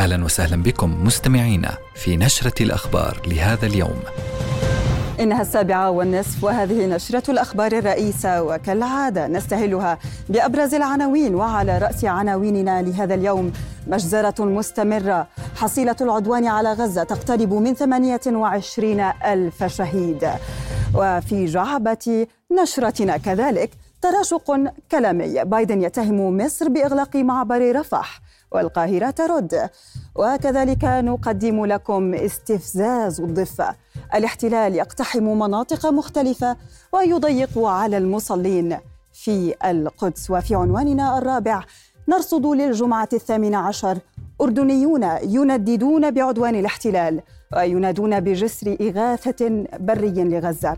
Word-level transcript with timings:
أهلا 0.00 0.24
وسهلا 0.24 0.62
بكم 0.62 1.04
مستمعينا 1.04 1.78
في 1.94 2.16
نشرة 2.16 2.62
الأخبار 2.62 3.22
لهذا 3.26 3.66
اليوم. 3.66 4.00
إنها 5.20 5.42
السابعة 5.42 5.90
والنصف 5.90 6.44
وهذه 6.44 6.86
نشرة 6.86 7.30
الأخبار 7.30 7.72
الرئيسة 7.72 8.42
وكالعادة 8.42 9.26
نستهلها 9.26 9.98
بأبرز 10.28 10.74
العناوين 10.74 11.34
وعلى 11.34 11.78
رأس 11.78 12.04
عناويننا 12.04 12.82
لهذا 12.82 13.14
اليوم 13.14 13.52
مجزرة 13.86 14.44
مستمرة 14.44 15.26
حصيلة 15.56 15.96
العدوان 16.00 16.46
على 16.46 16.72
غزة 16.72 17.02
تقترب 17.02 17.52
من 17.52 17.74
28 17.74 19.00
ألف 19.24 19.64
شهيد 19.64 20.28
وفي 20.94 21.44
جعبة 21.44 22.26
نشرتنا 22.62 23.16
كذلك 23.16 23.70
تراشق 24.02 24.58
كلامي 24.90 25.44
بايدن 25.44 25.82
يتهم 25.82 26.36
مصر 26.36 26.68
بإغلاق 26.68 27.16
معبر 27.16 27.80
رفح 27.80 28.20
والقاهرة 28.52 29.10
ترد. 29.10 29.70
وكذلك 30.16 30.84
نقدم 30.84 31.66
لكم 31.66 32.14
استفزاز 32.14 33.20
الضفة 33.20 33.74
الاحتلال 34.14 34.74
يقتحم 34.74 35.22
مناطق 35.22 35.86
مختلفة 35.86 36.56
ويضيق 36.92 37.58
على 37.58 37.96
المصلين. 37.98 38.78
في 39.12 39.54
القدس 39.64 40.30
وفي 40.30 40.54
عنواننا 40.54 41.18
الرابع 41.18 41.64
نرصد 42.08 42.46
للجمعة 42.46 43.08
الثامنة 43.12 43.58
عشر. 43.58 43.98
أردنيون 44.40 45.02
ينددون 45.22 46.10
بعدوان 46.10 46.54
الاحتلال 46.54 47.20
وينادون 47.56 48.20
بجسر 48.20 48.76
إغاثة 48.80 49.64
بري 49.80 50.24
لغزة. 50.24 50.76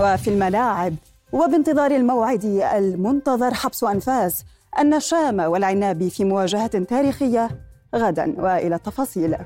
وفي 0.00 0.30
الملاعب 0.30 0.94
وبانتظار 1.32 1.90
الموعد 1.90 2.44
المنتظر 2.44 3.54
حبس 3.54 3.84
أنفاس 3.84 4.44
أن 4.78 4.94
الشام 4.94 5.40
والعناب 5.40 6.08
في 6.08 6.24
مواجهة 6.24 6.66
تاريخية 6.66 7.50
غدا 7.94 8.34
وإلى 8.38 8.74
التفاصيل. 8.74 9.36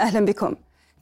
أهلا 0.00 0.24
بكم. 0.24 0.54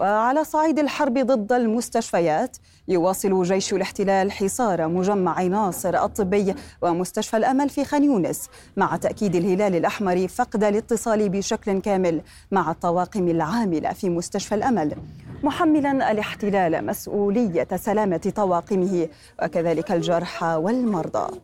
وعلى 0.00 0.44
صعيد 0.44 0.78
الحرب 0.78 1.18
ضد 1.18 1.52
المستشفيات. 1.52 2.56
يواصل 2.88 3.42
جيش 3.42 3.74
الاحتلال 3.74 4.32
حصار 4.32 4.88
مجمع 4.88 5.42
ناصر 5.42 6.04
الطبي 6.04 6.54
ومستشفى 6.82 7.36
الأمل 7.36 7.68
في 7.68 7.84
خان 7.84 8.04
يونس 8.04 8.48
مع 8.76 8.96
تأكيد 8.96 9.34
الهلال 9.36 9.74
الأحمر 9.74 10.28
فقد 10.28 10.64
الاتصال 10.64 11.28
بشكل 11.28 11.80
كامل 11.80 12.22
مع 12.50 12.70
الطواقم 12.70 13.28
العاملة 13.28 13.92
في 13.92 14.10
مستشفى 14.10 14.54
الأمل. 14.54 14.96
محملا 15.42 16.10
الاحتلال 16.10 16.86
مسؤولية 16.86 17.68
سلامة 17.76 18.32
طواقمه 18.36 19.08
وكذلك 19.42 19.92
الجرحى 19.92 20.54
والمرضى. 20.54 21.40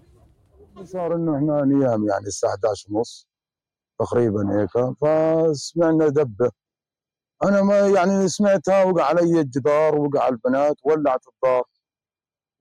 صار 0.85 1.15
إنه 1.15 1.37
إحنا 1.37 1.65
نيام 1.65 2.09
يعني 2.09 2.27
الساعة 2.27 2.51
11 2.51 2.87
ونص 2.91 3.29
تقريبا 3.99 4.61
هيك 4.61 4.95
فسمعنا 5.01 6.09
دبة. 6.09 6.51
أنا 7.45 7.63
ما 7.63 7.79
يعني 7.79 8.29
سمعتها 8.29 8.85
وقع 8.85 9.05
علي 9.05 9.41
الجدار 9.41 9.99
وقع 9.99 10.29
البنات 10.29 10.77
ولعت 10.85 11.21
الدار 11.35 11.65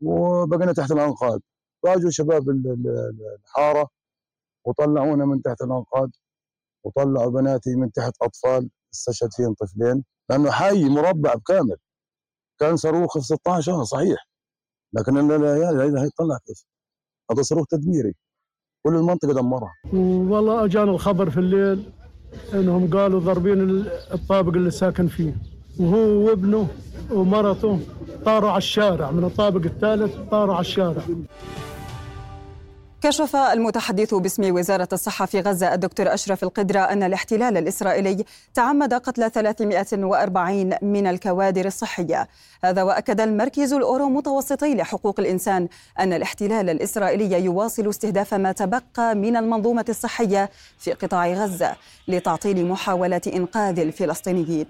وبقينا 0.02 0.74
تحت 0.74 0.92
الأنقاض. 0.92 1.42
فاجوا 1.84 2.10
شباب 2.10 2.50
الحارة 3.44 3.90
وطلعونا 4.66 5.26
من 5.26 5.42
تحت 5.42 5.62
الأنقاض 5.62 6.10
وطلعوا 6.84 7.32
بناتي 7.32 7.76
من 7.76 7.92
تحت 7.92 8.14
أطفال 8.22 8.70
استشهد 8.94 9.34
فيهم 9.34 9.54
طفلين 9.54 10.04
لأنه 10.30 10.52
حي 10.52 10.90
مربع 10.90 11.34
بكامل. 11.34 11.78
كان 12.60 12.78
صاروخ 12.78 13.18
في 13.18 13.26
16 13.26 13.84
صحيح. 13.84 14.28
لكن 14.94 15.18
العيال 15.18 16.00
هي 16.00 16.10
هذا 17.32 17.42
صاروخ 17.42 17.66
تدميري. 17.68 18.16
كل 18.86 18.96
المنطقة 18.96 19.34
دمرها. 19.34 19.74
والله 19.94 20.66
اجانا 20.66 20.92
الخبر 20.92 21.30
في 21.30 21.38
الليل. 21.40 21.94
انهم 22.54 22.90
قالوا 22.90 23.20
ضاربين 23.20 23.86
الطابق 24.14 24.54
اللي 24.54 24.72
ساكن 24.72 25.08
فيه. 25.08 25.36
وهو 25.80 25.98
وابنه 25.98 26.68
ومرته 27.12 27.80
طاروا 28.26 28.50
على 28.50 28.58
الشارع 28.58 29.12
من 29.12 29.24
الطابق 29.24 29.66
الثالث 29.66 30.16
طاروا 30.32 30.54
على 30.56 30.62
الشارع. 30.62 31.04
كشف 33.06 33.36
المتحدث 33.36 34.14
باسم 34.14 34.56
وزارة 34.56 34.88
الصحة 34.94 35.26
في 35.26 35.40
غزة 35.40 35.74
الدكتور 35.74 36.14
أشرف 36.14 36.44
القدرة 36.44 36.80
أن 36.80 37.04
الاحتلال 37.04 37.58
الإسرائيلي 37.58 38.26
تعمد 38.54 38.94
قتل 38.94 39.32
340 39.32 40.74
من 40.82 41.08
الكوادر 41.08 41.66
الصحية. 41.66 42.28
هذا 42.64 42.84
وأكد 42.84 43.22
المركز 43.22 43.74
الأورو 43.74 44.10
متوسطي 44.10 44.76
لحقوق 44.76 45.20
الإنسان 45.20 45.68
أن 46.00 46.14
الاحتلال 46.14 46.70
الإسرائيلي 46.70 47.44
يواصل 47.46 47.90
استهداف 47.90 48.34
ما 48.34 48.52
تبقى 48.52 49.16
من 49.16 49.38
المنظومة 49.38 49.86
الصحية 49.90 50.50
في 50.80 50.94
قطاع 50.94 51.28
غزة 51.28 51.76
لتعطيل 52.08 52.66
محاولة 52.66 53.22
إنقاذ 53.36 53.80
الفلسطينيين. 53.80 54.68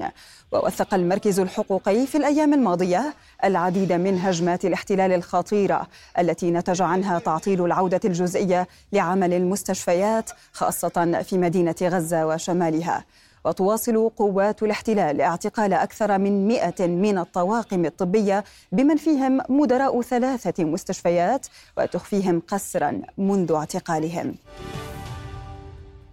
ووثق 0.56 0.94
المركز 0.94 1.40
الحقوقي 1.40 2.08
في 2.08 2.18
الأيام 2.18 2.54
الماضية 2.54 3.14
العديد 3.44 3.94
من 3.94 4.20
هجمات 4.20 4.66
الاحتلال 4.66 5.12
الخطيرة 5.12 5.88
التي 6.20 6.52
نتج 6.52 6.82
عنها 6.82 7.20
تعطيل 7.20 7.66
العودة 7.66 8.00
الجزئية 8.06 8.68
لعمل 8.94 9.34
المستشفيات 9.34 10.30
خاصة 10.52 11.22
في 11.24 11.38
مدينة 11.38 11.76
غزة 11.82 12.28
وشمالها. 12.28 13.06
وتواصل 13.46 14.10
قوات 14.10 14.64
الاحتلال 14.64 15.22
اعتقال 15.22 15.74
أكثر 15.74 16.18
من 16.18 16.48
مئة 16.48 16.88
من 16.88 17.18
الطواقم 17.18 17.86
الطبية 17.86 18.44
بمن 18.72 18.96
فيهم 18.96 19.42
مدراء 19.50 20.02
ثلاثة 20.02 20.64
مستشفيات 20.64 21.48
وتخفيهم 21.78 22.42
قسرا 22.48 23.02
منذ 23.18 23.52
اعتقالهم. 23.52 24.36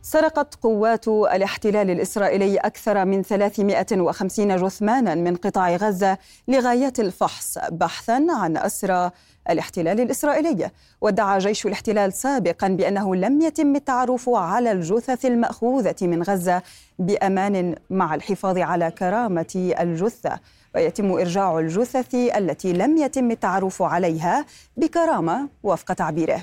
سرقت 0.05 0.55
قوات 0.55 1.09
الاحتلال 1.09 1.91
الإسرائيلي 1.91 2.57
أكثر 2.57 3.05
من 3.05 3.23
350 3.23 4.57
جثمانا 4.57 5.15
من 5.15 5.37
قطاع 5.37 5.77
غزة 5.77 6.19
لغاية 6.49 6.93
الفحص 6.99 7.59
بحثا 7.71 8.27
عن 8.31 8.57
أسرى 8.57 9.11
الاحتلال 9.51 10.01
الإسرائيلي. 10.01 10.71
وادعى 11.01 11.39
جيش 11.39 11.67
الاحتلال 11.67 12.13
سابقا 12.13 12.69
بأنه 12.69 13.15
لم 13.15 13.41
يتم 13.41 13.77
التعرف 13.77 14.29
على 14.29 14.73
الجثث 14.73 15.27
المأخوذة 15.27 15.97
من 16.03 16.23
غزة 16.23 16.63
بأمان 16.99 17.77
مع 17.91 18.15
الحفاظ 18.15 18.59
على 18.59 18.91
كرامة 18.91 19.75
الجثة. 19.81 20.39
ويتم 20.75 21.13
إرجاع 21.13 21.59
الجثث 21.59 22.15
التي 22.15 22.73
لم 22.73 22.97
يتم 22.97 23.31
التعرف 23.31 23.83
عليها 23.83 24.47
بكرامة 24.77 25.49
وفق 25.63 25.93
تعبيره. 25.93 26.43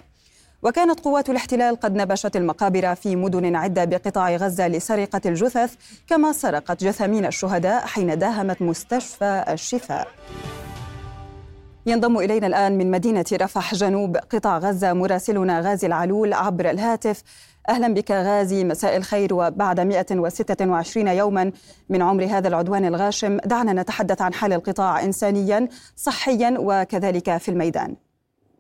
وكانت 0.64 1.00
قوات 1.00 1.30
الاحتلال 1.30 1.76
قد 1.80 1.96
نبشت 1.96 2.36
المقابر 2.36 2.96
في 2.96 3.16
مدن 3.16 3.56
عدة 3.56 3.86
بقطاع 3.86 4.36
غزة 4.36 4.68
لسرقة 4.68 5.22
الجثث 5.26 5.76
كما 6.08 6.32
سرقت 6.32 6.84
جثامين 6.84 7.26
الشهداء 7.26 7.86
حين 7.86 8.20
داهمت 8.20 8.62
مستشفى 8.62 9.46
الشفاء. 9.50 10.08
ينضم 11.86 12.18
إلينا 12.18 12.48
الآن 12.48 12.78
من 12.78 12.92
مدينة 12.92 13.26
رفح 13.34 13.76
جنوب 13.76 14.18
قطاع 14.18 14.58
غزة 14.58 14.94
مراسلنا 14.94 15.60
غازي 15.60 15.88
العلول 15.88 16.34
عبر 16.34 16.70
الهاتف. 16.70 17.24
أهلا 17.70 17.94
بك 17.94 18.12
غازي 18.12 18.64
مساء 18.64 18.98
الخير 18.98 19.34
وبعد 19.34 19.80
126 19.80 21.08
يوما 21.08 21.52
من 21.90 22.02
عمر 22.02 22.26
هذا 22.26 22.48
العدوان 22.48 22.86
الغاشم 22.86 23.38
دعنا 23.38 23.74
نتحدث 23.82 24.22
عن 24.22 24.34
حال 24.34 24.54
القطاع 24.54 25.04
إنسانيا 25.04 25.68
صحيا 25.96 26.56
وكذلك 26.60 27.38
في 27.38 27.50
الميدان. 27.50 27.96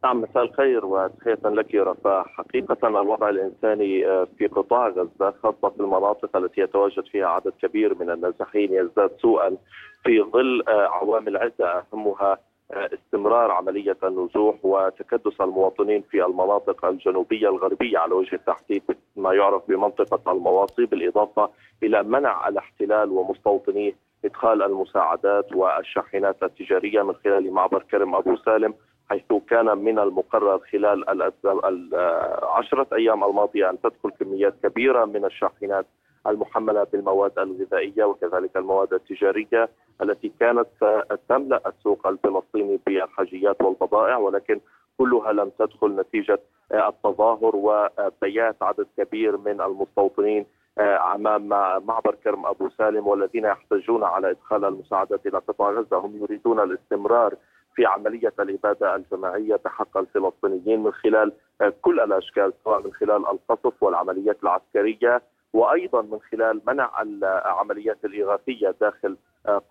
نعم 0.03 0.21
مساء 0.21 0.43
الخير 0.43 0.85
وتحية 0.85 1.39
لك 1.43 1.75
رفاه. 1.75 2.23
حقيقة 2.23 2.87
الوضع 2.87 3.29
الإنساني 3.29 4.03
في 4.37 4.47
قطاع 4.47 4.87
غزة 4.87 5.33
خاصة 5.43 5.69
في 5.69 5.79
المناطق 5.79 6.37
التي 6.37 6.61
يتواجد 6.61 7.03
فيها 7.05 7.27
عدد 7.27 7.53
كبير 7.61 7.95
من 7.99 8.09
النازحين 8.09 8.73
يزداد 8.73 9.11
سوءا 9.21 9.57
في 10.03 10.21
ظل 10.21 10.63
عوامل 10.67 11.37
عدة 11.37 11.83
أهمها 11.93 12.37
استمرار 12.71 13.51
عملية 13.51 13.97
النزوح 14.03 14.55
وتكدس 14.63 15.41
المواطنين 15.41 16.01
في 16.01 16.25
المناطق 16.25 16.85
الجنوبية 16.85 17.49
الغربية 17.49 17.97
على 17.97 18.13
وجه 18.13 18.35
التحديد 18.35 18.83
ما 19.15 19.33
يعرف 19.33 19.63
بمنطقة 19.67 20.31
المواصي 20.31 20.85
بالإضافة 20.85 21.49
إلى 21.83 22.03
منع 22.03 22.47
الاحتلال 22.47 23.09
ومستوطنيه 23.11 23.95
إدخال 24.25 24.63
المساعدات 24.63 25.55
والشاحنات 25.55 26.43
التجارية 26.43 27.01
من 27.03 27.13
خلال 27.13 27.51
معبر 27.53 27.83
كرم 27.91 28.15
أبو 28.15 28.35
سالم 28.35 28.73
حيث 29.09 29.33
كان 29.49 29.77
من 29.77 29.99
المقرر 29.99 30.59
خلال 30.59 31.09
العشرة 31.65 32.87
أيام 32.93 33.23
الماضية 33.23 33.69
أن 33.69 33.81
تدخل 33.81 34.09
كميات 34.19 34.53
كبيرة 34.63 35.05
من 35.05 35.25
الشاحنات 35.25 35.85
المحملة 36.27 36.83
بالمواد 36.83 37.39
الغذائية 37.39 38.03
وكذلك 38.03 38.57
المواد 38.57 38.93
التجارية 38.93 39.69
التي 40.01 40.31
كانت 40.39 40.67
تملأ 41.29 41.61
السوق 41.67 42.07
الفلسطيني 42.07 42.79
بالحاجيات 42.85 43.61
والبضائع 43.61 44.17
ولكن 44.17 44.59
كلها 44.97 45.31
لم 45.31 45.51
تدخل 45.59 45.95
نتيجة 45.95 46.39
التظاهر 46.73 47.55
وبيات 47.55 48.55
عدد 48.61 48.87
كبير 48.97 49.37
من 49.37 49.61
المستوطنين 49.61 50.45
أمام 51.15 51.47
معبر 51.85 52.15
كرم 52.23 52.45
أبو 52.45 52.69
سالم 52.69 53.07
والذين 53.07 53.45
يحتجون 53.45 54.03
على 54.03 54.31
إدخال 54.31 54.65
المساعدات 54.65 55.27
إلى 55.27 55.37
قطاع 55.37 55.71
غزة. 55.71 55.97
هم 55.97 56.17
يريدون 56.21 56.59
الاستمرار 56.59 57.35
في 57.79 57.85
عملية 57.85 58.33
الإبادة 58.39 58.95
الجماعية 58.95 59.59
بحق 59.65 59.97
الفلسطينيين 59.97 60.83
من 60.83 60.91
خلال 60.91 61.31
كل 61.81 61.99
الأشكال 61.99 62.53
سواء 62.63 62.81
من 62.83 62.93
خلال 62.93 63.27
القصف 63.27 63.83
والعمليات 63.83 64.37
العسكرية 64.43 65.21
وأيضا 65.53 66.01
من 66.01 66.19
خلال 66.31 66.61
منع 66.67 67.01
العمليات 67.01 67.97
الإغاثية 68.05 68.75
داخل 68.81 69.17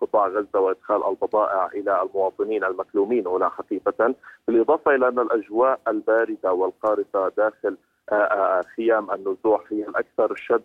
قطاع 0.01 0.27
غزة 0.27 0.59
وإدخال 0.59 1.07
البضائع 1.09 1.65
إلى 1.65 2.01
المواطنين 2.01 2.63
المكلومين 2.63 3.27
هنا 3.27 3.49
حقيقة، 3.49 4.15
بالإضافة 4.47 4.95
إلى 4.95 5.07
أن 5.07 5.19
الأجواء 5.19 5.79
الباردة 5.87 6.53
والقارصة 6.53 7.29
داخل 7.37 7.77
خيام 8.75 9.11
النزوح 9.11 9.61
هي 9.71 9.83
الاكثر 9.83 10.35
شد 10.35 10.61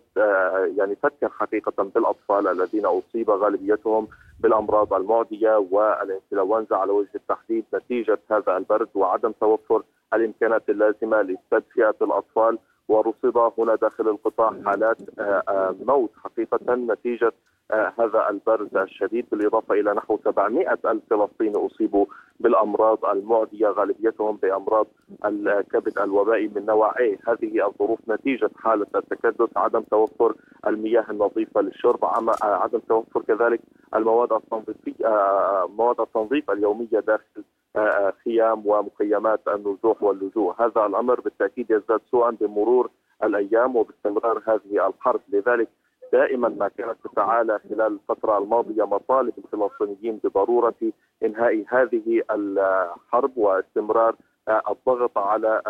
يعني 0.77 0.95
فكر 0.95 1.29
حقيقة 1.29 1.83
بالأطفال 1.83 2.47
الذين 2.47 2.85
أصيب 2.85 3.29
غالبيتهم 3.29 4.07
بالأمراض 4.39 4.93
المعديه 4.93 5.55
والإنفلونزا 5.71 6.75
على 6.75 6.91
وجه 6.91 7.09
التحديد. 7.15 7.65
نتيجة 7.73 8.19
هذا 8.31 8.57
البرد 8.57 8.89
وعدم 8.95 9.31
توفر 9.31 9.83
الإمكانات 10.13 10.69
اللازمة 10.69 11.21
لتدفئة 11.21 11.95
الأطفال 12.01 12.57
ورصد 12.87 13.51
هنا 13.57 13.75
داخل 13.75 14.09
القطاع 14.09 14.53
حالات 14.65 14.97
موت 15.85 16.11
حقيقة 16.23 16.75
نتيجة 16.75 17.31
هذا 17.73 18.29
البرد 18.29 18.77
الشديد 18.77 19.25
بالإضافة 19.31 19.73
إلى 19.73 19.93
نحو 19.93 20.19
700 20.25 20.79
ألف 20.85 21.03
فلسطيني 21.09 21.65
أصيبوا 21.65 22.05
بالأمراض 22.39 23.05
المعدية 23.05 23.67
غالبيتهم 23.67 24.35
بأمراض 24.35 24.87
الكبد 25.25 25.99
الوبائي 25.99 26.51
من 26.55 26.65
نوع 26.65 26.91
A 26.91 27.29
هذه 27.29 27.67
الظروف 27.67 27.99
نتيجة 28.09 28.49
حالة 28.57 28.87
التكدس 28.95 29.57
عدم 29.57 29.81
توفر 29.81 30.35
المياه 30.67 31.05
النظيفة 31.09 31.61
للشرب 31.61 31.99
عدم 32.43 32.79
توفر 32.79 33.21
كذلك 33.21 33.61
المواد 33.95 34.33
التنظيفية 34.33 35.07
مواد 35.77 35.99
التنظيف 35.99 36.51
اليومية 36.51 36.99
داخل 36.99 37.43
خيام 38.25 38.67
ومخيمات 38.67 39.47
النزوح 39.47 40.03
واللجوء. 40.03 40.55
هذا 40.59 40.85
الأمر 40.85 41.21
بالتأكيد 41.21 41.71
يزداد 41.71 42.01
سوءا 42.11 42.31
بمرور 42.31 42.89
الأيام 43.23 43.75
وباستمرار 43.75 44.41
هذه 44.47 44.87
الحرب. 44.87 45.21
لذلك 45.29 45.69
دائما 46.13 46.49
ما 46.49 46.67
كانت 46.67 46.95
تتعالى 47.03 47.59
خلال 47.69 47.99
الفترة 48.09 48.37
الماضية 48.37 48.83
مطالب 48.83 49.33
الفلسطينيين 49.37 50.19
بضرورة 50.23 50.75
إنهاء 51.23 51.63
هذه 51.67 52.21
الحرب 52.31 53.37
واستمرار 53.37 54.15
الضغط 54.69 55.17
على 55.17 55.61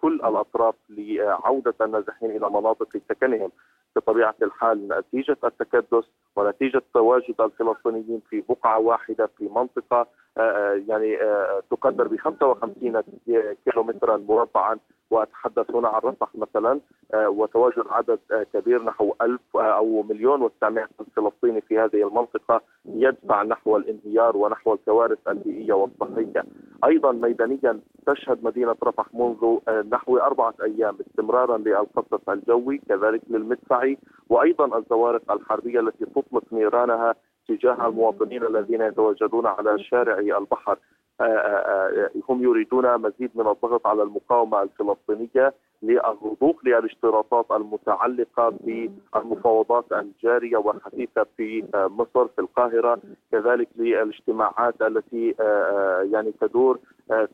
كل 0.00 0.14
الأطراف 0.14 0.74
لعودة 0.90 1.74
النازحين 1.80 2.30
إلى 2.30 2.50
مناطق 2.50 2.88
سكنهم. 3.08 3.50
بطبيعة 3.96 4.34
الحال 4.42 4.88
نتيجة 4.88 5.36
التكدس 5.44 6.04
ونتيجة 6.36 6.82
تواجد 6.94 7.40
الفلسطينيين 7.40 8.22
في 8.30 8.44
بقعة 8.48 8.78
واحدة 8.78 9.26
في 9.26 9.48
منطقة 9.48 10.06
يعني 10.88 11.18
تقدر 11.70 12.08
ب 12.08 12.16
55 12.16 13.02
كيلومترا 13.64 14.16
مربعا 14.16 14.78
وأتحدث 15.10 15.70
هنا 15.74 15.88
عن 15.88 16.00
رفح 16.04 16.28
مثلا 16.34 16.80
وتواجد 17.14 17.84
عدد 17.90 18.18
كبير 18.54 18.82
نحو 18.82 19.14
ألف 19.22 19.56
أو 19.56 20.02
مليون 20.02 20.42
وتسعمائة 20.42 20.88
فلسطيني 21.16 21.60
في 21.60 21.78
هذه 21.78 22.08
المنطقة 22.08 22.60
يدفع 22.84 23.42
نحو 23.42 23.76
الانهيار 23.76 24.36
ونحو 24.36 24.74
الكوارث 24.74 25.18
البيئية 25.28 25.72
والصحية. 25.72 26.44
أيضا 26.84 27.12
ميدانيا 27.12 27.80
تشهد 28.06 28.44
مدينة 28.44 28.76
رفح 28.84 29.14
منذ 29.14 29.58
نحو 29.92 30.16
أربعة 30.18 30.54
أيام 30.62 30.96
استمرارا 31.00 31.58
للقصف 31.58 32.30
الجوي 32.30 32.80
كذلك 32.88 33.20
للمدفعي 33.30 33.98
وأيضا 34.28 34.78
الزوارق 34.78 35.32
الحربية 35.32 35.80
التي 35.80 36.04
تطلق 36.04 36.44
نيرانها 36.52 37.14
تجاه 37.48 37.88
المواطنين 37.88 38.42
الذين 38.46 38.80
يتواجدون 38.80 39.46
على 39.46 39.78
شارع 39.78 40.18
البحر. 40.18 40.78
هم 42.28 42.42
يريدون 42.42 42.96
مزيد 43.00 43.30
من 43.34 43.46
الضغط 43.46 43.86
على 43.86 44.02
المقاومة 44.02 44.62
الفلسطينية 44.62 45.54
للرضوخ 45.82 46.64
للاشتراطات 46.64 47.46
المتعلقة 47.50 48.52
بالمفاوضات 48.60 49.84
الجارية 49.92 50.56
والحثيثة 50.56 51.26
في 51.36 51.64
مصر 51.74 52.28
في 52.28 52.38
القاهرة 52.38 52.98
كذلك 53.32 53.68
للاجتماعات 53.76 54.82
التي 54.82 55.34
يعني 56.12 56.32
تدور 56.40 56.78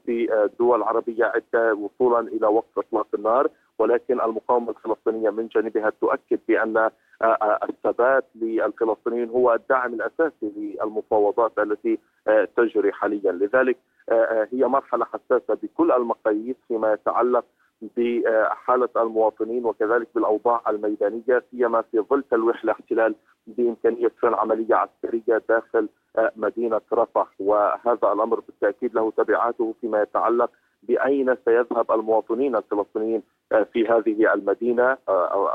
في 0.07 0.49
دول 0.59 0.83
عربية 0.83 1.25
عدة 1.25 1.75
وصولا 1.75 2.21
إلى 2.21 2.47
وقف 2.47 2.79
إطلاق 2.79 3.07
النار. 3.15 3.49
ولكن 3.79 4.21
المقاومة 4.21 4.71
الفلسطينية 4.71 5.31
من 5.31 5.47
جانبها 5.47 5.91
تؤكد 6.01 6.39
بأن 6.49 6.91
الثبات 7.69 8.25
للفلسطينيين 8.35 9.31
هو 9.31 9.55
الدعم 9.55 9.95
الأساسي 9.95 10.53
للمفاوضات 10.57 11.59
التي 11.59 11.99
تجري 12.57 12.93
حاليا. 12.93 13.33
لذلك 13.33 13.77
هي 14.53 14.65
مرحلة 14.65 15.05
حساسة 15.05 15.59
بكل 15.63 15.93
المقاييس 15.93 16.57
فيما 16.69 16.93
يتعلق 16.93 17.45
بحالة 17.97 18.89
المواطنين 18.97 19.65
وكذلك 19.65 20.09
بالأوضاع 20.15 20.61
الميدانية 20.69 21.43
سيما 21.51 21.83
في 21.83 22.01
ظل 22.01 22.23
تلويح 22.31 22.65
الاحتلال 22.65 23.15
بإمكانية 23.47 24.09
فعل 24.23 24.35
عملية 24.35 24.75
عسكرية 24.75 25.43
داخل 25.49 25.89
مدينة 26.37 26.81
رفح. 26.93 27.27
وهذا 27.41 28.13
الأمر 28.13 28.41
بالتأكيد 28.41 28.95
له 28.95 29.11
تبعاته 29.17 29.75
فيما 29.81 30.03
يتعلق 30.03 30.51
بأين 30.89 31.37
سيذهب 31.45 31.93
المواطنين 31.93 32.57
الفلسطينيين 32.57 33.23
في 33.73 33.89
هذه 33.89 34.35
المدينة 34.35 34.97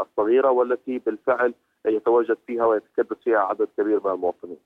الصغيرة 0.01 0.51
والتي 0.51 0.99
بالفعل 0.99 1.53
يتواجد 1.85 2.37
فيها 2.47 2.65
ويتكدس 2.65 3.17
فيها 3.23 3.39
عدد 3.39 3.67
كبير 3.77 3.99
من 4.05 4.11
المواطنين. 4.11 4.57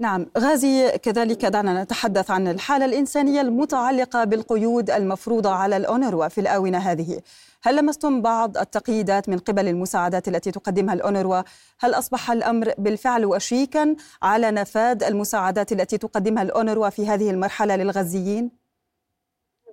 نعم 0.00 0.26
غازي 0.38 0.98
كذلك 0.98 1.44
دعنا 1.44 1.82
نتحدث 1.82 2.30
عن 2.30 2.48
الحالة 2.48 2.84
الإنسانية 2.84 3.40
المتعلقة 3.40 4.24
بالقيود 4.24 4.90
المفروضة 4.90 5.50
على 5.50 5.76
الأونروا 5.76 6.28
في 6.28 6.40
الآونة 6.40 6.78
هذه 6.78 7.20
هل 7.62 7.76
لمستم 7.76 8.22
بعض 8.22 8.58
التقييدات 8.58 9.28
من 9.28 9.38
قبل 9.38 9.68
المساعدات 9.68 10.28
التي 10.28 10.50
تقدمها 10.50 10.94
الأونروا 10.94 11.42
هل 11.80 11.94
أصبح 11.94 12.30
الأمر 12.30 12.72
بالفعل 12.78 13.24
وشيكا 13.24 13.96
على 14.22 14.50
نفاد 14.50 15.04
المساعدات 15.04 15.72
التي 15.72 15.98
تقدمها 15.98 16.42
الأونروا 16.42 16.88
في 16.88 17.06
هذه 17.06 17.30
المرحلة 17.30 17.76
للغزيين؟ 17.76 18.59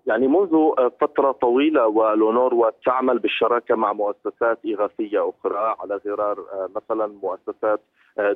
يعني 0.07 0.27
منذ 0.27 0.71
فترة 0.99 1.31
طويلة 1.31 1.87
والأونروا 1.87 2.69
تعمل 2.85 3.19
بالشراكة 3.19 3.75
مع 3.75 3.93
مؤسسات 3.93 4.59
إغاثية 4.65 5.29
أخرى 5.29 5.75
على 5.79 5.99
غرار 6.05 6.37
مثلا 6.75 7.07
مؤسسات 7.07 7.79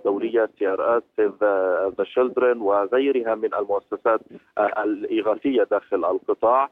دولية 0.06 0.50
Save 0.60 0.98
the 0.98 2.04
Children 2.04 2.62
وغيرها 2.62 3.36
من 3.36 3.54
المؤسسات 3.54 4.22
الإغاثية 4.58 5.64
داخل 5.64 6.06
القطاع. 6.06 6.70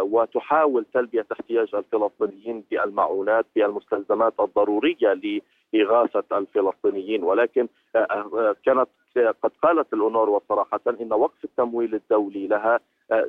وتحاول 0.00 0.84
تلبية 0.94 1.26
احتياج 1.32 1.74
الفلسطينيين 1.74 2.64
بالمعونات 2.70 3.46
بالمستلزمات 3.56 4.32
الضرورية 4.40 5.40
لإغاثة 5.74 6.38
الفلسطينيين. 6.38 7.24
ولكن 7.24 7.68
كانت 8.64 8.88
قد 9.42 9.50
قالت 9.62 9.92
الأونروا 9.92 10.40
صراحة 10.48 10.80
إن 11.00 11.12
وقف 11.12 11.44
التمويل 11.44 11.94
الدولي 11.94 12.46
لها 12.46 12.80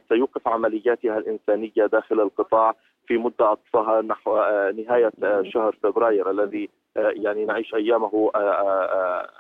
سيوقف 0.09 0.47
عملياتها 0.47 1.17
الإنسانية 1.17 1.85
داخل 1.85 2.19
القطاع 2.21 2.75
في 3.07 3.17
مدة 3.17 3.51
أقصاها 3.51 4.01
نحو 4.01 4.35
نهاية 4.71 5.11
شهر 5.43 5.75
فبراير 5.83 6.31
الذي 6.31 6.69
يعني 6.95 7.45
نعيش 7.45 7.75
أيامه 7.75 8.31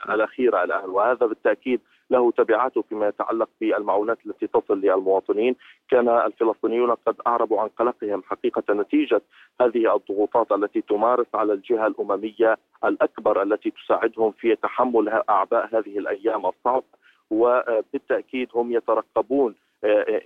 الأخيرة 0.09 0.63
الآن. 0.63 0.89
وهذا 0.89 1.25
بالتأكيد 1.25 1.81
له 2.09 2.31
تبعاته 2.31 2.81
فيما 2.81 3.07
يتعلق 3.07 3.49
بالمعونات 3.61 4.17
التي 4.25 4.47
تصل 4.47 4.81
للمواطنين. 4.81 5.55
كان 5.89 6.09
الفلسطينيون 6.09 6.91
قد 6.91 7.15
أعربوا 7.27 7.61
عن 7.61 7.67
قلقهم 7.67 8.23
حقيقة 8.23 8.73
نتيجة 8.73 9.21
هذه 9.61 9.95
الضغوطات 9.95 10.51
التي 10.51 10.81
تمارس 10.81 11.27
على 11.33 11.53
الجهة 11.53 11.87
الأممية 11.87 12.57
الأكبر 12.85 13.41
التي 13.41 13.71
تساعدهم 13.71 14.31
في 14.31 14.55
تحمل 14.55 15.09
أعباء 15.29 15.65
هذه 15.65 15.97
الأيام 15.97 16.45
الصعبة. 16.45 16.97
وبالتأكيد 17.31 18.49
هم 18.55 18.71
يترقبون 18.71 19.51
آه، 19.51 19.66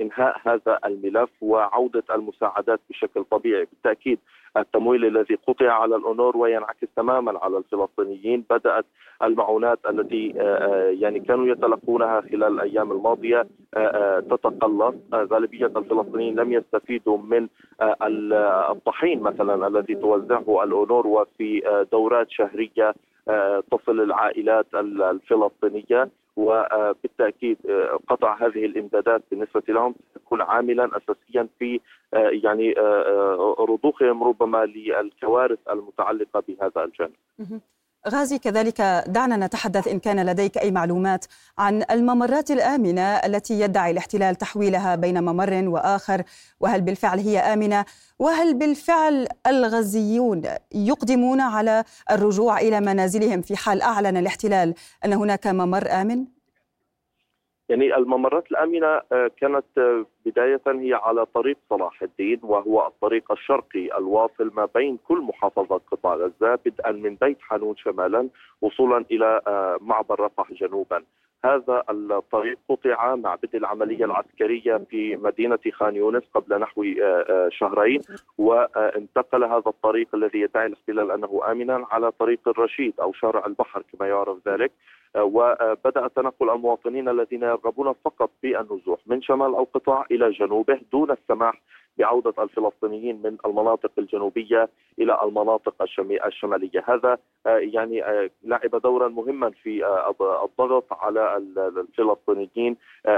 إنهاء 0.01 0.38
هذا 0.43 0.79
الملف 0.86 1.29
وعودة 1.41 2.03
المساعدات 2.15 2.79
بشكل 2.89 3.24
طبيعي. 3.24 3.65
بالتأكيد 3.65 4.20
التمويل 4.58 5.05
الذي 5.05 5.36
قطع 5.48 5.72
على 5.72 5.96
الأونروا 5.96 6.48
ينعكس 6.48 6.88
تماما 6.96 7.39
على 7.39 7.58
الفلسطينيين 7.58 8.46
بدأت 8.50 8.86
المعونات 9.24 9.79
التي 9.89 10.34
آه، 10.38 10.43
آه، 10.43 10.89
يعني 10.89 11.20
كانوا 11.20 11.48
يتلقونها 11.48 12.22
خلال 12.22 12.43
الأيام 12.43 12.91
الماضية 12.91 13.48
تتقلص. 14.29 14.96
غالبية 15.13 15.65
الفلسطينيين 15.65 16.36
لم 16.39 16.53
يستفيدوا 16.53 17.17
من 17.17 17.48
الطحين 18.70 19.22
مثلا 19.22 19.67
الذي 19.67 19.96
توزعه 19.96 20.63
الأونروا 20.63 21.24
في 21.38 21.62
دورات 21.91 22.31
شهرية 22.31 22.93
تصل 23.72 24.01
العائلات 24.01 24.65
الفلسطينية. 24.75 26.10
وبالتأكيد 26.41 27.57
آه، 27.69 28.00
قطع 28.07 28.38
هذه 28.45 28.65
الإمدادات 28.65 29.24
بالنسبة 29.31 29.63
لهم 29.69 29.95
سيكون 30.13 30.41
عاملا 30.41 30.89
اساسيا 30.98 31.48
في 31.60 31.79
آه، 32.13 32.29
يعني 32.43 32.79
آه، 32.79 33.55
رضوخهم 33.69 34.24
ربما 34.24 34.65
للكوارث 34.65 35.60
المتعلقة 35.69 36.43
بهذا 36.48 36.83
الجانب. 36.83 37.15
غازي 38.10 38.39
كذلك 38.39 38.81
دعنا 39.08 39.46
نتحدث 39.46 39.88
إن 39.88 40.00
كان 40.00 40.25
لديك 40.25 40.58
أي 40.58 40.72
معلومات 40.72 41.25
عن 41.58 41.84
الممرات 41.91 42.51
الآمنة 42.51 43.01
التي 43.01 43.60
يدعي 43.60 43.91
الاحتلال 43.91 44.36
تحويلها 44.36 44.96
بين 44.96 45.24
ممر 45.24 45.63
وآخر 45.67 46.24
وهل 46.60 46.81
بالفعل 46.81 47.20
هي 47.20 47.39
آمنة 47.39 47.86
وهل 48.20 48.53
بالفعل 48.53 49.27
الغزيون 49.48 50.41
يقدمون 50.75 51.41
على 51.41 51.84
الرجوع 52.12 52.60
إلى 52.60 52.79
منازلهم 52.79 53.41
في 53.41 53.55
حال 53.55 53.81
أعلن 53.81 54.17
الاحتلال 54.17 54.74
أن 55.05 55.13
هناك 55.13 55.48
ممر 55.48 55.91
آمن؟ 55.91 56.25
يعني 57.70 57.96
الممرات 57.96 58.51
الآمنة 58.51 58.88
آه، 58.88 59.31
كانت 59.38 59.65
آه، 60.27 60.29
بداية 60.29 60.61
هي 60.67 60.93
على 60.93 61.25
طريق 61.25 61.57
صلاح 61.69 62.01
الدين 62.01 62.39
وهو 62.43 62.87
الطريق 62.87 63.31
الشرقي 63.31 63.97
الواصل 63.97 64.51
ما 64.53 64.67
بين 64.75 64.97
كل 65.07 65.21
محافظات 65.21 65.81
قطاع 65.91 66.15
غزة 66.15 66.59
بدءا 66.65 66.91
من 66.91 67.15
بيت 67.15 67.37
حانون 67.41 67.75
شمالا 67.77 68.29
وصولا 68.61 69.05
إلى 69.11 69.41
آه، 69.47 69.77
معبر 69.81 70.19
رفح 70.19 70.51
جنوبا. 70.53 71.03
هذا 71.45 71.83
الطريق 71.89 72.57
قطع 72.69 73.15
مع 73.15 73.35
بدء 73.35 73.57
العملية 73.57 74.05
العسكرية 74.05 74.77
في 74.89 75.15
مدينة 75.15 75.59
خان 75.73 75.95
يونس 75.95 76.23
قبل 76.33 76.59
نحو 76.59 76.85
شهرين 77.49 78.01
وانتقل 78.37 79.43
هذا 79.43 79.63
الطريق 79.67 80.07
الذي 80.13 80.39
يدعي 80.39 80.65
الاحتلال 80.65 81.11
أنه 81.11 81.41
امنا 81.51 81.85
على 81.91 82.11
طريق 82.11 82.39
الرشيد 82.47 82.93
أو 82.99 83.13
شارع 83.13 83.45
البحر 83.45 83.83
كما 83.91 84.07
يعرف 84.07 84.47
ذلك 84.47 84.71
وبدأ 85.15 86.07
تنقل 86.07 86.49
المواطنين 86.49 87.09
الذين 87.09 87.43
يرغبون 87.43 87.93
فقط 88.05 88.31
بالنزوح 88.43 88.99
من 89.07 89.21
شمال 89.21 89.47
القطاع 89.47 90.05
إلى 90.11 90.31
جنوبه 90.31 90.79
دون 90.91 91.11
السماح 91.11 91.61
بعودة 91.98 92.43
الفلسطينيين 92.43 93.21
من 93.21 93.38
المناطق 93.45 93.91
الجنوبية 93.98 94.69
إلى 95.00 95.19
المناطق 95.24 95.75
الشمالية. 96.25 96.83
هذا 96.88 97.17
آه، 97.45 97.57
يعني 97.57 98.03
آه، 98.03 98.29
لعب 98.43 98.75
دورا 98.83 99.07
مهما 99.07 99.50
في 99.50 99.86
آه، 99.86 100.15
الضغط 100.45 100.93
على 100.93 101.38
الفلسطينيين 101.57 102.77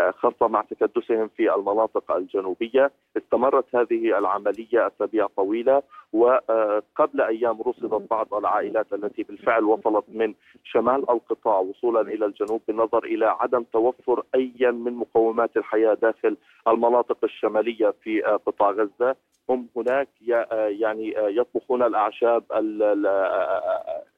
خاصة 0.10 0.48
مع 0.48 0.62
تكدسهم 0.62 1.27
في 1.38 1.56
المناطق 1.56 2.12
الجنوبية. 2.12 2.92
استمرت 3.18 3.75
هذه 3.75 4.18
العملية 4.18 4.88
أسابيع 4.88 5.27
طويلة 5.27 5.82
وقبل 6.13 7.22
أيام 7.22 7.62
رصدت 7.62 8.10
بعض 8.12 8.34
العائلات 8.34 8.94
التي 8.94 9.24
بالفعل 9.24 9.63
وصلت 9.63 10.06
من 10.10 10.34
شمال 10.63 11.10
القطاع 11.10 11.60
وصولا 11.60 12.01
إلى 12.01 12.25
الجنوب 12.25 12.62
بالنظر 12.68 13.03
إلى 13.03 13.25
عدم 13.25 13.63
توفر 13.74 14.24
أي 14.36 14.72
من 14.72 14.94
مقومات 14.94 15.58
الحياة 15.58 15.94
داخل 15.94 16.38
المناطق 16.68 17.18
الشمالية 17.24 17.94
في 18.03 18.22
قطاع 18.22 18.62
غزة 18.72 19.15
هم 19.50 19.67
هناك 19.77 20.08
يعني 20.67 21.13
يطبخون 21.17 21.84
الأعشاب 21.84 22.43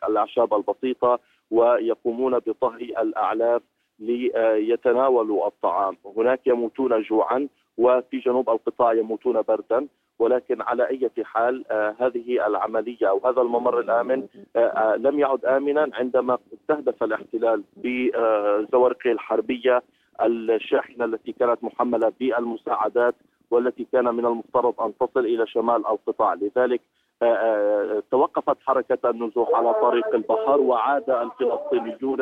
الأعشاب 0.08 0.54
البسيطة 0.54 1.20
ويقومون 1.52 2.40
بطهي 2.40 3.02
الأعلاف 3.02 3.62
ليتناولوا 4.00 5.48
الطعام. 5.48 5.98
هناك 6.18 6.48
يموتون 6.48 7.02
جوعا 7.02 7.48
وفي 7.78 8.20
جنوب 8.20 8.50
القطاع 8.50 8.94
يموتون 8.94 9.42
بردا 9.42 9.88
ولكن 10.20 10.62
على 10.62 10.88
أي 10.90 11.10
حال 11.24 11.72
آه 11.72 11.96
هذه 12.00 12.48
العملية 12.48 13.10
أو 13.10 13.28
هذا 13.28 13.42
الممر 13.42 13.92
آه 13.92 14.60
آه 14.60 14.96
لم 14.96 15.20
يعد 15.20 15.46
آمنا 15.46 15.90
عندما 15.94 16.38
استهدف 16.54 17.04
الاحتلال 17.04 17.64
بزوارقه 17.78 19.12
الحربية 19.12 19.84
الشاحنة 20.22 21.06
التي 21.06 21.32
كانت 21.32 21.64
محملة 21.64 22.14
بالمساعدات 22.20 23.16
والتي 23.52 23.88
كان 23.92 24.16
من 24.16 24.25
المفترض 24.25 24.82
أن 24.82 24.94
تصل 24.98 25.25
إلى 25.25 25.48
شمال 25.48 25.88
القطاع. 25.88 26.34
لذلك 26.34 26.82
آه، 27.22 27.25
آه، 27.25 28.04
توقفت 28.12 28.58
حركة 28.66 29.10
النزوح 29.10 29.50
على 29.54 29.74
طريق 29.74 30.16
البحر 30.16 30.62
وعاد 30.62 31.10
الفلسطينيون 31.10 32.22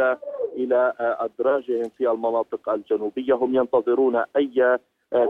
إلى 0.55 0.93
آه، 0.99 1.17
أدراجهم 1.25 1.89
في 1.97 2.11
المناطق 2.11 2.69
الجنوبية. 2.69 3.33
هم 3.33 3.55
ينتظرون 3.55 4.23
أي 4.37 4.79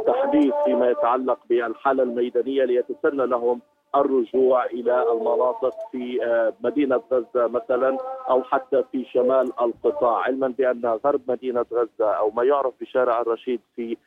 تحديث 0.08 0.54
فيما 0.66 0.90
يتعلق 0.90 1.40
بالحالة 1.50 2.04
الميدانية 2.04 2.64
ليتسنى 2.64 3.26
لهم 3.26 3.62
الرجوع 3.96 4.66
إلى 4.66 5.12
المناطق 5.12 5.74
في 5.92 6.20
مدينة 6.64 7.02
غزة 7.12 7.48
مثلا 7.48 7.98
أو 8.30 8.44
حتى 8.44 8.84
في 8.92 9.06
شمال 9.06 9.52
القطاع. 9.62 10.20
علما 10.20 10.48
بأن 10.48 10.86
غرب 11.06 11.22
مدينة 11.28 11.66
غزة 11.74 12.12
أو 12.12 12.32
ما 12.32 12.44
يعرف 12.44 12.74
بشارع 12.82 13.22
الرشيد 13.22 13.60
في 13.76 13.98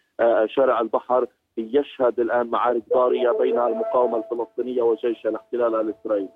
شارع 0.46 0.80
البحر 0.80 1.26
يشهد 1.58 2.20
الآن 2.20 2.46
معارك 2.46 2.82
ضاريه 2.94 3.30
بين 3.40 3.58
المقاومة 3.58 4.16
الفلسطينية 4.16 4.82
وجيش 4.82 5.26
الاحتلال 5.26 5.74
الإسرائيلي. 5.74 6.28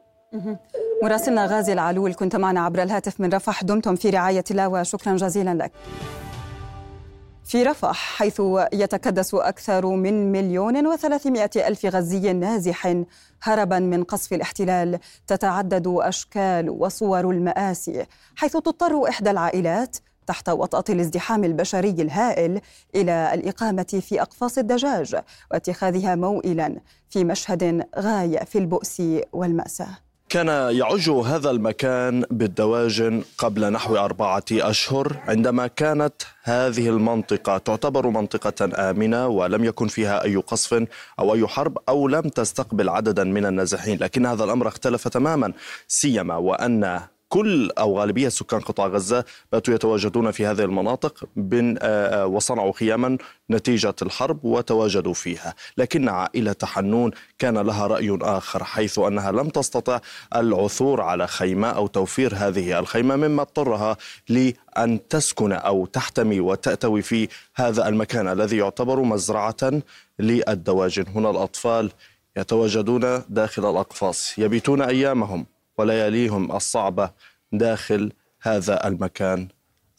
مراسلنا 1.03 1.47
غازي 1.47 1.73
العلول 1.73 2.15
كنت 2.15 2.37
معنا 2.37 2.61
عبر 2.61 2.83
الهاتف 2.83 3.21
من 3.21 3.33
رفح 3.33 3.65
دمتم 3.65 3.95
في 3.95 4.11
رعاية 4.11 4.45
الله 4.51 4.69
وشكرا 4.69 5.17
جزيلا 5.17 5.55
لك. 5.55 5.73
في 7.45 7.63
رفح 7.63 8.17
حيث 8.19 8.43
يتكدس 8.73 9.35
أكثر 9.35 9.87
من 9.87 10.33
مليون 10.33 10.87
وثلاثمائة 10.87 11.51
ألف 11.57 11.87
غزي 11.87 12.33
نازح 12.33 13.05
هربا 13.43 13.79
من 13.79 14.05
قصف 14.05 14.33
الاحتلال 14.33 14.99
تتعدد 15.27 15.87
أشكال 15.87 16.71
وصور 16.71 17.31
المآسي 17.31 18.07
حيث 18.37 18.53
تضطر 18.53 19.09
إحدى 19.09 19.31
العائلات 19.31 19.97
تحت 20.31 20.49
وطأة 20.49 20.85
الازدحام 20.89 21.45
البشري 21.45 21.91
الهائل 21.91 22.61
إلى 22.95 23.31
الإقامة 23.35 24.03
في 24.09 24.23
أقفاص 24.23 24.59
الدجاج 24.59 25.17
واتخاذها 25.51 26.15
موئلا 26.15 26.81
في 27.09 27.25
مشهد 27.25 27.87
غاية 27.99 28.45
في 28.45 28.59
البؤس 28.59 29.03
والمأساة. 29.33 29.99
كان 30.29 30.49
يعج 30.77 31.11
هذا 31.11 31.51
المكان 31.51 32.25
بالدواجن 32.31 33.23
قبل 33.39 33.73
نحو 33.73 33.97
أربعة 33.97 34.45
أشهر 34.53 35.17
عندما 35.29 35.67
كانت 35.67 36.15
هذه 36.43 36.89
المنطقة 36.89 37.59
تعتبر 37.59 38.07
منطقة 38.07 38.91
آمنة 38.91 39.27
ولم 39.29 39.65
يكن 39.65 39.89
فيها 39.89 40.25
أي 40.25 40.37
قصف 40.37 40.87
أو 41.19 41.35
أي 41.35 41.47
حرب 41.47 41.79
أو 41.89 42.09
لم 42.09 42.21
تستقبل 42.21 42.89
عددا 42.89 43.25
من 43.25 43.47
النازحين 43.47 43.99
لكن 43.99 44.27
هذا 44.27 44.45
الأمر 44.45 44.69
اختلف 44.69 45.09
تماما 45.09 45.53
سيما 45.89 46.37
وأن 46.37 47.01
كل 47.31 47.71
أو 47.79 47.99
غالبية 47.99 48.29
سكان 48.29 48.61
قطاع 48.61 48.87
غزة 48.87 49.25
باتوا 49.53 49.75
يتواجدون 49.75 50.31
في 50.31 50.47
هذه 50.47 50.65
المناطق 50.65 51.25
آه، 51.53 51.79
آه، 51.83 52.27
وصنعوا 52.27 52.73
خياما 52.73 53.19
نتيجة 53.51 53.95
الحرب 54.03 54.45
وتواجدوا 54.45 55.15
فيها، 55.15 55.55
لكن 55.77 56.09
عائلة 56.09 56.57
حنون 56.63 57.11
كان 57.39 57.59
لها 57.59 57.87
رأي 57.87 58.19
آخر 58.23 58.65
حيث 58.65 58.99
أنها 58.99 59.33
لم 59.33 59.49
تستطع 59.49 60.01
العثور 60.37 61.01
على 61.01 61.27
خيمة 61.27 61.69
أو 61.69 61.87
توفير 61.87 62.35
هذه 62.35 62.79
الخيمة 62.79 63.17
مما 63.17 63.43
اضطرها 63.43 63.97
لأن 64.29 65.09
تسكن 65.09 65.53
أو 65.53 65.87
تحتمي 65.87 66.41
وتأتوي 66.41 67.03
في 67.03 67.29
هذا 67.55 67.89
المكان 67.89 68.29
الذي 68.29 68.57
يعتبر 68.57 69.01
مزرعة 69.03 69.83
للدواجن، 70.19 71.05
هنا 71.15 71.31
الأطفال 71.31 71.91
يتواجدون 72.37 73.23
داخل 73.29 73.71
الأقفاص، 73.71 74.39
يبيتون 74.39 74.83
أيامهم. 74.83 75.47
ولياليهم 75.81 76.53
الصعبة 76.57 77.11
داخل 77.53 78.13
هذا 78.43 78.87
المكان 78.87 79.49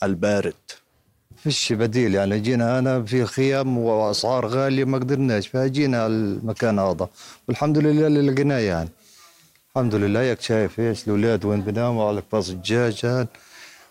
البارد. 0.04 0.54
فيش 1.44 1.74
بديل 1.74 2.16
يعني 2.16 2.40
جينا 2.40 2.80
هنا 2.80 3.04
في 3.04 3.26
خيام 3.26 3.78
وأسعار 3.78 4.48
غالية 4.48 4.86
ما 4.86 4.98
قدرناش 4.98 5.48
فجينا 5.48 6.08
المكان 6.08 6.80
هذا. 6.80 7.08
والحمد 7.48 7.78
لله 7.78 8.08
اللي 8.08 8.32
لقيناه 8.32 8.58
يعني. 8.60 8.90
الحمد 9.70 9.96
لله 9.96 10.22
ياك 10.22 10.42
شايف 10.42 10.80
إيش 10.80 11.04
الأولاد 11.08 11.46
وين 11.46 11.62
بناموا 11.62 12.08
على 12.08 12.20
قفص 12.32 12.50
الدجاج 12.50 13.28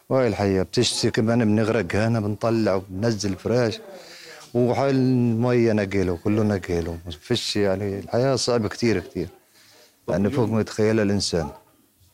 وهي 0.08 0.26
الحياة 0.26 0.62
بتشتي 0.62 1.10
كمان 1.10 1.44
بنغرق 1.44 1.94
هنا 1.94 2.20
بنطلع 2.20 2.74
وبننزل 2.74 3.34
فراش 3.36 3.80
وحال 4.54 4.94
المية 4.94 5.72
نقله 5.72 6.18
كله 6.24 6.42
نقله 6.42 6.98
ما 7.06 7.12
فيش 7.20 7.56
يعني 7.56 7.98
الحياة 7.98 8.36
صعبة 8.36 8.68
كتير 8.68 9.00
كتير. 9.00 9.28
يعني 10.08 10.30
فوق 10.30 10.48
ما 10.48 10.60
يتخيلها 10.60 11.04
الإنسان. 11.04 11.48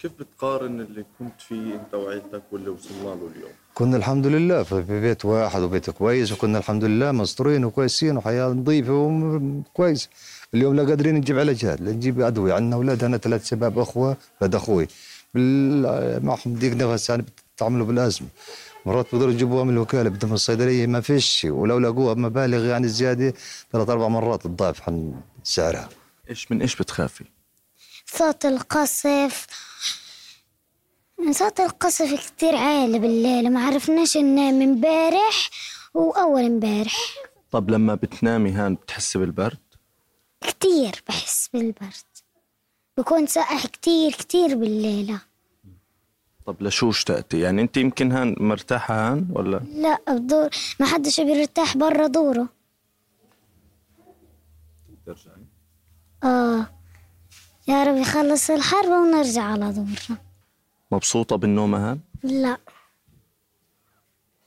كيف 0.03 0.13
بتقارن 0.21 0.81
اللي 0.81 1.05
كنت 1.19 1.41
فيه 1.49 1.75
انت 1.75 1.95
وعيلتك 1.95 2.43
واللي 2.53 2.69
وصلنا 2.69 3.03
له 3.03 3.31
اليوم؟ 3.37 3.51
كنا 3.75 3.97
الحمد 3.97 4.27
لله 4.27 4.63
في 4.63 5.01
بيت 5.01 5.25
واحد 5.25 5.61
وبيت 5.63 5.91
كويس 5.91 6.33
وكنا 6.33 6.59
الحمد 6.59 6.85
لله 6.85 7.13
مستورين 7.13 7.65
وكويسين 7.65 8.17
وحياة 8.17 8.49
نظيفة 8.49 8.93
وكويس. 8.93 10.09
اليوم 10.55 10.77
لا 10.77 10.83
قادرين 10.85 11.15
نجيب 11.15 11.39
علاجات 11.39 11.81
لا 11.81 11.93
نجيب 11.93 12.21
أدوية. 12.21 12.55
عندنا 12.55 12.77
أولاد 12.77 13.05
أنا 13.05 13.17
ثلاث 13.17 13.47
شباب 13.47 13.79
أخوة 13.79 14.17
بعد 14.41 14.57
بال- 15.35 16.25
معهم 16.27 16.55
ضيق 16.59 16.73
نفس 16.77 17.11
يعني 17.11 17.25
بتعملوا 17.57 17.87
بالأزمة. 17.87 18.29
مرات 18.87 19.07
بيقدروا 19.13 19.33
يجيبوها 19.33 19.65
من 19.65 19.71
الوكالة 19.73 20.11
بدهم 20.11 20.33
الصيدلية 20.33 20.87
ما 20.87 21.01
فيش. 21.01 21.47
ولو 21.51 21.79
لقوها 21.79 22.15
بمبالغ 22.15 22.65
يعني 22.65 22.89
زيادة 22.89 23.35
ثلاث 23.73 23.89
أربع 23.91 24.09
مرات 24.09 24.47
الضعف 24.47 24.89
عن 24.89 25.15
سعرها. 25.45 25.89
إيش 26.31 26.53
من 26.53 26.61
إيش 26.61 26.77
بتخافي؟ 26.77 27.25
صوت 28.07 28.47
القصف. 28.47 29.47
صوت 31.31 31.61
القصف 31.61 32.27
كتير 32.31 32.57
عالي 32.57 32.99
بالليل 32.99 33.53
ما 33.53 33.67
عرفناش 33.67 34.17
ننام 34.17 34.63
امبارح 34.63 35.51
وأول 35.95 36.43
امبارح. 36.45 36.97
طب 37.51 37.71
لما 37.71 37.95
بتنامي 37.95 38.51
هان 38.53 38.75
بتحسي 38.75 39.19
بالبرد؟ 39.19 39.59
كتير 40.41 41.03
بحس 41.09 41.49
بالبرد. 41.53 41.93
بكون 42.99 43.27
ساقع 43.27 43.59
كتير 43.61 44.11
كتير 44.13 44.55
بالليلة 44.57 45.21
طب 46.47 46.63
لشو 46.63 46.91
اشتقتي؟ 46.91 47.41
يعني 47.41 47.63
انت 47.63 47.77
يمكن 47.77 48.13
هان 48.13 48.37
مرتاحة 48.41 48.95
هان 49.13 49.29
ولا؟ 49.33 49.57
لا 49.59 49.99
بدور 50.09 50.49
ما 50.81 50.87
حدش 50.87 51.21
بيرتاح 51.21 51.77
برا 51.77 52.07
دوره. 52.07 52.49
ترجعي. 55.07 55.47
آه. 56.25 56.76
يا 57.69 57.85
رب 57.85 57.97
يخلص 57.97 58.51
الحرب 58.51 58.89
ونرجع 58.89 59.43
على 59.43 59.73
دورنا 59.73 60.19
مبسوطة 60.93 61.37
بالنوم 61.37 61.75
هان؟ 61.75 62.01
لا. 62.23 62.59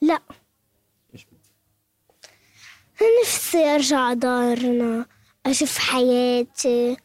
لا. 0.01 0.19
نفسي 3.21 3.57
أرجع 3.57 4.13
دارنا 4.13 5.05
أشوف 5.45 5.77
حياتي 5.77 6.97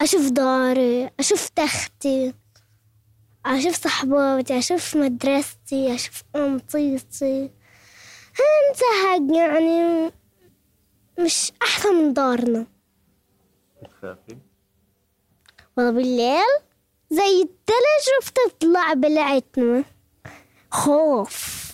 أشوف 0.00 0.28
داري 0.30 1.10
أشوف 1.20 1.48
تختي 1.48 2.34
أشوف 3.46 3.74
صحباتي 3.74 4.58
أشوف 4.58 4.96
مدرستي 4.96 5.94
أشوف 5.94 6.22
أنطيتي. 6.36 7.50
انتهى 8.40 9.38
يعني 9.38 10.12
مش 11.18 11.52
أحسن 11.62 11.94
من 11.94 12.12
دارنا. 12.12 12.66
بتخافي؟ 13.82 14.47
والله 15.78 15.90
بالليل 15.92 16.58
زي 17.10 17.42
التلج 17.42 18.06
بتطلع 18.26 18.92
بالعتمة 18.92 19.84
خوف. 20.70 21.68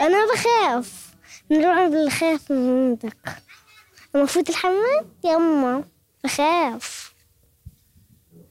أنا 0.00 0.26
بخاف. 0.32 1.14
نروح 1.50 1.88
بالخاف 1.88 2.52
من 2.52 2.70
عندك. 2.70 3.42
المفروض 4.14 4.48
الحمام؟ 4.48 5.06
يما. 5.24 5.84
بخاف. 6.24 7.14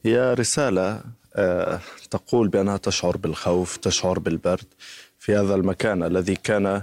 هي 0.04 0.34
رسالة 0.34 1.00
آه، 1.36 1.80
تقول 2.10 2.48
بأنها 2.48 2.76
تشعر 2.76 3.16
بالخوف 3.16 3.76
تشعر 3.76 4.18
بالبرد 4.18 4.66
في 5.18 5.36
هذا 5.36 5.54
المكان 5.54 6.02
الذي 6.02 6.36
كان 6.36 6.82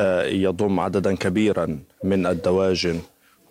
آه، 0.00 0.24
يضم 0.24 0.80
عددا 0.80 1.16
كبيرا 1.16 1.78
من 2.04 2.26
الدواجن 2.26 3.00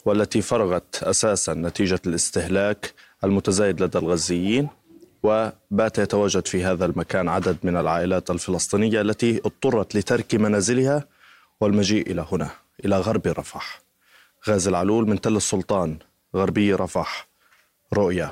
والتي 0.06 0.42
فرغت 0.42 1.04
أساسا 1.04 1.54
نتيجة 1.54 2.00
الاستهلاك 2.08 2.94
المتزايد 3.24 3.84
لدى 3.84 3.98
الغزيين 3.98 4.68
وبات 5.24 5.98
يتواجد 5.98 6.48
في 6.48 6.64
هذا 6.64 6.86
المكان 6.86 7.30
عدد 7.30 7.58
من 7.64 7.78
العائلات 7.78 8.30
الفلسطينية 8.30 9.02
التي 9.02 9.42
اضطرت 9.46 9.96
لترك 9.96 10.36
منازلها 10.36 11.04
والمجيء 11.62 12.12
إلى 12.12 12.26
هنا 12.32 12.50
إلى 12.86 12.98
غرب 12.98 13.28
رفح. 13.28 13.82
غازي 14.50 14.70
العلول 14.70 15.10
من 15.10 15.22
تل 15.22 15.36
السلطان 15.36 15.98
غربي 16.36 16.74
رفح 16.74 17.28
رؤيا. 17.94 18.32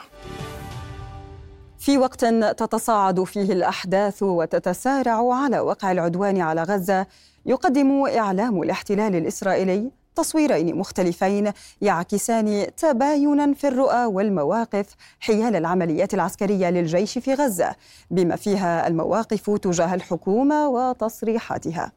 في 1.79 1.97
وقت 1.97 2.25
تتصاعد 2.57 3.23
فيه 3.23 3.53
الأحداث 3.53 4.23
وتتسارع 4.23 5.33
على 5.33 5.59
وقع 5.59 5.91
العدوان 5.91 6.41
على 6.41 6.63
غزة 6.63 7.07
يقدم 7.45 8.05
إعلام 8.17 8.61
الاحتلال 8.61 9.15
الإسرائيلي 9.15 9.91
تصويرين 10.15 10.75
مختلفين 10.75 11.51
يعكسان 11.81 12.67
تباينا 12.77 13.53
في 13.53 13.67
الرؤى 13.67 14.05
والمواقف 14.05 14.85
حيال 15.19 15.55
العمليات 15.55 16.13
العسكرية 16.13 16.69
للجيش 16.69 17.17
في 17.17 17.33
غزة 17.33 17.75
بما 18.11 18.35
فيها 18.35 18.87
المواقف 18.87 19.49
تجاه 19.49 19.93
الحكومة 19.93 20.69
وتصريحاتها. 20.69 21.91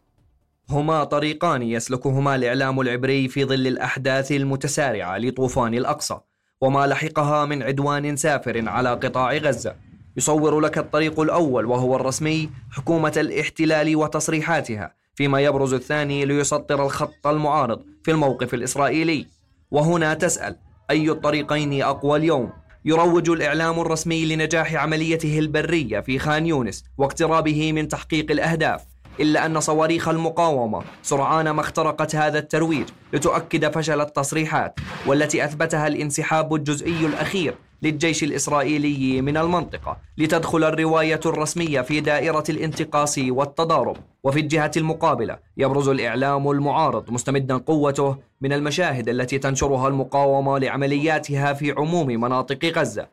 هما 0.71 1.05
طريقان 1.05 1.63
يسلكهما 1.63 2.35
الإعلام 2.35 2.81
العبري 2.81 3.29
في 3.29 3.45
ظل 3.45 3.67
الأحداث 3.67 4.33
المتسارعة 4.33 5.19
لطوفان 5.19 5.75
الأقصى 5.75 6.19
وما 6.61 6.87
لحقها 6.87 7.45
من 7.45 7.63
عدوان 7.63 8.17
سافر 8.17 8.69
على 8.69 8.91
قطاع 8.91 9.37
غزة. 9.37 9.75
يصور 10.17 10.61
لك 10.61 10.79
الطريق 10.79 11.21
الأول 11.21 11.67
وهو 11.67 11.97
الرسمي 11.97 12.51
حكومة 12.71 13.13
الاحتلال 13.17 13.97
وتصريحاتها 13.97 14.98
فيما 15.19 15.41
يبرز 15.41 15.75
الثاني 15.75 16.25
ليسطر 16.25 16.85
الخط 16.85 17.27
المعارض 17.27 17.83
في 18.03 18.11
الموقف 18.11 18.55
الإسرائيلي. 18.55 19.27
وهنا 19.71 20.15
تسأل 20.15 20.57
أي 20.91 21.11
الطريقين 21.11 21.83
أقوى 21.83 22.19
اليوم؟ 22.19 22.53
يروج 22.85 23.31
الإعلام 23.31 23.81
الرسمي 23.81 24.25
لنجاح 24.25 24.75
عمليته 24.75 25.39
البرية 25.39 26.01
في 26.01 26.19
خان 26.19 26.47
يونس 26.47 26.85
واقترابه 26.99 27.73
من 27.73 27.89
تحقيق 27.89 28.31
الأهداف 28.31 28.85
إلا 29.21 29.47
أن 29.47 29.61
صواريخ 29.61 30.09
المقاومة 30.09 30.83
سرعان 31.03 31.51
ما 31.51 31.61
اخترقت 31.61 32.15
هذا 32.15 32.39
الترويج 32.39 32.89
لتؤكد 33.13 33.73
فشل 33.73 34.01
التصريحات 34.01 34.81
والتي 35.07 35.45
أثبتها 35.45 35.87
الانسحاب 35.87 36.55
الجزئي 36.55 37.07
الأخير 37.07 37.55
للجيش 37.83 38.25
الإسرائيلي 38.25 39.23
من 39.23 39.37
المنطقة 39.37 39.97
لتدخل 40.19 40.65
الرواية 40.65 41.21
الرسمية 41.27 41.81
في 41.81 42.01
دائرة 42.01 42.45
الانتقاص 42.49 43.19
والتضارب. 43.19 43.97
وفي 44.25 44.41
الجهة 44.41 44.71
المقابلة 44.77 45.39
يبرز 45.57 45.89
الإعلام 45.89 46.51
المعارض 46.51 47.11
مستمدا 47.11 47.57
قوته 47.57 48.17
من 48.41 48.53
المشاهد 48.53 49.09
التي 49.09 49.39
تنشرها 49.39 49.89
المقاومة 49.89 50.59
لعملياتها 50.59 51.53
في 51.53 51.73
عموم 51.73 52.07
مناطق 52.07 52.65
غزة. 52.65 53.07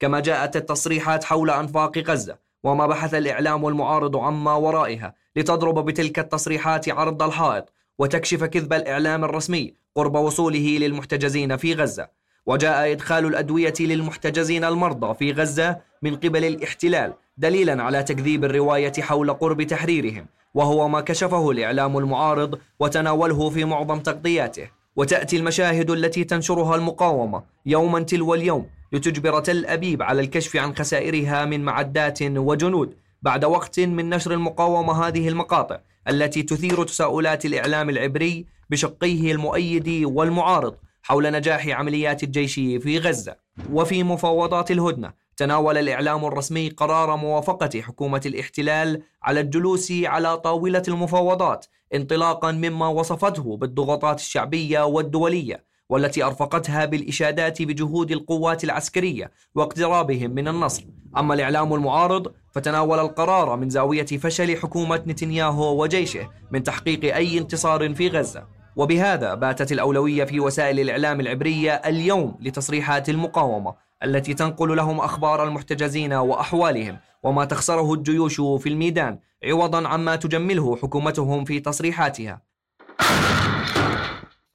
كما 0.00 0.20
جاءت 0.20 0.56
التصريحات 0.56 1.24
حول 1.24 1.50
أنفاق 1.50 1.98
غزة 1.98 2.36
وما 2.64 2.86
بحث 2.86 3.14
الإعلام 3.14 3.66
المعارض 3.66 4.16
عما 4.16 4.54
ورائها 4.54 5.14
لتضرب 5.36 5.84
بتلك 5.84 6.18
التصريحات 6.18 6.88
عرض 6.88 7.22
الحائط 7.22 7.72
وتكشف 7.98 8.44
كذب 8.44 8.72
الإعلام 8.72 9.24
الرسمي 9.24 9.74
قرب 9.94 10.14
وصوله 10.14 10.78
للمحتجزين 10.80 11.56
في 11.56 11.74
غزة. 11.74 12.08
وجاء 12.46 12.92
إدخال 12.92 13.26
الأدوية 13.26 13.74
للمحتجزين 13.80 14.64
المرضى 14.64 15.14
في 15.14 15.32
غزة 15.32 15.78
من 16.02 16.16
قبل 16.16 16.44
الاحتلال 16.44 17.14
دليلا 17.38 17.82
على 17.82 18.02
تكذيب 18.02 18.44
الرواية 18.44 18.92
حول 19.00 19.32
قرب 19.32 19.62
تحريرهم 19.62 20.26
وهو 20.54 20.88
ما 20.88 21.00
كشفه 21.00 21.50
الإعلام 21.50 21.98
المعارض 21.98 22.58
وتناوله 22.80 23.50
في 23.50 23.64
معظم 23.64 24.00
تغطياته. 24.00 24.70
وتأتي 24.96 25.36
المشاهد 25.36 25.90
التي 25.90 26.24
تنشرها 26.24 26.76
المقاومة 26.76 27.42
يوما 27.66 28.00
تلو 28.00 28.34
اليوم 28.34 28.66
لتجبر 28.92 29.40
تل 29.40 29.66
أبيب 29.66 30.02
على 30.02 30.20
الكشف 30.20 30.56
عن 30.56 30.76
خسائرها 30.76 31.44
من 31.44 31.64
معدات 31.64 32.22
وجنود. 32.22 32.96
بعد 33.22 33.44
وقت 33.44 33.80
من 33.80 34.10
نشر 34.10 34.32
المقاومة 34.32 35.06
هذه 35.06 35.28
المقاطع 35.28 35.78
التي 36.08 36.42
تثير 36.42 36.84
تساؤلات 36.84 37.46
الإعلام 37.46 37.90
العبري 37.90 38.46
بشقيه 38.70 39.32
المؤيد 39.32 39.88
والمعارض 40.04 40.76
حول 41.02 41.32
نجاح 41.32 41.68
عمليات 41.68 42.22
الجيش 42.22 42.54
في 42.54 42.98
غزة. 42.98 43.36
وفي 43.72 44.02
مفاوضات 44.02 44.70
الهدنة 44.70 45.12
تناول 45.36 45.78
الإعلام 45.78 46.24
الرسمي 46.24 46.68
قرار 46.68 47.16
موافقة 47.16 47.80
حكومة 47.80 48.20
الاحتلال 48.26 49.02
على 49.22 49.40
الجلوس 49.40 49.92
على 49.92 50.36
طاولة 50.36 50.82
المفاوضات 50.88 51.66
انطلاقا 51.94 52.52
مما 52.52 52.88
وصفته 52.88 53.56
بالضغوطات 53.56 54.18
الشعبية 54.18 54.84
والدولية 54.84 55.64
والتي 55.88 56.24
أرفقتها 56.24 56.84
بالإشادات 56.84 57.62
بجهود 57.62 58.10
القوات 58.10 58.64
العسكرية 58.64 59.30
واقترابهم 59.54 60.30
من 60.30 60.48
النصر. 60.48 60.84
أما 61.16 61.34
الإعلام 61.34 61.74
المعارض 61.74 62.32
فتناول 62.56 62.98
القرار 62.98 63.56
من 63.56 63.70
زاوية 63.70 64.06
فشل 64.06 64.56
حكومة 64.56 65.02
نتنياهو 65.06 65.82
وجيشه 65.82 66.28
من 66.50 66.62
تحقيق 66.62 67.14
أي 67.14 67.38
انتصار 67.38 67.94
في 67.94 68.08
غزة. 68.08 68.46
وبهذا 68.76 69.34
باتت 69.34 69.72
الأولوية 69.72 70.24
في 70.24 70.40
وسائل 70.40 70.80
الإعلام 70.80 71.20
العبرية 71.20 71.72
اليوم 71.72 72.38
لتصريحات 72.40 73.08
المقاومة 73.08 73.74
التي 74.04 74.34
تنقل 74.34 74.76
لهم 74.76 75.00
أخبار 75.00 75.44
المحتجزين 75.44 76.12
وأحوالهم 76.12 76.98
وما 77.22 77.44
تخسره 77.44 77.94
الجيوش 77.94 78.40
في 78.40 78.68
الميدان 78.68 79.18
عوضا 79.44 79.88
عما 79.88 80.16
تجمله 80.16 80.76
حكومتهم 80.76 81.44
في 81.44 81.60
تصريحاتها. 81.60 82.42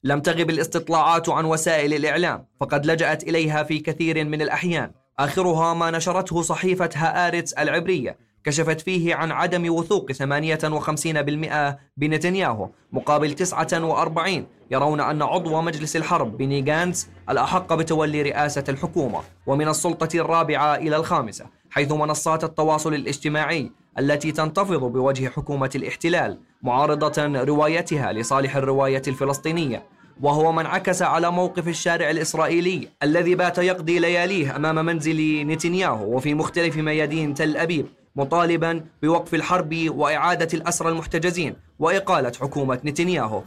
لم 0.04 0.20
تغب 0.20 0.50
الاستطلاعات 0.50 1.30
عن 1.30 1.46
وسائل 1.46 1.94
الإعلام 1.94 2.46
فقد 2.60 2.86
لجأت 2.86 3.24
إليها 3.24 3.64
في 3.64 3.80
كثير 3.80 4.26
من 4.26 4.42
الأحيان. 4.42 5.01
آخرها 5.26 5.74
ما 5.74 5.92
نشرته 5.92 6.42
صحيفة 6.42 6.90
هآرتس 6.96 7.54
العبرية 7.54 8.18
كشفت 8.44 8.82
فيه 8.82 9.16
عن 9.16 9.32
عدم 9.32 9.74
وثوق 9.74 10.12
58% 10.12 11.76
بنتنياهو 11.98 12.70
مقابل 12.92 13.34
49 13.34 14.46
يرون 14.72 15.02
أن 15.02 15.22
عضو 15.22 15.62
مجلس 15.62 15.96
الحرب 15.96 16.38
بني 16.38 16.62
جانتس 16.62 17.10
الأحق 17.30 17.74
بتولي 17.74 18.22
رئاسة 18.22 18.64
الحكومة 18.70 19.20
ومن 19.48 19.68
السلطة 19.68 20.20
الرابعة 20.20 20.76
إلى 20.76 20.96
الخامسة 20.96 21.46
حيث 21.70 21.92
منصات 21.92 22.44
التواصل 22.44 22.94
الاجتماعي 22.94 23.72
التي 24.00 24.32
تنتفض 24.32 24.80
بوجه 24.80 25.28
حكومة 25.30 25.70
الاحتلال 25.76 26.40
معارضة 26.62 27.44
روايتها 27.44 28.14
لصالح 28.14 28.56
الرواية 28.56 29.02
الفلسطينية. 29.08 29.84
وهو 30.22 30.52
ما 30.52 30.62
انعكس 30.62 31.02
على 31.02 31.32
موقف 31.32 31.68
الشارع 31.68 32.10
الإسرائيلي 32.10 32.88
الذي 33.04 33.36
بات 33.36 33.58
يقضي 33.58 34.00
لياليه 34.00 34.56
أمام 34.56 34.86
منزل 34.86 35.48
نتنياهو 35.48 36.16
وفي 36.16 36.34
مختلف 36.34 36.78
ميادين 36.78 37.34
تل 37.34 37.58
أبيب 37.58 37.86
مطالبا 38.16 38.86
بوقف 39.04 39.34
الحرب 39.34 39.76
وإعادة 39.90 40.48
الأسرى 40.54 40.90
المحتجزين 40.90 41.56
وإقالة 41.80 42.32
حكومة 42.42 42.80
نتنياهو. 42.86 43.42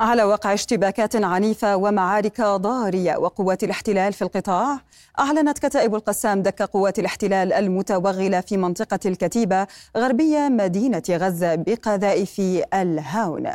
على 0.00 0.24
وقع 0.24 0.54
اشتباكات 0.54 1.16
عنيفة 1.16 1.76
ومعارك 1.76 2.40
ضارية 2.40 3.16
وقوات 3.16 3.64
الاحتلال 3.64 4.12
في 4.12 4.22
القطاع 4.22 4.80
أعلنت 5.18 5.58
كتائب 5.58 5.94
القسام 5.94 6.42
دك 6.42 6.62
قوات 6.62 6.98
الاحتلال 6.98 7.52
المتوغلة 7.52 8.40
في 8.40 8.56
منطقة 8.56 8.98
الكتيبة 9.06 9.66
غربية 9.96 10.48
مدينة 10.48 11.02
غزة 11.10 11.54
بقذائف 11.54 12.40
الهاون. 12.74 13.50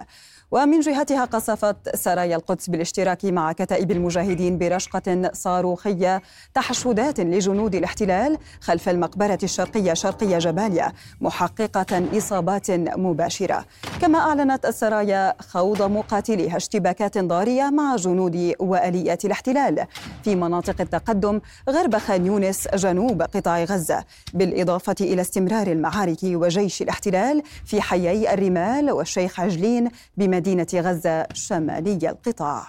ومن 0.53 0.79
جهتها 0.79 1.25
قصفت 1.25 1.95
سرايا 1.95 2.35
القدس 2.35 2.69
بالاشتراك 2.69 3.25
مع 3.25 3.51
كتائب 3.51 3.91
المجاهدين 3.91 4.57
برشقة 4.57 5.31
صاروخية 5.33 6.21
تحشدات 6.53 7.19
لجنود 7.19 7.75
الاحتلال 7.75 8.37
خلف 8.61 8.89
المقبرة 8.89 9.39
الشرقية 9.43 9.93
شرقية 9.93 10.37
جباليا 10.37 10.91
محققة 11.21 12.17
إصابات 12.17 12.71
مباشرة. 12.71 13.65
كما 14.01 14.19
أعلنت 14.19 14.65
السرايا 14.65 15.33
خوض 15.39 15.81
مقاتليها 15.81 16.57
اشتباكات 16.57 17.17
ضارية 17.17 17.69
مع 17.69 17.95
جنود 17.95 18.53
وآليات 18.59 19.25
الاحتلال 19.25 19.85
في 20.23 20.35
مناطق 20.35 20.81
التقدم 20.81 21.41
غرب 21.69 21.97
خان 21.97 22.25
يونس 22.25 22.67
جنوب 22.67 23.21
قطاع 23.21 23.63
غزة 23.63 24.03
بالإضافة 24.33 24.95
إلى 25.01 25.21
استمرار 25.21 25.67
المعارك 25.67 26.19
وجيش 26.23 26.81
الاحتلال 26.81 27.43
في 27.65 27.81
حيي 27.81 28.33
الرمال 28.33 28.91
والشيخ 28.91 29.39
عجلين 29.39 29.89
بمدينة 30.17 30.42
مدينة 30.43 30.67
غزة 30.73 31.27
شمالي 31.33 32.09
القطاع. 32.09 32.63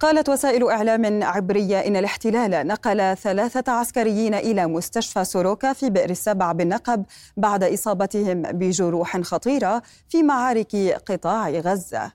قالت 0.00 0.28
وسائل 0.28 0.70
إعلام 0.70 1.22
عبرية 1.22 1.78
إن 1.78 1.96
الاحتلال 1.96 2.66
نقل 2.66 3.16
ثلاثة 3.16 3.72
عسكريين 3.72 4.34
إلى 4.34 4.66
مستشفى 4.66 5.24
سوروكا 5.24 5.72
في 5.72 5.90
بئر 5.90 6.10
السبع 6.10 6.52
بالنقب 6.52 7.04
بعد 7.36 7.64
إصابتهم 7.64 8.42
بجروح 8.42 9.20
خطيرة 9.20 9.82
في 10.08 10.22
معارك 10.22 10.76
قطاع 11.08 11.50
غزة. 11.50 12.12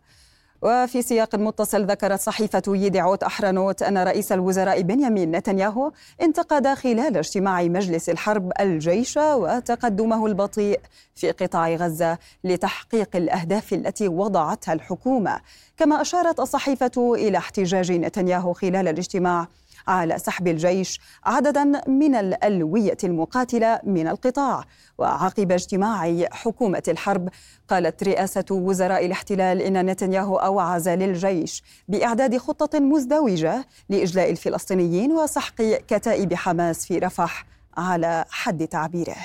وفي 0.62 1.02
سياق 1.02 1.36
متصل 1.36 1.86
ذكرت 1.86 2.20
صحيفة 2.20 2.62
يدعوت 2.68 3.24
أحرنوت 3.24 3.82
أن 3.84 3.98
رئيس 3.98 4.32
الوزراء 4.32 4.82
بنيامين 4.82 5.32
نتنياهو 5.32 5.92
انتقد 6.22 6.68
خلال 6.68 7.18
اجتماع 7.18 7.64
مجلس 7.64 8.10
الحرب 8.10 8.52
الجيش 8.60 9.18
وتقدمه 9.18 10.26
البطيء 10.26 10.80
في 11.16 11.32
قطاع 11.32 11.70
غزة 11.70 12.18
لتحقيق 12.44 13.16
الأهداف 13.16 13.74
التي 13.74 14.08
وضعتها 14.08 14.74
الحكومة. 14.74 15.40
كما 15.78 16.02
أشارت 16.02 16.40
الصحيفة 16.40 17.16
إلى 17.16 17.38
احتجاج 17.38 17.92
نتنياهو 17.92 18.54
خلال 18.54 18.88
الاجتماع 18.88 19.48
على 19.90 20.20
سحب 20.20 20.48
الجيش 20.48 21.00
عددا 21.26 21.64
من 21.88 22.16
الألوية 22.16 22.98
المقاتلة 23.04 23.80
من 23.84 24.08
القطاع. 24.08 24.64
وعقب 24.98 25.52
اجتماع 25.52 26.26
حكومة 26.32 26.84
الحرب 26.88 27.30
قالت 27.68 28.04
رئاسة 28.04 28.46
وزراء 28.52 29.06
الاحتلال 29.06 29.62
إن 29.62 29.86
نتنياهو 29.86 30.36
أوعز 30.36 30.90
للجيش 30.90 31.64
بإعداد 31.88 32.38
خطة 32.38 32.80
مزدوجة 32.80 33.66
لإجلاء 33.90 34.32
الفلسطينيين 34.32 35.12
وسحق 35.12 35.56
كتائب 35.88 36.34
حماس 36.34 36.86
في 36.86 36.98
رفح 36.98 37.46
على 37.78 38.26
حد 38.30 38.68
تعبيره. 38.68 39.16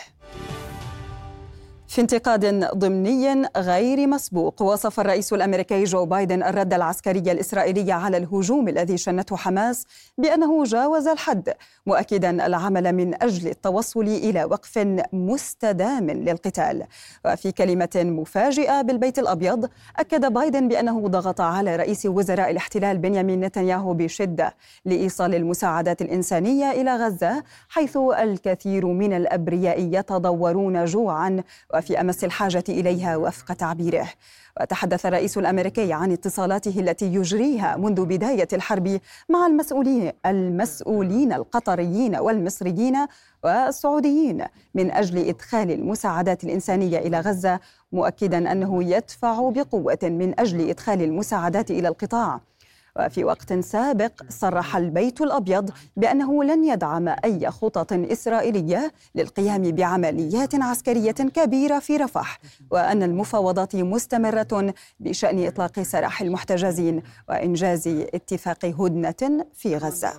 في 1.94 2.00
انتقاد 2.00 2.64
ضمني 2.74 3.42
غير 3.56 4.06
مسبوق 4.06 4.62
وصف 4.62 5.00
الرئيس 5.00 5.32
الأمريكي 5.32 5.84
جو 5.84 6.06
بايدن 6.06 6.42
الرد 6.42 6.74
العسكري 6.74 7.18
الإسرائيلي 7.32 7.92
على 7.92 8.16
الهجوم 8.16 8.68
الذي 8.68 8.96
شنته 8.96 9.36
حماس 9.36 9.86
بأنه 10.18 10.64
جاوز 10.64 11.06
الحد 11.06 11.52
مؤكدا 11.86 12.46
العمل 12.46 12.92
من 12.92 13.22
أجل 13.22 13.48
التوصل 13.48 14.00
إلى 14.00 14.44
وقف 14.44 14.78
مستدام 15.12 16.10
للقتال. 16.10 16.84
وفي 17.24 17.52
كلمة 17.52 17.90
مفاجئة 17.94 18.82
بالبيت 18.82 19.18
الأبيض 19.18 19.68
أكد 19.96 20.32
بايدن 20.32 20.68
بأنه 20.68 21.08
ضغط 21.08 21.40
على 21.40 21.76
رئيس 21.76 22.06
وزراء 22.06 22.50
الاحتلال 22.50 22.98
بنيامين 22.98 23.40
نتنياهو 23.40 23.94
بشدة 23.94 24.54
لإيصال 24.84 25.34
المساعدات 25.34 26.02
الإنسانية 26.02 26.70
إلى 26.70 26.96
غزة 26.96 27.42
حيث 27.68 27.96
الكثير 27.96 28.86
من 28.86 29.12
الأبرياء 29.12 29.80
يتضورون 29.80 30.84
جوعا 30.84 31.42
في 31.84 32.00
أمس 32.00 32.24
الحاجة 32.24 32.64
إليها 32.68 33.16
وفق 33.16 33.52
تعبيره. 33.52 34.08
وتحدث 34.60 35.06
الرئيس 35.06 35.38
الأمريكي 35.38 35.92
عن 35.92 36.12
اتصالاته 36.12 36.80
التي 36.80 37.14
يجريها 37.14 37.76
منذ 37.76 38.04
بداية 38.04 38.48
الحرب 38.52 39.00
مع 39.28 39.46
المسؤولين 39.46 40.12
المسؤولين 40.26 41.32
القطريين 41.32 42.16
والمصريين 42.16 42.96
والسعوديين 43.44 44.44
من 44.74 44.90
أجل 44.90 45.28
إدخال 45.28 45.70
المساعدات 45.70 46.44
الإنسانية 46.44 46.98
إلى 46.98 47.20
غزة 47.20 47.60
مؤكدا 47.92 48.52
أنه 48.52 48.84
يدفع 48.84 49.50
بقوة 49.50 49.98
من 50.02 50.40
أجل 50.40 50.68
إدخال 50.68 51.02
المساعدات 51.02 51.70
إلى 51.70 51.88
القطاع. 51.88 52.40
وفي 52.98 53.24
وقت 53.24 53.52
سابق 53.52 54.12
صرح 54.28 54.76
البيت 54.76 55.20
الأبيض 55.20 55.70
بأنه 55.96 56.44
لن 56.44 56.64
يدعم 56.64 57.08
أي 57.24 57.50
خطط 57.50 57.92
إسرائيلية 57.92 58.92
للقيام 59.14 59.62
بعمليات 59.62 60.54
عسكرية 60.54 61.12
كبيرة 61.12 61.78
في 61.78 61.96
رفح 61.96 62.38
وأن 62.70 63.02
المفاوضات 63.02 63.76
مستمرة 63.76 64.74
بشأن 65.00 65.46
إطلاق 65.46 65.82
سراح 65.82 66.20
المحتجزين 66.20 67.02
وإنجاز 67.28 67.88
اتفاق 67.88 68.64
هدنة 68.64 69.46
في 69.54 69.76
غزة. 69.76 70.12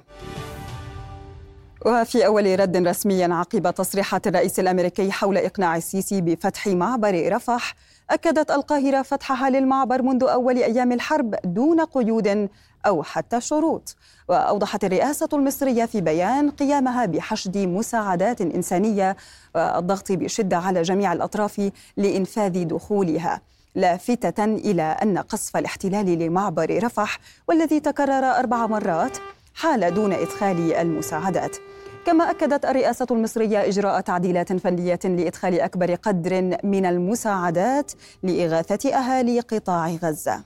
وفي 1.85 2.25
أول 2.25 2.59
رد 2.59 2.87
رسمي 2.87 3.23
عقب 3.23 3.73
تصريحات 3.73 4.27
الرئيس 4.27 4.59
الأمريكي 4.59 5.11
حول 5.11 5.37
إقناع 5.37 5.75
السيسي 5.75 6.21
بفتح 6.21 6.67
معبر 6.67 7.33
رفح 7.35 7.75
أكدت 8.09 8.51
القاهرة 8.51 9.01
فتحها 9.01 9.49
للمعبر 9.49 10.01
منذ 10.01 10.23
أول 10.23 10.57
أيام 10.57 10.91
الحرب 10.91 11.35
دون 11.43 11.81
قيود 11.81 12.49
أو 12.85 13.03
حتى 13.03 13.41
شروط. 13.41 13.95
وأوضحت 14.29 14.83
الرئاسة 14.83 15.29
المصرية 15.33 15.85
في 15.85 16.01
بيان 16.01 16.49
قيامها 16.49 17.05
بحشد 17.05 17.57
مساعدات 17.57 18.41
إنسانية 18.41 19.15
والضغط 19.55 20.11
بشدة 20.11 20.57
على 20.57 20.81
جميع 20.81 21.13
الأطراف 21.13 21.71
لإنفاذ 21.97 22.63
دخولها 22.63 23.41
لافتة 23.75 24.45
إلى 24.45 24.81
أن 24.83 25.17
قصف 25.17 25.57
الاحتلال 25.57 26.19
لمعبر 26.19 26.83
رفح 26.83 27.19
والذي 27.47 27.79
تكرر 27.79 28.25
أربع 28.25 28.67
مرات 28.67 29.17
حال 29.53 29.93
دون 29.93 30.13
إدخال 30.13 30.73
المساعدات. 30.73 31.57
كما 32.05 32.31
أكدت 32.31 32.65
الرئاسة 32.65 33.07
المصرية 33.11 33.67
إجراء 33.67 34.01
تعديلات 34.01 34.53
فنية 34.53 34.99
لإدخال 35.03 35.59
أكبر 35.61 35.95
قدر 35.95 36.57
من 36.63 36.85
المساعدات 36.85 37.91
لإغاثة 38.23 38.89
أهالي 38.89 39.39
قطاع 39.39 39.89
غزة. 39.89 40.43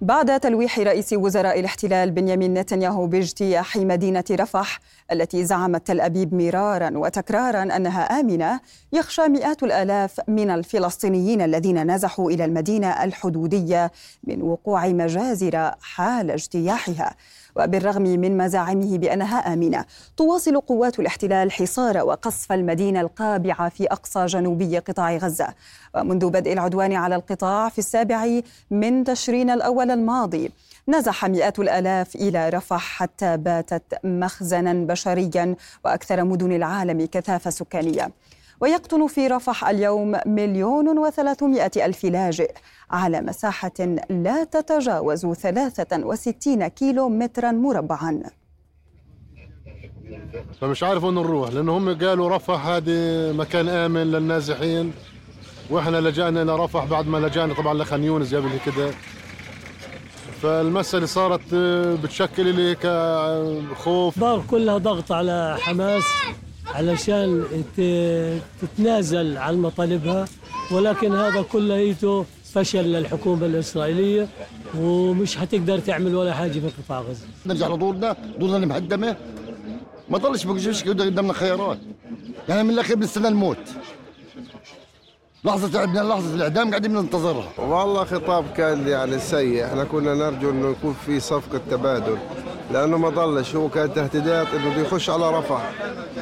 بعد 0.00 0.40
تلويح 0.40 0.78
رئيس 0.78 1.12
وزراء 1.12 1.60
الاحتلال 1.60 2.10
بنيامين 2.10 2.54
نتنياهو 2.54 3.06
باجتياح 3.06 3.76
مدينة 3.76 4.24
رفح 4.30 4.80
التي 5.12 5.44
زعمت 5.44 5.86
تل 5.86 6.00
أبيب 6.00 6.34
مرارا 6.34 6.90
وتكرارا 6.98 7.62
أنها 7.62 8.02
آمنة 8.02 8.60
يخشى 8.92 9.28
مئات 9.28 9.62
الآلاف 9.62 10.20
من 10.28 10.50
الفلسطينيين 10.50 11.42
الذين 11.42 11.94
نزحوا 11.94 12.30
إلى 12.30 12.44
المدينة 12.44 13.04
الحدودية 13.04 13.92
من 14.24 14.42
وقوع 14.42 14.86
مجازر 14.86 15.70
حال 15.80 16.30
اجتياحها 16.30 17.14
وبالرغم 17.56 18.02
من 18.02 18.36
مزاعمه 18.36 18.98
بأنها 18.98 19.52
آمنة 19.52 19.84
تواصل 20.16 20.60
قوات 20.60 21.00
الاحتلال 21.00 21.52
حصار 21.52 21.98
وقصف 21.98 22.52
المدينة 22.52 23.00
القابعة 23.00 23.68
في 23.68 23.86
أقصى 23.86 24.26
جنوبي 24.26 24.78
قطاع 24.78 25.16
غزة. 25.16 25.48
ومنذ 25.94 26.30
بدء 26.30 26.52
العدوان 26.52 26.92
على 26.92 27.16
القطاع 27.16 27.68
في 27.68 27.78
السابع 27.78 28.40
من 28.70 29.04
تشرين 29.04 29.50
الأول 29.50 29.90
الماضي 29.90 30.52
نزح 30.88 31.24
مئات 31.24 31.58
الآلاف 31.58 32.14
إلى 32.14 32.48
رفح 32.48 32.80
حتى 32.80 33.36
باتت 33.36 33.82
مخزنا 34.04 34.72
بشريا 34.72 35.56
وأكثر 35.84 36.24
مدن 36.24 36.52
العالم 36.52 37.06
كثافة 37.06 37.50
سكانية. 37.50 38.10
ويقطن 38.64 39.06
في 39.06 39.26
رفح 39.26 39.68
اليوم 39.68 40.20
مليون 40.26 40.98
وثلاثمائة 40.98 41.86
ألف 41.86 42.04
لاجئ 42.04 42.52
على 42.90 43.20
مساحة 43.20 43.72
لا 44.10 44.44
تتجاوز 44.44 45.26
63 45.26 46.68
كيلو 46.68 47.08
مترا 47.08 47.52
مربعا. 47.52 48.22
فمش 50.60 50.82
عارف 50.82 51.04
وين 51.04 51.14
نروح 51.14 51.50
لأن 51.50 51.68
هم 51.68 51.98
قالوا 51.98 52.30
رفح 52.36 52.66
هذه 52.66 53.32
مكان 53.32 53.68
آمن 53.68 54.02
للنازحين 54.12 54.92
وإحنا 55.70 56.00
لجأنا 56.00 56.42
إلى 56.42 56.56
رفح 56.56 56.84
بعد 56.84 57.06
ما 57.06 57.18
لجأنا 57.18 57.54
طبعا 57.54 57.74
لخان 57.74 58.04
يونس 58.04 58.34
قبل 58.34 58.58
كده. 58.66 58.90
فالمسألة 60.42 61.06
صارت 61.06 61.54
بتشكل 62.02 62.46
لي 62.54 62.74
كخوف. 62.74 64.18
ضغط 64.18 64.46
كلها 64.50 64.78
ضغط 64.78 65.12
على 65.12 65.56
حماس. 65.60 66.04
علشان 66.66 67.44
تتنازل 68.62 69.38
عن 69.38 69.56
مطالبها 69.58 70.24
ولكن 70.70 71.14
هذا 71.14 71.42
كله 71.42 71.94
فشل 72.54 72.84
للحكومة 72.84 73.46
الإسرائيلية 73.46 74.28
ومش 74.78 75.38
هتقدر 75.38 75.78
تعمل 75.78 76.14
ولا 76.14 76.34
حاجة 76.34 76.52
في 76.52 76.70
قطاع 76.84 77.00
غزة. 77.00 77.26
نرجع 77.46 77.68
لدورنا 77.68 78.16
دورنا 78.38 78.66
مهدمة 78.66 79.16
ما 80.10 80.18
ضلش 80.18 80.44
بقى 80.44 80.54
قدامنا 81.08 81.32
خيارات. 81.32 81.78
يعني 82.48 82.62
من 82.62 82.70
الأخير 82.70 82.96
بنستنى 82.96 83.28
الموت. 83.28 83.58
لحظة 85.44 85.68
تعبنا 85.68 86.00
لحظة 86.00 86.34
الإعدام 86.34 86.70
قاعدين 86.70 86.94
ننتظرها 86.94 87.48
والله 87.58 88.04
خطاب 88.04 88.44
كان 88.56 88.88
يعني 88.88 89.18
سيء. 89.18 89.64
إحنا 89.64 89.84
كنا 89.84 90.14
نرجو 90.14 90.50
إنه 90.50 90.70
يكون 90.70 90.96
في 91.06 91.20
صفقة 91.20 91.60
تبادل. 91.70 92.18
لأنه 92.72 92.98
ما 92.98 93.08
ضلش 93.08 93.56
هو 93.56 93.68
كان 93.68 93.94
تهديدات 93.94 94.46
إنه 94.54 94.70
بده 94.70 94.82
يخش 94.82 95.10
على 95.10 95.38
رفح. 95.38 95.70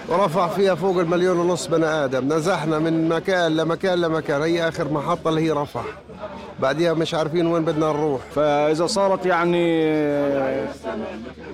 ورفح 0.08 0.46
فيها 0.46 0.74
فوق 0.74 0.98
المليون 0.98 1.38
ونص 1.38 1.66
بني 1.66 1.86
آدم. 1.86 2.32
نزحنا 2.32 2.78
من 2.78 3.08
مكان 3.08 3.56
لمكان 3.56 4.00
لمكان. 4.00 4.42
هي 4.42 4.68
آخر 4.68 4.92
محطة 4.92 5.28
اللي 5.28 5.40
هي 5.40 5.50
رفح. 5.50 5.84
بعديها 6.60 6.92
مش 6.92 7.14
عارفين 7.14 7.46
وين 7.46 7.64
بدنا 7.64 7.86
نروح. 7.86 8.20
فإذا 8.34 8.86
صارت 8.86 9.26
يعني 9.26 9.82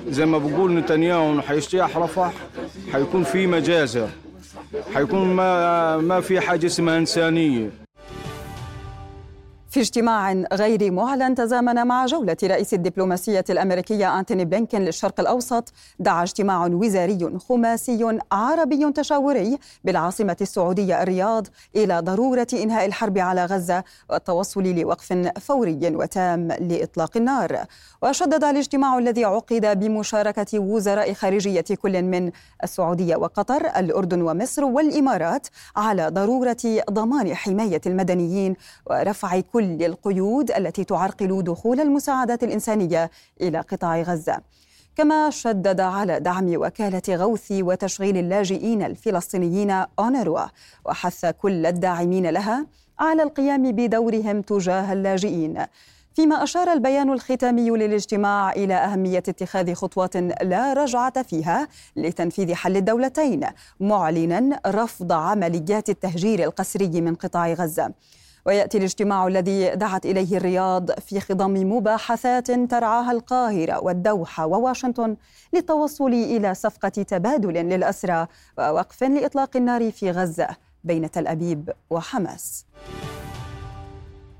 زي 0.09 0.27
ما 0.27 0.39
بقول 0.39 0.75
نتنياهو 0.75 1.41
حيجتاح 1.41 1.97
رفح 1.97 2.33
حيكون 2.93 3.25
في 3.25 3.47
مجازر. 3.47 4.09
حيكون 4.95 5.35
ما 5.35 5.97
ما 5.97 6.21
في 6.21 6.41
حاجة 6.41 6.67
اسمها 6.67 6.99
إنسانية. 6.99 7.71
في 9.71 9.81
اجتماع 9.81 10.33
غير 10.33 10.91
معلن 10.91 11.35
تزامن 11.35 11.87
مع 11.87 12.07
جولة 12.07 12.37
رئيس 12.45 12.75
الدبلوماسية 12.75 13.45
الأمريكية 13.51 14.19
أنتوني 14.19 14.45
بلينكن 14.45 14.81
للشرق 14.81 15.21
الأوسط. 15.21 15.73
دعا 15.99 16.23
اجتماع 16.23 16.67
وزاري 16.67 17.39
خماسي 17.49 18.19
عربي 18.33 18.93
تشاوري 18.93 19.59
بالعاصمة 19.85 20.37
السعودية 20.41 21.03
الرياض 21.03 21.47
إلى 21.77 22.01
ضرورة 22.01 22.47
إنهاء 22.53 22.87
الحرب 22.87 23.19
على 23.19 23.45
غزة 23.45 23.85
والتوصل 24.11 24.63
لوقف 24.63 25.13
فوري 25.41 25.79
وتام 25.83 26.49
لإطلاق 26.49 27.17
النار. 27.17 27.65
وشدد 28.03 28.45
الاجتماع 28.45 28.99
الذي 28.99 29.25
عقد 29.25 29.79
بمشاركة 29.79 30.59
وزراء 30.59 31.13
خارجية 31.13 31.65
كل 31.83 32.03
من 32.03 32.31
السعودية 32.65 33.17
وقطر 33.17 33.67
الأردن 33.77 34.23
ومصر 34.23 34.65
والإمارات 34.65 35.47
على 35.77 36.09
ضرورة 36.09 36.57
ضمان 36.91 37.35
حماية 37.35 37.81
المدنيين 37.87 38.57
ورفع 38.87 39.41
كل 39.41 39.58
كل 39.59 39.85
القيود 39.85 40.51
التي 40.51 40.85
تعرقل 40.85 41.43
دخول 41.43 41.81
المساعدات 41.81 42.43
الإنسانية 42.43 43.11
إلى 43.41 43.61
قطاع 43.61 44.03
غزة. 44.03 44.41
كما 44.97 45.31
شدد 45.31 45.81
على 45.81 46.21
دعم 46.21 46.53
وكالة 46.57 47.03
غوث 47.09 47.53
وتشغيل 47.53 48.17
اللاجئين 48.17 48.83
الفلسطينيين 48.83 49.85
أونروا 49.99 50.47
وحث 50.85 51.27
كل 51.27 51.67
الداعمين 51.67 52.27
لها 52.27 52.67
على 52.99 53.23
القيام 53.23 53.73
بدورهم 53.73 54.43
تجاه 54.43 54.93
اللاجئين. 54.93 55.65
فيما 56.15 56.43
أشار 56.43 56.73
البيان 56.73 57.13
الختامي 57.13 57.71
للاجتماع 57.71 58.53
إلى 58.53 58.75
أهمية 58.75 59.19
اتخاذ 59.29 59.75
خطوات 59.75 60.17
لا 60.43 60.73
رجعة 60.73 61.23
فيها 61.23 61.69
لتنفيذ 61.97 62.55
حل 62.55 62.77
الدولتين 62.77 63.47
معلنا 63.81 64.61
رفض 64.67 65.13
عمليات 65.13 65.89
التهجير 65.89 66.45
القسري 66.45 67.01
من 67.01 67.15
قطاع 67.15 67.53
غزة. 67.53 67.93
ويأتي 68.49 68.79
الاجتماع 68.79 69.27
الذي 69.27 69.71
دعت 69.71 70.07
إليه 70.07 70.37
الرياض 70.37 70.91
في 70.91 71.21
خضم 71.21 71.73
مباحثات 71.73 72.51
ترعاها 72.51 73.13
القاهرة 73.13 73.85
والدوحة 73.85 74.47
وواشنطن 74.47 75.17
للتوصل 75.53 76.13
إلى 76.13 76.55
صفقة 76.55 76.89
تبادل 76.89 77.53
للأسرى 77.53 78.27
ووقف 78.59 79.05
لإطلاق 79.05 79.57
النار 79.57 79.91
في 79.91 80.11
غزة 80.11 80.49
بين 80.85 81.11
تل 81.11 81.27
أبيب 81.27 81.71
وحماس. 81.91 82.67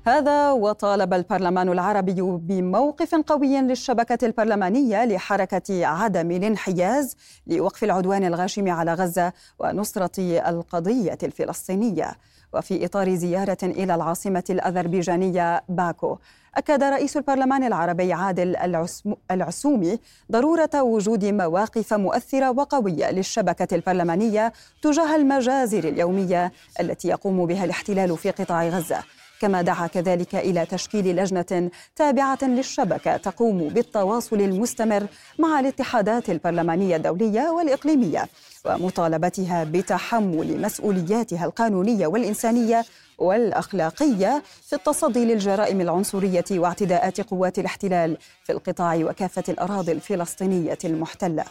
هذا 0.07 0.51
وطالب 0.51 1.13
البرلمان 1.13 1.69
العربي 1.69 2.21
بموقف 2.21 3.15
قوي 3.15 3.61
للشبكة 3.61 4.25
البرلمانية 4.25 5.05
لحركة 5.05 5.85
عدم 5.85 6.31
الانحياز 6.31 7.15
لوقف 7.47 7.83
العدوان 7.83 8.23
الغاشم 8.23 8.69
على 8.69 8.93
غزة 8.93 9.33
ونصرة 9.59 10.49
القضية 10.49 11.17
الفلسطينية. 11.23 12.15
وفي 12.53 12.85
إطار 12.85 13.15
زيارة 13.15 13.57
إلى 13.63 13.95
العاصمة 13.95 14.43
الأذربيجانية 14.49 15.63
باكو. 15.69 16.17
أكد 16.55 16.83
رئيس 16.83 17.17
البرلمان 17.17 17.63
العربي 17.63 18.13
عادل 18.13 18.55
العسومي 19.31 19.99
ضرورة 20.31 20.69
وجود 20.81 21.25
مواقف 21.25 21.93
مؤثرة 21.93 22.51
وقوية 22.51 23.11
للشبكة 23.11 23.75
البرلمانية 23.75 24.53
تجاه 24.81 25.15
المجازر 25.15 25.83
اليومية 25.83 26.51
التي 26.79 27.07
يقوم 27.07 27.45
بها 27.45 27.65
الاحتلال 27.65 28.17
في 28.17 28.31
قطاع 28.31 28.67
غزة. 28.67 29.03
كما 29.39 29.61
دعا 29.61 29.87
كذلك 29.87 30.35
إلى 30.35 30.65
تشكيل 30.65 31.15
لجنة 31.15 31.69
تابعة 31.95 32.37
للشبكة 32.41 33.17
تقوم 33.17 33.67
بالتواصل 33.67 34.41
المستمر 34.41 35.07
مع 35.39 35.59
الاتحادات 35.59 36.29
البرلمانية 36.29 36.95
الدولية 36.95 37.49
والإقليمية 37.49 38.27
ومطالبتها 38.65 39.63
بتحمل 39.63 40.61
مسؤولياتها 40.61 41.45
القانونية 41.45 42.07
والإنسانية 42.07 42.85
والأخلاقية 43.17 44.43
في 44.69 44.75
التصدي 44.75 45.25
للجرائم 45.25 45.81
العنصرية 45.81 46.45
واعتداءات 46.51 47.21
قوات 47.21 47.59
الاحتلال 47.59 48.17
في 48.43 48.51
القطاع 48.51 48.95
وكافة 48.95 49.43
الأراضي 49.49 49.91
الفلسطينية 49.91 50.77
المحتلة. 50.85 51.45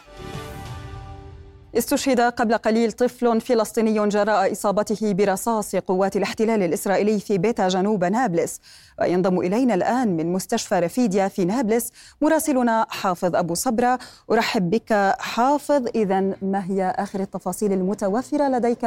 استشهد 1.77 2.21
قبل 2.21 2.57
قليل 2.57 2.91
طفل 2.91 3.41
فلسطيني 3.41 4.07
جراء 4.07 4.51
إصابته 4.51 5.13
برصاص 5.13 5.75
قوات 5.75 6.15
الاحتلال 6.15 6.63
الإسرائيلي 6.63 7.19
في 7.19 7.37
بيتا 7.37 7.67
جنوب 7.67 8.03
نابلس. 8.03 8.59
وينضم 9.01 9.39
إلينا 9.39 9.73
الآن 9.73 10.17
من 10.17 10.33
مستشفى 10.33 10.79
رفيديا 10.79 11.27
في 11.27 11.45
نابلس 11.45 11.91
مراسلنا 12.21 12.85
حافظ 12.89 13.35
أبو 13.35 13.53
صبرة. 13.53 13.99
أرحب 14.31 14.69
بك 14.69 15.15
حافظ. 15.19 15.87
اذا 15.95 16.19
ما 16.41 16.65
هي 16.65 16.95
آخر 16.97 17.19
التفاصيل 17.19 17.73
المتوفرة 17.73 18.47
لديك 18.47 18.85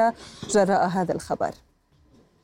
جراء 0.50 0.86
هذا 0.86 1.12
الخبر؟ 1.14 1.50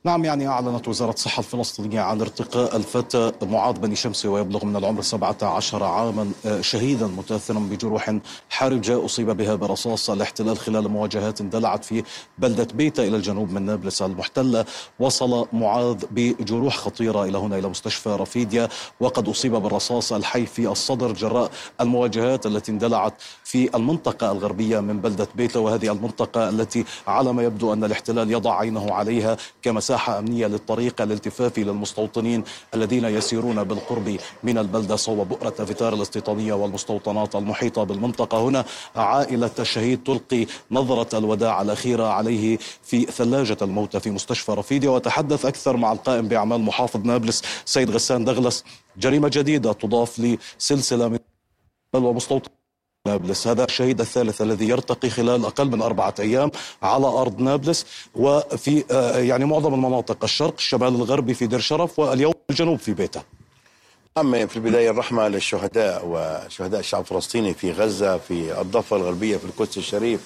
نعم 0.03 0.25
يعني 0.25 0.47
أعلنت 0.47 0.87
وزارة 0.87 1.11
الصحة 1.11 1.39
الفلسطينية 1.39 2.01
عن 2.01 2.21
ارتقاء 2.21 2.75
الفتى 2.75 3.31
معاذ 3.41 3.79
بني 3.79 3.95
شمسي 3.95 4.27
ويبلغ 4.27 4.65
من 4.65 4.75
العمر 4.75 5.01
17 5.01 5.83
عاما 5.83 6.31
آه، 6.45 6.61
شهيدا 6.61 7.07
متأثرا 7.07 7.59
بجروح 7.59 8.15
حرجة 8.49 9.05
أصيب 9.05 9.29
بها 9.29 9.55
برصاص 9.55 10.09
الاحتلال 10.09 10.57
خلال 10.57 10.87
مواجهات 10.87 11.41
اندلعت 11.41 11.85
في 11.85 12.03
بلدة 12.37 12.67
بيتا 12.73 13.03
إلى 13.07 13.17
الجنوب 13.17 13.51
من 13.51 13.61
نابلس 13.61 14.01
المحتلة. 14.01 14.65
وصل 14.99 15.47
معاذ 15.53 16.05
بجروح 16.11 16.77
خطيرة 16.77 17.23
إلى 17.23 17.37
هنا 17.37 17.57
إلى 17.57 17.67
مستشفى 17.69 18.09
رفيديا 18.09 18.69
وقد 18.99 19.29
أصيب 19.29 19.55
بالرصاص 19.55 20.13
الحي 20.13 20.45
في 20.45 20.67
الصدر 20.67 21.11
جراء 21.11 21.51
المواجهات 21.81 22.45
التي 22.45 22.71
اندلعت 22.71 23.13
في 23.43 23.75
المنطقة 23.75 24.31
الغربية 24.31 24.79
من 24.79 25.01
بلدة 25.01 25.27
بيتا. 25.35 25.59
وهذه 25.59 25.91
المنطقة 25.91 26.49
التي 26.49 26.85
على 27.07 27.33
ما 27.33 27.43
يبدو 27.43 27.73
أن 27.73 27.83
الاحتلال 27.83 28.31
يضع 28.31 28.59
عينه 28.59 28.93
عليها 28.93 29.37
كما 29.61 29.79
مساحة 29.89 30.19
أمنية 30.19 30.47
للطريق 30.47 31.01
الالتفافي 31.01 31.59
للمستوطنين 31.59 32.43
الذين 32.73 33.05
يسيرون 33.05 33.63
بالقرب 33.63 34.17
من 34.43 34.57
البلدة 34.57 34.95
صوب 34.95 35.27
بؤرة 35.29 35.53
افيتار 35.59 35.93
الاستيطانية 35.93 36.53
والمستوطنات 36.53 37.35
المحيطة 37.35 37.83
بالمنطقة. 37.83 38.41
هنا 38.41 38.65
عائلة 38.95 39.51
الشهيد 39.59 40.03
تلقي 40.03 40.45
نظرة 40.71 41.17
الوداع 41.17 41.61
الأخيرة 41.61 42.07
عليه 42.07 42.57
في 42.83 43.01
ثلاجة 43.05 43.57
الموتى 43.61 43.99
في 43.99 44.11
مستشفى 44.11 44.51
رفيديا 44.51 44.89
وتحدث 44.89 45.45
أكثر 45.45 45.77
مع 45.77 45.91
القائم 45.91 46.27
بأعمال 46.27 46.61
محافظ 46.61 47.05
نابلس 47.05 47.41
سيد 47.65 47.89
غسان 47.91 48.25
دغلس. 48.25 48.63
جريمة 48.97 49.31
جديدة 49.33 49.73
تضاف 49.73 50.19
لسلسلة 50.19 51.07
من 51.07 51.19
ومستوطن 51.95 52.58
نابلس. 53.07 53.47
هذا 53.47 53.63
الشهيد 53.63 53.99
الثالث 54.01 54.41
الذي 54.41 54.67
يرتقي 54.67 55.09
خلال 55.09 55.45
أقل 55.45 55.71
من 55.71 55.81
أربعة 55.81 56.13
أيام 56.19 56.51
على 56.83 57.07
أرض 57.07 57.41
نابلس. 57.41 57.85
وفي 58.15 58.83
آه، 58.91 59.17
يعني 59.17 59.45
معظم 59.45 59.73
المناطق 59.73 60.23
الشرق 60.23 60.53
الشمال 60.57 60.87
الغربي 60.87 61.33
في 61.33 61.47
دير 61.47 61.59
شرف 61.59 61.99
واليوم 61.99 62.33
الجنوب 62.49 62.79
في 62.79 62.93
بيته. 62.93 63.38
أما 64.19 64.45
في 64.45 64.57
البداية 64.57 64.89
الرحمة 64.89 65.27
للشهداء 65.27 66.05
وشهداء 66.05 66.79
الشعب 66.79 67.01
الفلسطيني 67.01 67.53
في 67.53 67.71
غزة 67.71 68.17
في 68.17 68.61
الضفة 68.61 68.95
الغربية 68.95 69.37
في 69.37 69.45
القدس 69.45 69.77
الشريف. 69.77 70.19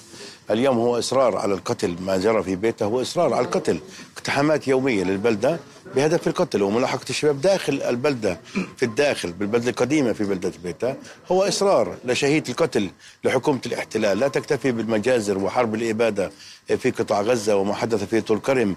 اليوم 0.50 0.78
هو 0.78 0.98
إصرار 0.98 1.36
على 1.36 1.54
القتل 1.54 1.96
ما 2.00 2.16
جرى 2.16 2.42
في 2.42 2.56
بيته. 2.56 2.86
هو 2.86 3.02
إصرار 3.02 3.34
على 3.34 3.46
القتل 3.46 3.78
اقتحامات 4.16 4.68
يومية 4.68 5.04
للبلدة 5.04 5.58
بهدف 5.96 6.28
القتل. 6.28 6.62
وملاحقة 6.62 7.04
الشباب 7.10 7.40
داخل 7.40 7.82
البلدة 7.82 8.40
في 8.76 8.82
الداخل 8.82 9.32
بالبلدة 9.32 9.70
القديمة 9.70 10.12
في 10.12 10.24
بلدة 10.24 10.52
بيته 10.64 10.94
هو 11.32 11.42
إصرار 11.42 11.96
لشهيد 12.04 12.48
القتل 12.48 12.90
لحكومة 13.24 13.60
الاحتلال. 13.66 14.18
لا 14.18 14.28
تكتفي 14.28 14.72
بالمجازر 14.72 15.38
وحرب 15.38 15.74
الإبادة 15.74 16.30
في 16.78 16.90
قطاع 16.90 17.20
غزة 17.20 17.56
وما 17.56 17.74
حدث 17.74 18.04
في 18.04 18.20
طول 18.20 18.38
كرم. 18.38 18.76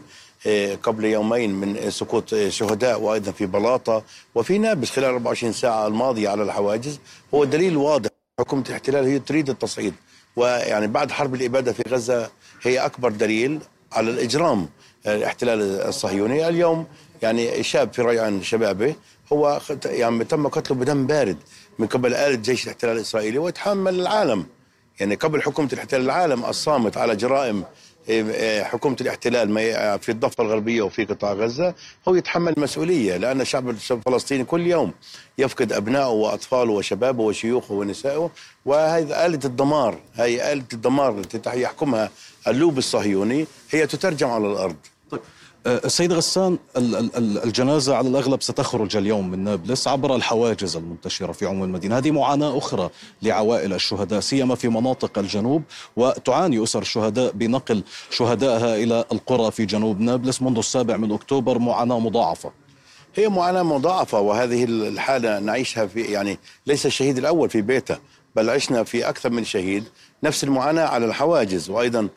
قبل 0.84 1.06
يومين 1.06 1.56
من 1.56 1.90
سقوط 1.90 2.36
شهداء 2.36 3.02
وأيضا 3.02 3.32
في 3.32 3.46
بلاطة. 3.46 4.04
وفي 4.36 4.58
نابلس 4.58 4.92
خلال 4.92 5.06
24 5.06 5.54
ساعة 5.54 5.88
الماضيه 5.88 6.30
على 6.30 6.44
الحواجز. 6.44 7.00
هو 7.34 7.44
دليل 7.46 7.78
واضح 7.78 8.10
حكومة 8.40 8.64
الاحتلال 8.70 9.06
هي 9.06 9.20
تريد 9.20 9.50
التصعيد. 9.50 9.94
ويعني 10.36 10.88
بعد 10.88 11.12
حرب 11.12 11.36
الإبادة 11.36 11.74
في 11.74 11.84
غزة 11.90 12.30
هي 12.62 12.80
أكبر 12.80 13.12
دليل 13.12 13.60
على 13.92 14.10
الإجرام 14.10 14.70
الاحتلال 15.08 15.62
الصهيوني. 15.82 16.48
اليوم 16.48 16.86
يعني 17.22 17.64
شاب 17.64 17.94
في 17.94 18.02
ريعان 18.02 18.44
شبابه 18.44 18.96
هو 19.34 19.62
يعني 19.86 20.24
تم 20.24 20.48
قتله 20.48 20.78
بدم 20.78 21.08
بارد 21.08 21.38
من 21.80 21.88
قبل 21.88 22.14
آلة 22.14 22.36
جيش 22.36 22.64
الاحتلال 22.64 22.96
الإسرائيلي 22.96 23.38
ويتحمل 23.38 24.00
العالم. 24.00 24.46
يعني 25.00 25.16
قبل 25.16 25.42
حكومة 25.42 25.70
الاحتلال 25.74 26.02
العالم 26.02 26.46
الصامت 26.46 26.98
على 26.98 27.16
جرائم 27.16 27.64
حكومة 28.64 28.96
الاحتلال 29.02 29.48
في 30.00 30.10
الضفة 30.10 30.44
الغربية 30.44 30.82
وفي 30.82 31.06
قطاع 31.06 31.34
غزة 31.34 31.74
هو 32.08 32.16
يتحمل 32.16 32.54
المسؤولية 32.58 33.18
لأن 33.18 33.42
الشعب 33.42 33.70
الفلسطيني 33.70 34.44
كل 34.44 34.68
يوم 34.68 34.92
يفقد 35.38 35.74
أبنائه 35.74 36.08
وأطفاله 36.10 36.72
وشبابه 36.72 37.24
وشيوخه 37.24 37.74
ونسائه 37.74 38.32
وهذه 38.66 39.26
آلة 39.26 39.40
الدمار 39.46 40.00
هي 40.16 40.54
آلة 40.54 40.64
الدمار 40.74 41.20
التي 41.20 41.62
يحكمها 41.62 42.10
اللوب 42.48 42.78
الصهيوني 42.78 43.48
هي 43.72 43.88
تترجم 43.88 44.28
على 44.28 44.48
الأرض. 44.48 44.76
طيب 44.76 44.97
السيد 45.66 46.14
غسان 46.14 46.58
الجنازة 47.18 47.96
على 47.96 48.08
الأغلب 48.08 48.42
ستخرج 48.42 48.98
اليوم 48.98 49.30
من 49.32 49.44
نابلس 49.44 49.88
عبر 49.88 50.16
الحواجز 50.16 50.76
المنتشرة 50.76 51.32
في 51.32 51.46
عموم 51.46 51.64
المدينة. 51.64 51.98
هذه 51.98 52.12
معاناة 52.12 52.58
أخرى 52.58 52.90
لعوائل 53.22 53.74
الشهداء 53.74 54.20
سيما 54.20 54.56
في 54.56 54.68
مناطق 54.68 55.20
الجنوب 55.20 55.64
وتعاني 55.96 56.64
أسر 56.64 56.82
الشهداء 56.82 57.32
بنقل 57.32 57.84
شهدائها 58.10 58.76
إلى 58.76 59.06
القرى 59.12 59.52
في 59.52 59.66
جنوب 59.66 60.00
نابلس 60.00 60.42
منذ 60.42 60.58
السابع 60.58 60.98
من 60.98 61.12
أكتوبر. 61.12 61.60
معاناة 61.60 62.00
مضاعفة. 62.00 62.52
هي 63.16 63.30
معاناة 63.30 63.64
مضاعفة 63.64 64.20
وهذه 64.20 64.64
الحالة 64.64 65.40
نعيشها 65.40 65.88
في 65.88 66.02
يعني 66.02 66.40
ليس 66.66 66.86
الشهيد 66.86 67.18
الأول 67.18 67.50
في 67.50 67.62
بيته 67.62 67.98
بل 68.36 68.50
عشنا 68.50 68.84
في 68.84 69.10
أكثر 69.10 69.30
من 69.30 69.46
شهيد. 69.46 69.84
نفس 70.24 70.44
المعاناة 70.44 70.86
على 70.86 71.06
الحواجز 71.06 71.70
وأيضا 71.70 72.10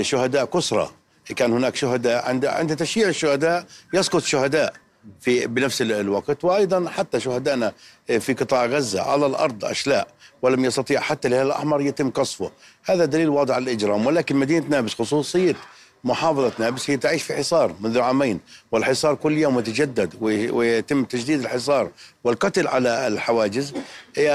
شهداء 0.00 0.44
كسرى. 0.44 0.90
كان 1.34 1.52
هناك 1.52 1.76
شهداء. 1.76 2.28
عند 2.28 2.44
عند 2.44 2.76
تشييع 2.76 3.08
الشهداء 3.08 3.66
يسقط 3.94 4.22
شهداء 4.22 4.72
في 5.20 5.46
بنفس 5.46 5.82
الوقت 5.82 6.44
وأيضا 6.44 6.90
حتى 6.90 7.20
شهدائنا 7.20 7.72
في 8.20 8.32
قطاع 8.32 8.66
غزة 8.66 9.02
على 9.02 9.26
الأرض 9.26 9.64
أشلاء 9.64 10.08
ولم 10.42 10.64
يستطيع 10.64 11.00
حتى 11.00 11.28
الهلال 11.28 11.46
الأحمر 11.46 11.80
يتم 11.80 12.10
قصفه. 12.10 12.50
هذا 12.84 13.04
دليل 13.04 13.28
واضح 13.28 13.54
على 13.54 13.64
الإجرام. 13.64 14.06
ولكن 14.06 14.36
مدينة 14.36 14.66
نابلس 14.68 14.94
خصوصية 14.94 15.56
محافظة 16.04 16.52
نابلس 16.58 16.90
هي 16.90 16.96
تعيش 16.96 17.22
في 17.22 17.34
حصار 17.34 17.74
منذ 17.80 18.00
عامين 18.00 18.40
والحصار 18.72 19.14
كل 19.14 19.38
يوم 19.38 19.58
يتجدد 19.58 20.14
ويتم 20.20 21.04
تجديد 21.04 21.40
الحصار 21.40 21.90
والقتل 22.24 22.68
على 22.68 23.06
الحواجز. 23.06 23.72
هي 24.16 24.30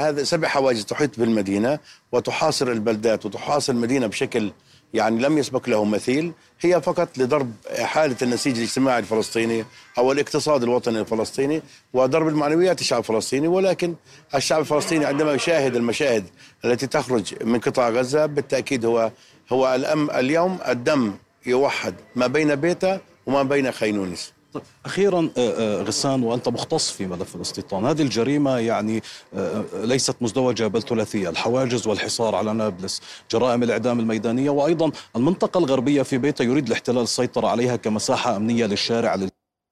هذا 0.00 0.24
سبع 0.24 0.48
حواجز 0.48 0.84
تحيط 0.84 1.20
بالمدينة 1.20 1.78
وتحاصر 2.12 2.68
البلدات 2.72 3.26
وتحاصر 3.26 3.72
المدينة 3.72 4.06
بشكل 4.06 4.52
يعني 4.94 5.22
لم 5.22 5.38
يسبق 5.38 5.68
له 5.68 5.84
مثيل 5.84 6.32
هي 6.60 6.82
فقط 6.82 7.18
لضرب 7.18 7.52
حالة 7.78 8.16
النسيج 8.22 8.56
الاجتماعي 8.56 8.98
الفلسطيني 8.98 9.64
أو 9.98 10.12
الاقتصاد 10.12 10.62
الوطني 10.62 11.00
الفلسطيني 11.00 11.62
وضرب 11.92 12.28
المعنويات 12.28 12.80
الشعب 12.80 12.98
الفلسطيني 12.98 13.48
ولكن 13.48 13.94
الشعب 14.34 14.60
الفلسطيني 14.60 15.04
عندما 15.04 15.32
يشاهد 15.32 15.76
المشاهد 15.76 16.24
التي 16.64 16.86
تخرج 16.86 17.34
من 17.44 17.60
قطاع 17.60 17.88
غزة 17.88 18.26
بالتأكيد 18.26 18.84
هو 18.84 19.12
هو 19.52 19.74
الأم 19.74 20.10
اليوم 20.10 20.58
الدم 20.68 21.14
يوحد 21.46 21.94
ما 22.16 22.26
بين 22.26 22.54
بيته 22.54 23.00
وما 23.26 23.42
بين 23.42 23.72
خينونس. 23.72 24.32
طيب 24.52 24.62
أخيرا 24.84 25.30
آه، 25.38 25.80
آه، 25.80 25.82
غسان 25.82 26.22
وأنت 26.22 26.48
مختص 26.48 26.90
في 26.90 27.06
ملف 27.06 27.36
الاستيطان، 27.36 27.86
هذه 27.86 28.02
الجريمة 28.02 28.58
يعني 28.58 29.02
آه، 29.34 29.64
ليست 29.74 30.16
مزدوجة 30.20 30.66
بل 30.66 30.82
ثلاثية، 30.82 31.28
الحواجز 31.28 31.86
والحصار 31.86 32.34
على 32.34 32.52
نابلس، 32.52 33.02
جرائم 33.30 33.62
الإعدام 33.62 34.00
الميدانية 34.00 34.50
وأيضا 34.50 34.90
المنطقة 35.16 35.58
الغربية 35.58 36.02
في 36.02 36.18
بيته 36.18 36.42
يريد 36.42 36.66
الاحتلال 36.66 37.02
السيطرة 37.02 37.48
عليها 37.48 37.76
كمساحة 37.76 38.36
أمنية 38.36 38.66
للشارع 38.66 39.18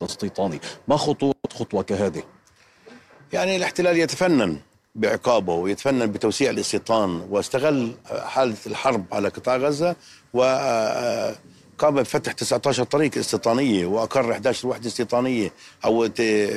الاستيطاني، 0.02 0.60
ما 0.88 0.96
خطوره 0.96 1.34
خطوه 1.52 1.82
كهذه؟ 1.82 2.22
يعني 3.32 3.56
الاحتلال 3.56 3.96
يتفنن 3.96 4.58
بعقابه 4.94 5.54
ويتفنن 5.54 6.06
بتوسيع 6.06 6.50
الاستيطان 6.50 7.26
واستغل 7.30 7.94
حالة 8.06 8.56
الحرب 8.66 9.04
على 9.12 9.28
قطاع 9.28 9.56
غزة 9.56 9.96
و 10.34 10.42
قام 11.78 11.94
بفتح 11.94 12.32
19 12.32 12.84
طريق 12.84 13.18
استيطانية 13.18 13.86
وأقر 13.86 14.32
11 14.32 14.68
وحدة 14.68 14.86
استيطانية 14.86 15.52
أو 15.84 16.08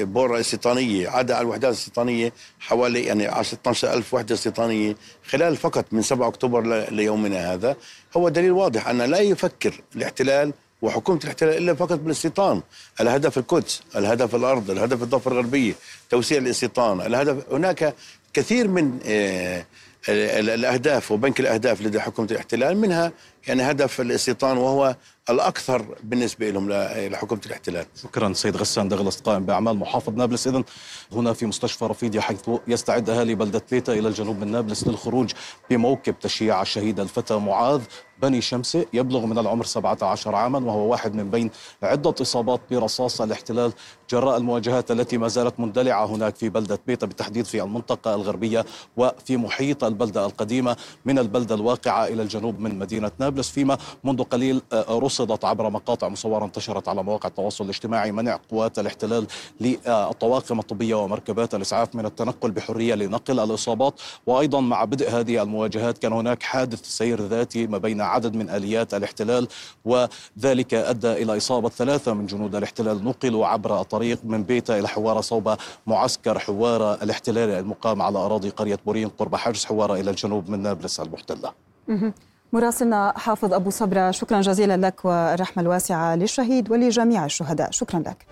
بورة 0.04 0.40
استيطانية 0.40 1.10
عدا 1.10 1.36
على 1.36 1.42
الوحدات 1.42 1.74
الاستيطانية 1.74 2.34
حوالي 2.60 3.04
يعني 3.04 3.28
10 3.28 3.56
12000 3.56 4.14
وحدة 4.14 4.36
استيطانية. 4.36 4.96
خلال 5.30 5.58
فقط 5.58 5.86
من 5.92 6.02
7 6.02 6.28
أكتوبر 6.28 6.90
ليومنا 6.92 7.54
هذا 7.54 7.76
هو 8.18 8.30
دليل 8.30 8.52
واضح 8.52 8.88
أن 8.88 9.02
لا 9.02 9.20
يفكر 9.20 9.82
الاحتلال 9.96 10.54
وحكومة 10.82 11.20
الاحتلال 11.24 11.58
إلا 11.58 11.74
فقط 11.74 12.00
بالاستيطان، 12.00 12.62
الهدف 13.02 13.38
القدس، 13.38 13.82
الهدف 13.96 14.36
الأرض، 14.36 14.72
الهدف 14.72 15.04
الضفة 15.04 15.32
الغربية، 15.32 15.74
توسيع 16.10 16.38
الاستيطان، 16.38 17.02
الهدف 17.02 17.54
هناك 17.54 17.96
كثير 18.34 18.68
من 18.68 19.00
آه 19.06 19.66
الأهداف 20.10 21.12
وبنك 21.12 21.40
الأهداف 21.40 21.82
لدى 21.82 22.00
حكومة 22.00 22.28
الاحتلال 22.32 22.78
منها 22.78 23.12
يعني 23.48 23.72
هدف 23.72 24.02
الاستيطان 24.02 24.58
وهو 24.58 24.96
الأكثر 25.30 25.86
بالنسبة 26.04 26.50
لهم 26.50 26.70
لحكومة 27.12 27.42
الاحتلال. 27.46 27.86
شكرا 28.04 28.34
سيد 28.34 28.58
غسان 28.58 28.88
دغلس 28.90 29.20
قائم 29.20 29.46
بأعمال 29.46 29.78
محافظ 29.78 30.14
نابلس. 30.14 30.48
اذا 30.48 30.64
هنا 31.12 31.34
في 31.34 31.46
مستشفى 31.46 31.86
رفيديا 31.86 32.22
حيث 32.22 32.50
يستعد 32.68 33.10
أهالي 33.10 33.36
بلدة 33.36 33.62
بيتا 33.72 33.94
إلى 33.94 34.08
الجنوب 34.08 34.40
من 34.40 34.52
نابلس 34.52 34.88
للخروج 34.88 35.32
بموكب 35.70 36.20
تشييع 36.20 36.62
الشهيد 36.62 37.00
الفتى 37.00 37.38
معاذ 37.38 37.82
بني 38.22 38.42
شمسة 38.42 38.86
يبلغ 38.94 39.26
من 39.26 39.38
العمر 39.38 39.66
17 39.66 40.36
عاما 40.36 40.60
وهو 40.60 40.92
واحد 40.92 41.16
من 41.16 41.30
بين 41.30 41.50
عدة 41.84 42.16
إصابات 42.22 42.62
برصاص 42.72 43.22
الاحتلال. 43.22 43.74
جراء 44.10 44.38
المواجهات 44.38 44.92
التي 44.92 45.18
ما 45.18 45.28
زالت 45.28 45.60
مندلعة 45.60 46.06
هناك 46.06 46.36
في 46.36 46.50
بلدة 46.50 46.80
بيتا 46.88 47.06
بالتحديد 47.06 47.46
في 47.46 47.64
المنطقة 47.64 48.16
الغربية 48.16 48.66
وفي 48.98 49.38
محيط 49.38 49.84
البلدة 49.84 50.26
القديمة 50.26 50.78
من 51.06 51.20
البلدة 51.20 51.56
الواقعة 51.56 52.08
إلى 52.08 52.22
الجنوب 52.22 52.60
من 52.60 52.80
مدينة 52.80 53.12
نابلس. 53.20 53.29
فيما 53.30 53.78
منذ 54.04 54.24
قليل 54.24 54.62
آه، 54.74 55.00
رصدت 55.00 55.46
عبر 55.46 55.70
مقاطع 55.70 56.10
مصورة 56.10 56.46
انتشرت 56.46 56.88
على 56.88 57.04
مواقع 57.04 57.30
التواصل 57.30 57.64
الاجتماعي 57.64 58.12
منع 58.12 58.40
قوات 58.52 58.80
الاحتلال 58.80 59.28
للطواقم 59.62 60.60
الطبية 60.60 60.96
ومركبات 60.96 61.56
الإسعاف 61.56 61.96
من 61.96 62.06
التنقل 62.06 62.52
بحرية 62.52 62.96
لنقل 62.96 63.40
الإصابات. 63.40 63.94
وأيضا 64.28 64.60
مع 64.62 64.84
بدء 64.84 65.10
هذه 65.10 65.44
المواجهات 65.44 65.98
كان 65.98 66.14
هناك 66.14 66.44
حادث 66.44 66.86
سير 66.86 67.22
ذاتي 67.22 67.68
ما 67.68 67.78
بين 67.78 68.02
عدد 68.02 68.36
من 68.36 68.50
آليات 68.50 68.94
الاحتلال 68.94 69.48
وذلك 69.86 70.74
أدى 70.74 71.12
إلى 71.12 71.38
إصابة 71.38 71.70
ثلاثة 71.70 72.14
من 72.14 72.26
جنود 72.26 72.56
الاحتلال 72.56 73.04
نقلوا 73.06 73.48
عبر 73.48 73.82
الطريق 73.82 74.20
من 74.24 74.44
بيتا 74.44 74.80
إلى 74.80 74.88
حوارة 74.88 75.22
صوب 75.22 75.56
معسكر 75.88 76.40
حوارة 76.40 76.94
الاحتلالي 77.04 77.60
المقام 77.60 78.02
على 78.02 78.18
أراضي 78.18 78.50
قرية 78.50 78.80
بورين 78.86 79.10
قرب 79.10 79.36
حاجز 79.36 79.66
حوارة 79.66 79.94
إلى 79.94 80.10
الجنوب 80.12 80.50
من 80.50 80.60
نابلس 80.60 81.00
المحتلة. 81.00 81.52
مراسلنا 82.54 83.14
حافظ 83.18 83.54
أبو 83.54 83.70
صبرة 83.70 84.12
شكرا 84.12 84.42
جزيلا 84.42 84.78
لك 84.78 85.06
والرحمة 85.06 85.64
الواسعة 85.64 86.16
للشهيد 86.16 86.72
ولجميع 86.72 87.26
الشهداء. 87.26 87.72
شكرا 87.72 88.00
لك. 88.00 88.26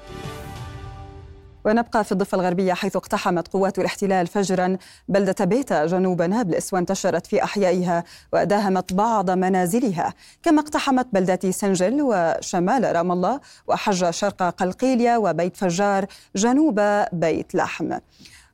ونبقى 1.65 2.03
في 2.03 2.11
الضفة 2.11 2.35
الغربية 2.35 2.73
حيث 2.73 2.95
اقتحمت 2.95 3.47
قوات 3.47 3.79
الاحتلال 3.79 4.27
فجرا 4.27 4.77
بلدة 5.07 5.45
بيتا 5.45 5.85
جنوب 5.85 6.21
نابلس 6.21 6.73
وانتشرت 6.73 7.27
في 7.27 7.43
أحيائها 7.43 8.03
وداهمت 8.33 8.93
بعض 8.93 9.29
منازلها. 9.29 10.13
كما 10.43 10.61
اقتحمت 10.61 11.07
بلدات 11.13 11.45
سنجل 11.45 11.97
شمال 12.01 12.95
رام 12.95 13.11
الله 13.11 13.39
وحج 13.67 14.09
شرق 14.09 14.43
قلقيلية 14.43 15.17
وبيت 15.17 15.57
فجار 15.57 16.05
جنوب 16.35 16.81
بيت 17.13 17.55
لحم. 17.55 17.97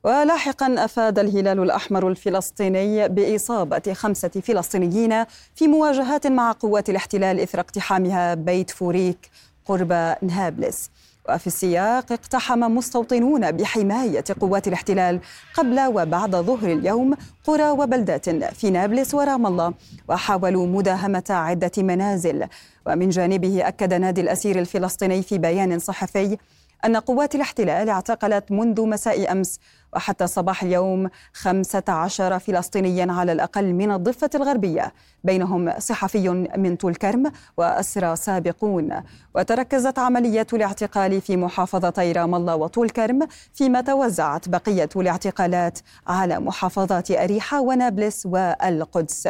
ولاحقا 0.04 0.84
أفاد 0.84 1.18
الهلال 1.18 1.60
الأحمر 1.62 2.08
الفلسطيني 2.08 3.08
بإصابة 3.08 3.92
خمسة 3.92 4.28
فلسطينيين 4.28 5.24
في 5.54 5.68
مواجهات 5.68 6.26
مع 6.26 6.52
قوات 6.52 6.90
الاحتلال 6.90 7.40
إثر 7.40 7.60
اقتحامها 7.60 8.34
بيت 8.34 8.70
فوريك 8.70 9.30
قرب 9.64 10.16
نابلس 10.22 10.90
وفي 11.28 11.46
السياق 11.46 12.12
اقتحم 12.12 12.58
مستوطنون 12.58 13.52
بحماية 13.52 14.24
قوات 14.40 14.68
الاحتلال 14.68 15.20
قبل 15.54 15.80
وبعد 15.80 16.36
ظهر 16.36 16.72
اليوم 16.72 17.14
قرى 17.44 17.70
وبلدات 17.70 18.28
في 18.30 18.70
نابلس 18.70 19.14
ورام 19.14 19.46
الله 19.46 19.74
وحاولوا 20.08 20.66
مداهمة 20.66 21.24
عدة 21.30 21.72
منازل. 21.78 22.46
ومن 22.86 23.08
جانبه 23.08 23.68
أكد 23.68 23.94
نادي 23.94 24.20
الأسير 24.20 24.58
الفلسطيني 24.58 25.22
في 25.22 25.38
بيان 25.38 25.78
صحفي 25.78 26.38
أن 26.84 26.96
قوات 26.96 27.34
الاحتلال 27.34 27.88
اعتقلت 27.88 28.52
منذ 28.52 28.86
مساء 28.86 29.32
أمس 29.32 29.60
وحتى 29.94 30.26
صباح 30.26 30.62
اليوم 30.62 31.10
15 31.32 32.38
فلسطينيا 32.38 33.12
على 33.12 33.32
الأقل 33.32 33.72
من 33.72 33.90
الضفة 33.90 34.30
الغربية. 34.34 34.92
بينهم 35.24 35.72
صحفي 35.78 36.28
من 36.56 36.76
طول 36.76 36.94
كرم 36.94 37.32
وأسرى 37.56 38.16
سابقون. 38.16 39.02
وتركزت 39.34 39.98
عمليات 39.98 40.54
الاعتقال 40.54 41.20
في 41.20 41.36
محافظتي 41.36 42.12
رام 42.12 42.34
الله 42.34 42.56
وطول 42.56 42.90
كرم 42.90 43.28
فيما 43.52 43.80
توزعت 43.80 44.48
بقية 44.48 44.88
الاعتقالات 44.96 45.78
على 46.06 46.40
محافظات 46.40 47.10
أريحة 47.10 47.60
ونابلس 47.60 48.26
والقدس. 48.26 49.28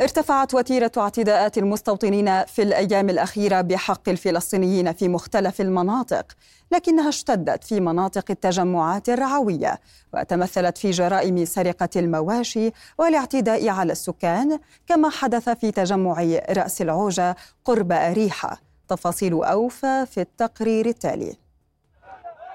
ارتفعت 0.00 0.54
وتيرة 0.54 0.92
اعتداءات 0.98 1.58
المستوطنين 1.58 2.44
في 2.44 2.62
الأيام 2.62 3.10
الأخيرة 3.10 3.60
بحق 3.60 4.08
الفلسطينيين 4.08 4.92
في 4.92 5.08
مختلف 5.08 5.60
المناطق 5.60 6.26
لكنها 6.72 7.08
اشتدت 7.08 7.64
في 7.64 7.80
مناطق 7.80 8.24
التجمعات 8.30 9.08
الرعوية 9.08 9.80
وتمثلت 10.14 10.78
في 10.78 10.90
جرائم 10.90 11.44
سرقة 11.44 11.88
المواشي 11.96 12.70
والاعتداء 12.98 13.68
على 13.68 13.92
السكان 13.92 14.58
كما 14.86 15.10
حدث 15.10 15.48
في 15.48 15.70
تجمع 15.70 16.38
رأس 16.50 16.82
العوجة 16.82 17.36
قرب 17.64 17.92
أريحة 17.92 18.60
تفاصيل 18.88 19.32
أوفى 19.32 20.06
في 20.06 20.20
التقرير 20.20 20.86
التالي. 20.86 21.36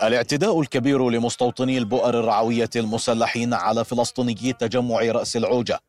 الاعتداء 0.04 0.62
الكبير 0.62 1.10
لمستوطني 1.10 1.78
البؤر 1.78 2.20
الرعوية 2.20 2.70
المسلحين 2.76 3.54
على 3.54 3.86
فلسطيني 3.86 4.54
تجمع 4.60 5.02
رأس 5.02 5.38
العوجة 5.38 5.80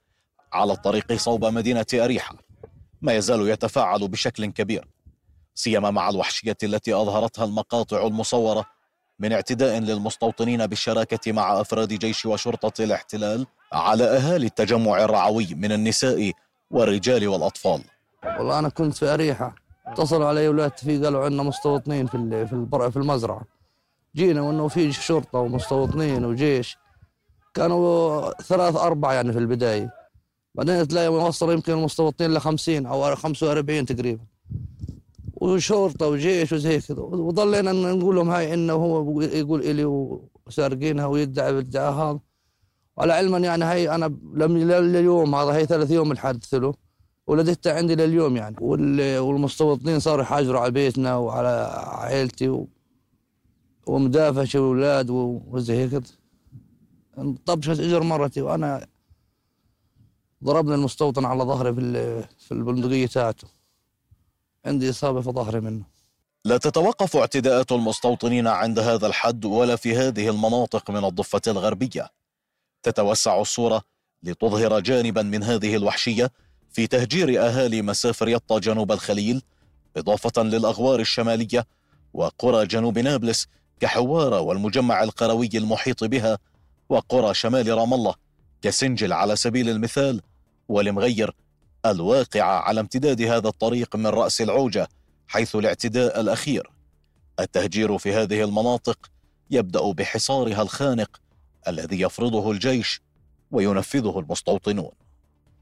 على 0.54 0.72
الطريق 0.72 1.12
صوب 1.12 1.44
مدينة 1.44 1.86
أريحة 1.94 2.34
ما 3.02 3.12
يزال 3.12 3.48
يتفاعل 3.48 4.08
بشكل 4.08 4.46
كبير 4.46 4.88
سيما 5.54 5.90
مع 5.90 6.08
الوحشية 6.08 6.56
التي 6.62 6.94
أظهرتها 6.94 7.44
المقاطع 7.44 8.06
المصورة 8.06 8.64
من 9.18 9.32
اعتداء 9.32 9.78
للمستوطنين 9.78 10.66
بالشراكة 10.66 11.32
مع 11.32 11.60
أفراد 11.60 11.88
جيش 11.88 12.26
وشرطة 12.26 12.84
الاحتلال 12.84 13.46
على 13.72 14.04
أهالي 14.04 14.46
التجمع 14.46 15.04
الرعوي 15.04 15.46
من 15.54 15.72
النساء 15.72 16.32
والرجال 16.70 17.28
والأطفال. 17.28 17.82
والله 18.38 18.58
أنا 18.58 18.68
كنت 18.68 18.94
في 18.94 19.14
أريحة 19.14 19.54
اتصلوا 19.86 20.28
علي 20.28 20.48
ولاد 20.48 20.78
في 20.78 21.04
قالوا 21.04 21.24
عندنا 21.24 21.42
مستوطنين 21.42 22.06
في 22.06 22.46
في 22.46 22.90
في 22.90 22.96
المزرعة. 22.96 23.42
جينا 24.16 24.40
وإنه 24.40 24.68
في 24.68 24.92
شرطة 24.92 25.38
ومستوطنين 25.38 26.24
وجيش. 26.24 26.76
كانوا 27.54 28.30
ثلاث 28.42 28.76
أربع 28.76 29.12
يعني 29.12 29.32
في 29.32 29.38
البداية. 29.38 30.03
بعدين 30.54 30.88
تلاقي 30.88 31.08
وصل 31.08 31.52
يمكن 31.52 31.72
المستوطنين 31.72 32.34
ل 32.34 32.40
50 32.40 32.86
أو 32.86 33.14
45 33.16 33.86
تقريبا. 33.86 34.24
وشرطة 35.34 36.08
وجيش 36.08 36.52
وزي 36.52 36.80
كذا 36.80 37.00
وضلينا 37.00 37.72
نقول 37.72 38.16
لهم 38.16 38.30
هاي 38.30 38.54
إنه 38.54 38.72
هو 38.72 39.20
يقول 39.20 39.60
إلي 39.60 39.84
وسارقينها 40.46 41.06
ويدعي 41.06 41.52
بالادعاء 41.52 41.92
هذا. 41.92 42.20
وعلى 42.96 43.12
علما 43.12 43.38
يعني 43.38 43.64
هاي 43.64 43.94
أنا 43.94 44.06
لم 44.34 44.58
لليوم 44.58 45.34
هذا 45.34 45.52
هي 45.56 45.66
ثلاث 45.66 45.90
يوم 45.90 46.12
الحادث 46.12 46.54
له. 46.54 46.74
ولدتها 47.26 47.74
عندي 47.74 47.94
لليوم 47.94 48.36
يعني. 48.36 48.56
والمستوطنين 49.20 50.00
صاروا 50.00 50.22
يحاجروا 50.22 50.60
على 50.60 50.70
بيتنا 50.70 51.16
وعلى 51.16 51.70
عائلتي 51.86 52.48
و... 52.48 52.68
ومدافش 53.86 54.56
الاولاد 54.56 55.10
وزي 55.10 55.76
هيك 55.76 56.02
طبشت 57.46 57.80
إجر 57.80 58.02
مرتي. 58.02 58.42
وأنا 58.42 58.86
ضربنا 60.44 60.74
المستوطن 60.74 61.24
على 61.24 61.44
ظهري 61.44 61.74
في 61.74 62.24
في 62.38 62.52
البندقية 62.52 63.06
تاعته. 63.06 63.48
عندي 64.66 64.90
إصابة 64.90 65.20
في 65.20 65.30
ظهري 65.30 65.60
منه. 65.60 65.84
لا 66.44 66.56
تتوقف 66.56 67.16
اعتداءات 67.16 67.72
المستوطنين 67.72 68.46
عند 68.46 68.78
هذا 68.78 69.06
الحد 69.06 69.44
ولا 69.44 69.76
في 69.76 69.96
هذه 69.96 70.28
المناطق 70.28 70.90
من 70.90 71.04
الضفة 71.04 71.40
الغربية. 71.46 72.08
تتوسع 72.82 73.40
الصورة 73.40 73.82
لتظهر 74.22 74.80
جانبا 74.80 75.22
من 75.22 75.42
هذه 75.42 75.76
الوحشية 75.76 76.30
في 76.72 76.86
تهجير 76.86 77.46
أهالي 77.46 77.82
مسافر 77.82 78.28
يطا 78.28 78.58
جنوب 78.58 78.92
الخليل 78.92 79.42
إضافة 79.96 80.42
للأغوار 80.42 81.00
الشمالية 81.00 81.66
وقرى 82.14 82.66
جنوب 82.66 82.98
نابلس 82.98 83.46
كحوارة 83.80 84.40
والمجمع 84.40 85.02
القروي 85.02 85.50
المحيط 85.54 86.04
بها 86.04 86.38
وقرى 86.88 87.34
شمال 87.34 87.78
رام 87.78 87.94
الله 87.94 88.14
كسنجل 88.62 89.12
على 89.12 89.36
سبيل 89.36 89.68
المثال 89.68 90.20
والمغير 90.68 91.34
الواقعة 91.86 92.60
على 92.60 92.80
امتداد 92.80 93.22
هذا 93.22 93.48
الطريق 93.48 93.96
من 93.96 94.06
رأس 94.06 94.40
العوجة 94.40 94.88
حيث 95.28 95.56
الاعتداء 95.56 96.20
الأخير. 96.20 96.70
التهجير 97.40 97.98
في 97.98 98.12
هذه 98.12 98.44
المناطق 98.44 99.10
يبدأ 99.50 99.92
بحصارها 99.92 100.62
الخانق 100.62 101.20
الذي 101.68 102.00
يفرضه 102.00 102.50
الجيش 102.50 103.02
وينفذه 103.50 104.18
المستوطنون. 104.18 104.90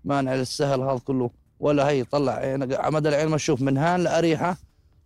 مانع 0.05 0.35
للسهل 0.35 0.81
هذا 0.81 0.99
كله 0.99 1.31
ولا 1.61 1.89
هي 1.89 2.05
طلع. 2.05 2.33
عين 2.33 2.75
عمد 2.75 3.07
العين 3.07 3.29
ما 3.29 3.37
تشوف 3.37 3.63
من 3.63 3.79
هان 3.79 4.01
لأريحة 4.01 4.57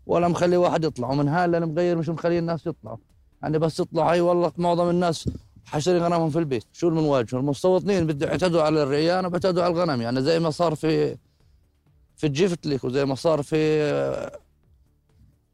ولا 0.06 0.28
مخلي 0.28 0.56
واحد 0.56 0.84
يطلع. 0.84 1.10
ومن 1.10 1.28
هان 1.28 1.50
للمغير 1.50 1.96
مش 1.96 2.08
مخلي 2.08 2.38
الناس 2.38 2.66
يطلعوا. 2.66 2.98
يعني 3.42 3.58
بس 3.58 3.76
تطلع 3.76 4.12
هي 4.12 4.20
والله 4.20 4.52
معظم 4.58 4.90
الناس 4.90 5.28
حشرين 5.66 6.02
غنمهم 6.02 6.30
في 6.30 6.38
البيت. 6.38 6.64
شو 6.72 6.90
من 6.90 6.98
واجههم 6.98 7.40
المستوطنين 7.40 8.06
بده 8.06 8.26
يعتدوا 8.26 8.62
على 8.62 8.82
الرعيان 8.82 9.26
وبيعتدوا 9.26 9.62
على 9.62 9.72
الغنم. 9.72 10.02
يعني 10.02 10.22
زي 10.22 10.40
ما 10.40 10.50
صار 10.50 10.74
في 10.74 11.16
في 12.16 12.26
الجفتلك 12.26 12.84
وزي 12.84 13.04
ما 13.04 13.14
صار 13.14 13.42
في 13.42 13.60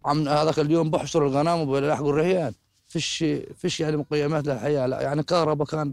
عم 0.04 0.28
هذاك 0.28 0.58
اليوم 0.58 0.90
بحشروا 0.90 1.28
الغنم 1.28 1.60
وبيلاحقوا 1.60 2.10
الرعيان 2.10 2.52
فيش 2.88 3.24
فيش 3.56 3.80
يعني 3.80 3.96
مقيمات 3.96 4.46
للحياة. 4.46 4.86
لا 4.86 5.00
يعني 5.00 5.22
كهرباء 5.22 5.66
كان 5.66 5.92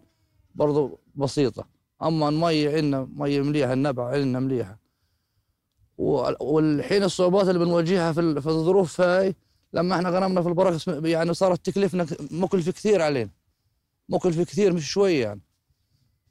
برضه 0.55 0.97
بسيطة. 1.15 1.65
أما 2.03 2.29
المي 2.29 2.67
عندنا 2.67 3.07
مي 3.15 3.41
مليحة 3.41 3.73
النبع 3.73 4.09
عندنا 4.09 4.39
مليحة. 4.39 4.77
والحين 5.97 7.03
الصعوبات 7.03 7.47
اللي 7.47 7.65
بنواجهها 7.65 8.11
في 8.11 8.47
الظروف 8.47 9.01
هاي 9.01 9.35
لما 9.73 9.95
إحنا 9.95 10.09
غنمنا 10.09 10.41
في 10.41 10.49
البرك 10.49 10.87
يعني 10.87 11.33
صارت 11.33 11.65
تكلفنا 11.65 12.05
مكلفة 12.31 12.71
كثير 12.71 13.01
علينا. 13.01 13.29
مكلفه 14.09 14.43
كثير 14.43 14.73
مش 14.73 14.91
شوية 14.91 15.23
يعني. 15.23 15.41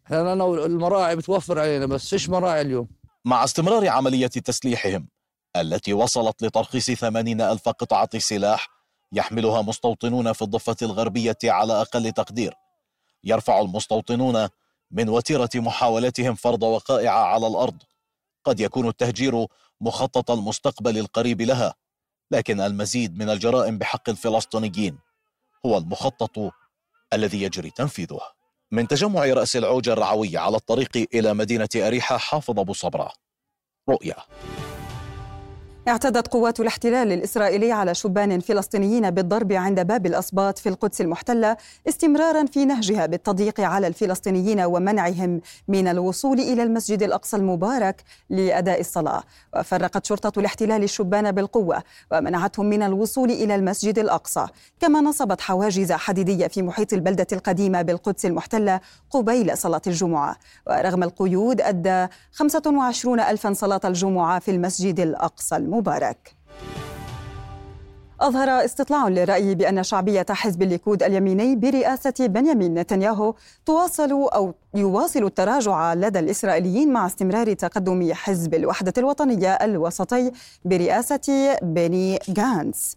إحنا 0.07 0.35
لنا 0.35 0.45
المراعي 0.45 1.17
بتوفر 1.17 1.59
علينا 1.59 1.87
بس 1.87 2.11
فيش 2.11 2.29
مراعي 2.29 2.61
اليوم؟ 2.61 2.89
مع 3.25 3.45
استمرار 3.45 3.89
عملية 3.89 4.27
تسليحهم 4.27 5.09
التي 5.57 5.93
وصلت 5.93 6.43
لترخيص 6.43 6.91
ثمانين 6.91 7.41
ألف 7.41 7.69
قطعة 7.69 8.19
سلاح 8.19 8.69
يحملها 9.13 9.63
مستوطنون 9.63 10.33
في 10.33 10.43
الضفة 10.43 10.77
الغربية 10.83 11.39
على 11.45 11.81
أقل 11.81 12.13
تقدير. 12.13 12.55
يرفع 13.25 13.61
المستوطنون 13.61 14.49
من 14.91 15.09
وتيرة 15.09 15.51
محاولتهم 15.55 16.35
فرض 16.35 16.63
وقائع 16.63 17.13
على 17.13 17.47
الأرض. 17.47 17.83
قد 18.45 18.61
يكون 18.61 18.89
التهجير 18.89 19.47
مخطط 19.81 20.31
المستقبل 20.31 20.99
القريب 20.99 21.43
لها 21.43 21.75
لكن 22.31 22.61
المزيد 22.61 23.19
من 23.19 23.31
الجرائم 23.31 23.79
بحق 23.79 24.09
الفلسطينيين 24.09 24.99
هو 25.67 25.79
المخطط 25.79 26.53
الذي 27.13 27.43
يجري 27.43 27.71
تنفيذه. 27.71 28.21
من 28.71 28.89
تجمع 28.89 29.25
رأس 29.25 29.57
العوج 29.57 29.89
الرعوي 29.89 30.37
على 30.37 30.57
الطريق 30.57 31.09
إلى 31.15 31.35
مدينة 31.35 31.69
أريحة 31.77 32.19
حافظ 32.19 32.59
أبو 32.59 32.73
صبره 32.73 33.13
رؤيا. 33.89 34.17
اعتدت 35.89 36.29
قوات 36.29 36.61
الاحتلال 36.61 37.13
الإسرائيلي 37.13 37.73
على 37.73 37.95
شبان 37.95 38.41
فلسطينيين 38.41 39.11
بالضرب 39.11 39.53
عند 39.53 39.81
باب 39.81 40.07
الأسباط 40.07 40.59
في 40.59 40.69
القدس 40.69 41.01
المحتلة 41.01 41.57
استمرارا 41.89 42.47
في 42.47 42.65
نهجها 42.65 43.07
بالتضييق 43.07 43.61
على 43.61 43.87
الفلسطينيين 43.87 44.61
ومنعهم 44.61 45.41
من 45.69 45.89
الوصول 45.89 46.41
إلى 46.41 46.63
المسجد 46.63 47.03
الأقصى 47.03 47.37
المبارك 47.37 48.03
لأداء 48.31 48.81
الصلاة. 48.81 49.23
وفرقت 49.57 50.07
شرطة 50.07 50.41
الاحتلال 50.41 50.83
الشبان 50.83 51.33
بالقوة 51.33 51.83
ومنعتهم 52.13 52.67
من 52.67 52.83
الوصول 52.83 53.31
إلى 53.31 53.55
المسجد 53.55 53.99
الأقصى. 53.99 54.47
كما 54.81 55.01
نصبت 55.01 55.41
حواجز 55.41 55.93
حديدية 55.93 56.47
في 56.47 56.63
محيط 56.63 56.93
البلدة 56.93 57.27
القديمة 57.33 57.83
بالقدس 57.83 58.27
المحتلة 58.27 58.81
قبيل 59.11 59.59
صلاة 59.59 59.83
الجمعة. 59.87 60.37
ورغم 60.67 61.03
القيود 61.03 61.61
أدى 61.61 62.07
25 62.33 63.21
ألفا 63.21 63.53
صلاة 63.53 63.81
الجمعة 63.85 64.39
في 64.39 64.51
المسجد 64.51 65.01
الأقصى 65.01 65.57
المبارك. 65.57 65.78
مبارك. 65.79 66.39
أظهر 68.21 68.65
استطلاع 68.65 69.09
للرأي 69.09 69.55
بأن 69.55 69.83
شعبية 69.83 70.27
حزب 70.31 70.63
الليكود 70.63 71.03
اليميني 71.03 71.57
برئاسة 71.57 72.15
بنيامين 72.21 72.75
نتنياهو 72.75 73.35
تواصل 73.67 74.11
أو 74.11 74.55
يواصل 74.75 75.25
التراجع 75.25 75.95
لدى 75.95 76.19
الإسرائيليين 76.19 76.93
مع 76.93 77.07
استمرار 77.07 77.53
تقدم 77.53 78.13
حزب 78.13 78.55
الوحدة 78.55 78.93
الوطنية 78.99 79.53
الوسطي 79.53 80.33
برئاسة 80.65 81.59
بني 81.63 82.19
غانس 82.39 82.97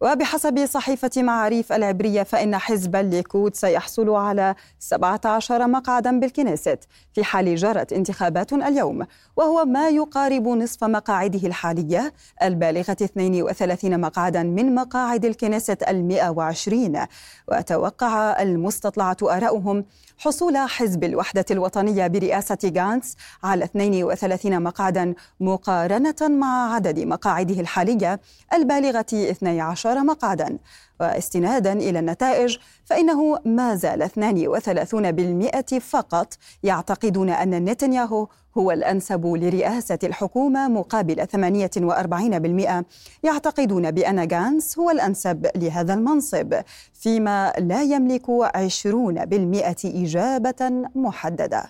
وبحسب 0.00 0.66
صحيفة 0.66 1.10
معاريف 1.16 1.72
العبرية 1.72 2.22
فإن 2.22 2.56
حزب 2.56 2.96
الليكود 2.96 3.54
سيحصل 3.54 4.10
على 4.10 4.54
17 4.78 5.66
مقعدا 5.66 6.20
بالكنيست 6.20 6.78
في 7.12 7.24
حال 7.24 7.56
جرت 7.56 7.92
انتخابات 7.92 8.52
اليوم 8.52 9.06
وهو 9.36 9.64
ما 9.64 9.88
يقارب 9.88 10.48
نصف 10.48 10.84
مقاعده 10.84 11.48
الحالية 11.48 12.12
البالغة 12.42 12.96
32 13.02 14.00
مقعدا 14.00 14.42
من 14.42 14.74
مقاعد 14.74 15.24
الكنيست 15.24 15.82
المئة 15.88 16.28
وعشرين. 16.30 17.00
وتوقع 17.48 18.42
المستطلعة 18.42 19.16
آراؤهم 19.22 19.84
حصول 20.18 20.56
حزب 20.56 21.04
الوحدة 21.04 21.44
الوطنية 21.50 22.06
برئاسة 22.06 22.72
غانس 22.76 23.16
على 23.44 23.64
32 23.64 24.62
مقعدا 24.62 25.14
مقارنة 25.40 26.14
مع 26.20 26.74
عدد 26.74 26.98
مقاعده 26.98 27.60
الحالية 27.60 28.20
البالغة 28.52 29.06
12 29.12 29.85
مقعدا. 29.94 30.58
واستنادا 31.00 31.72
إلى 31.72 31.98
النتائج 31.98 32.56
فإنه 32.84 33.38
ما 33.44 33.74
زال 33.74 34.02
32% 34.02 35.78
فقط. 35.78 36.34
يعتقدون 36.62 37.30
أن 37.30 37.64
نتنياهو 37.64 38.28
هو 38.58 38.70
الأنسب 38.70 39.26
لرئاسة 39.26 39.98
الحكومة 40.04 40.68
مقابل 40.68 41.26
48% 41.26 42.84
يعتقدون 43.22 43.90
بأن 43.90 44.28
غانس 44.32 44.78
هو 44.78 44.90
الأنسب 44.90 45.46
لهذا 45.56 45.94
المنصب 45.94 46.54
فيما 46.94 47.52
لا 47.58 47.82
يملك 47.82 48.30
20% 48.30 49.84
إجابة 49.84 50.88
محددة. 50.94 51.64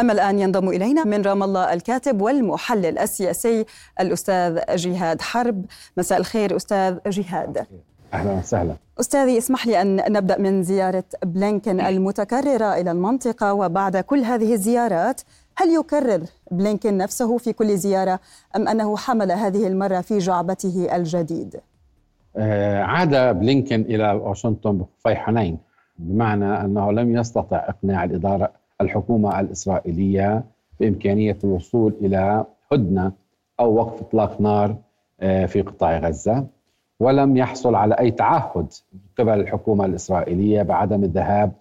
أما 0.00 0.12
الآن 0.12 0.38
ينضم 0.38 0.68
إلينا 0.68 1.04
من 1.04 1.22
رام 1.22 1.42
الله 1.42 1.72
الكاتب 1.72 2.20
والمحلل 2.22 2.98
السياسي 2.98 3.64
الأستاذ 4.00 4.58
جهاد 4.76 5.22
حرب. 5.22 5.64
مساء 5.96 6.18
الخير 6.18 6.56
أستاذ 6.56 6.98
جهاد. 7.06 7.66
أهلا 8.14 8.32
وسهلا. 8.32 8.76
أستاذي 9.00 9.38
اسمح 9.38 9.66
لي 9.66 9.82
أن 9.82 10.12
نبدأ 10.12 10.38
من 10.38 10.62
زيارة 10.62 11.04
بلينكن 11.24 11.80
المتكررة 11.80 12.74
إلى 12.74 12.90
المنطقة 12.90 13.52
وبعد 13.54 13.96
كل 13.96 14.18
هذه 14.18 14.52
الزيارات 14.52 15.20
هل 15.56 15.68
يكرر 15.74 16.22
بلينكن 16.50 16.96
نفسه 16.96 17.38
في 17.38 17.52
كل 17.52 17.76
زيارة 17.76 18.20
أم 18.56 18.68
أنه 18.68 18.96
حمل 18.96 19.32
هذه 19.32 19.66
المرة 19.66 20.00
في 20.00 20.18
جعبته 20.18 20.96
الجديد؟ 20.96 21.56
آه 22.36 22.82
عاد 22.82 23.38
بلينكن 23.38 23.80
إلى 23.80 24.12
واشنطن 24.12 24.78
بفيحنين 24.78 25.58
بمعنى 25.98 26.60
أنه 26.60 26.92
لم 26.92 27.16
يستطع 27.16 27.56
إقناع 27.68 28.04
الإدارة 28.04 28.52
الحكومة 28.80 29.40
الإسرائيلية 29.40 30.44
بإمكانية 30.80 31.38
الوصول 31.44 31.94
إلى 32.00 32.44
هدنة 32.72 33.12
أو 33.60 33.74
وقف 33.74 34.00
إطلاق 34.00 34.40
نار 34.40 34.76
آه، 35.20 35.46
في 35.46 35.62
قطاع 35.62 35.98
غزة. 35.98 36.46
ولم 37.00 37.36
يحصل 37.36 37.74
على 37.74 37.94
أي 37.94 38.10
تعهد 38.10 38.72
قبل 39.18 39.40
الحكومة 39.40 39.84
الإسرائيلية 39.84 40.62
بعدم 40.62 41.04
الذهاب 41.04 41.52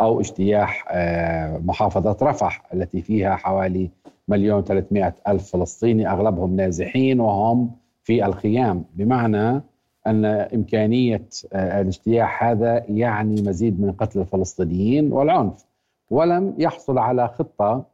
أو 0.00 0.20
اجتياح 0.20 0.84
آه، 0.90 1.58
محافظة 1.58 2.16
رفح 2.22 2.62
التي 2.74 3.02
فيها 3.02 3.36
حوالي 3.36 3.90
مليون 4.28 4.64
300 4.64 5.14
ألف 5.28 5.50
فلسطيني 5.50 6.10
أغلبهم 6.10 6.56
نازحين 6.56 7.20
وهم 7.20 7.70
في 8.02 8.26
الخيام. 8.26 8.84
بمعنى 8.94 9.62
أن 10.06 10.24
إمكانية 10.24 11.28
آه، 11.52 11.80
الاجتياح 11.80 12.44
هذا 12.44 12.84
يعني 12.88 13.42
مزيد 13.42 13.80
من 13.80 13.92
قتل 13.92 14.20
الفلسطينيين 14.20 15.12
والعنف. 15.12 15.71
ولم 16.12 16.54
يحصل 16.58 16.98
على 16.98 17.28
خطة 17.28 17.84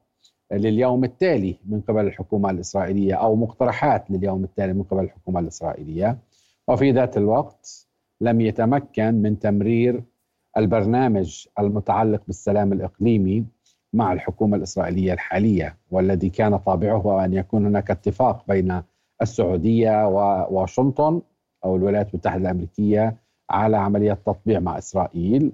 لليوم 0.53 1.05
التالي 1.05 1.57
من 1.69 1.81
قبل 1.81 2.07
الحكومة 2.07 2.51
الإسرائيلية 2.51 3.15
أو 3.15 3.37
مقترحات 3.37 4.11
لليوم 4.11 4.45
التالي 4.45 4.73
من 4.73 4.83
قبل 4.83 5.05
الحكومة 5.05 5.41
الإسرائيلية. 5.41 6.19
وفي 6.69 6.91
ذات 6.93 7.17
الوقت 7.17 7.87
لم 8.21 8.41
يتمكن 8.41 9.15
من 9.15 9.39
تمرير 9.39 10.03
البرنامج 10.57 11.47
المتعلق 11.59 12.23
بالسلام 12.27 12.73
الإقليمي 12.73 13.45
مع 13.93 14.13
الحكومة 14.13 14.57
الإسرائيلية 14.57 15.13
الحالية 15.13 15.77
والذي 15.91 16.31
كان 16.31 16.57
طابعه 16.57 17.25
أن 17.25 17.35
يكون 17.35 17.67
هناك 17.67 17.91
اتفاق 17.91 18.45
بين 18.49 18.83
السعودية 19.23 20.07
وواشنطن 20.09 21.21
أو 21.65 21.77
الولايات 21.77 22.09
المتحدة 22.11 22.43
الأمريكية 22.43 23.17
على 23.51 23.77
عملية 23.77 24.13
تطبيع 24.13 24.61
مع 24.61 24.79
إسرائيل. 24.79 25.53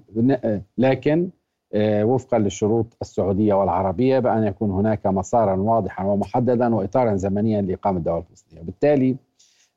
لكن 0.77 1.29
وفقا 1.77 2.39
للشروط 2.39 2.97
السعودية 3.01 3.53
والعربية 3.53 4.19
بأن 4.19 4.43
يكون 4.43 4.71
هناك 4.71 5.07
مسارا 5.07 5.55
واضحا 5.55 6.05
ومحددا 6.05 6.75
وإطارا 6.75 7.15
زمنيا 7.15 7.61
لإقامة 7.61 7.97
الدولة 7.97 8.19
الفلسطينية. 8.19 8.61
وبالتالي 8.61 9.15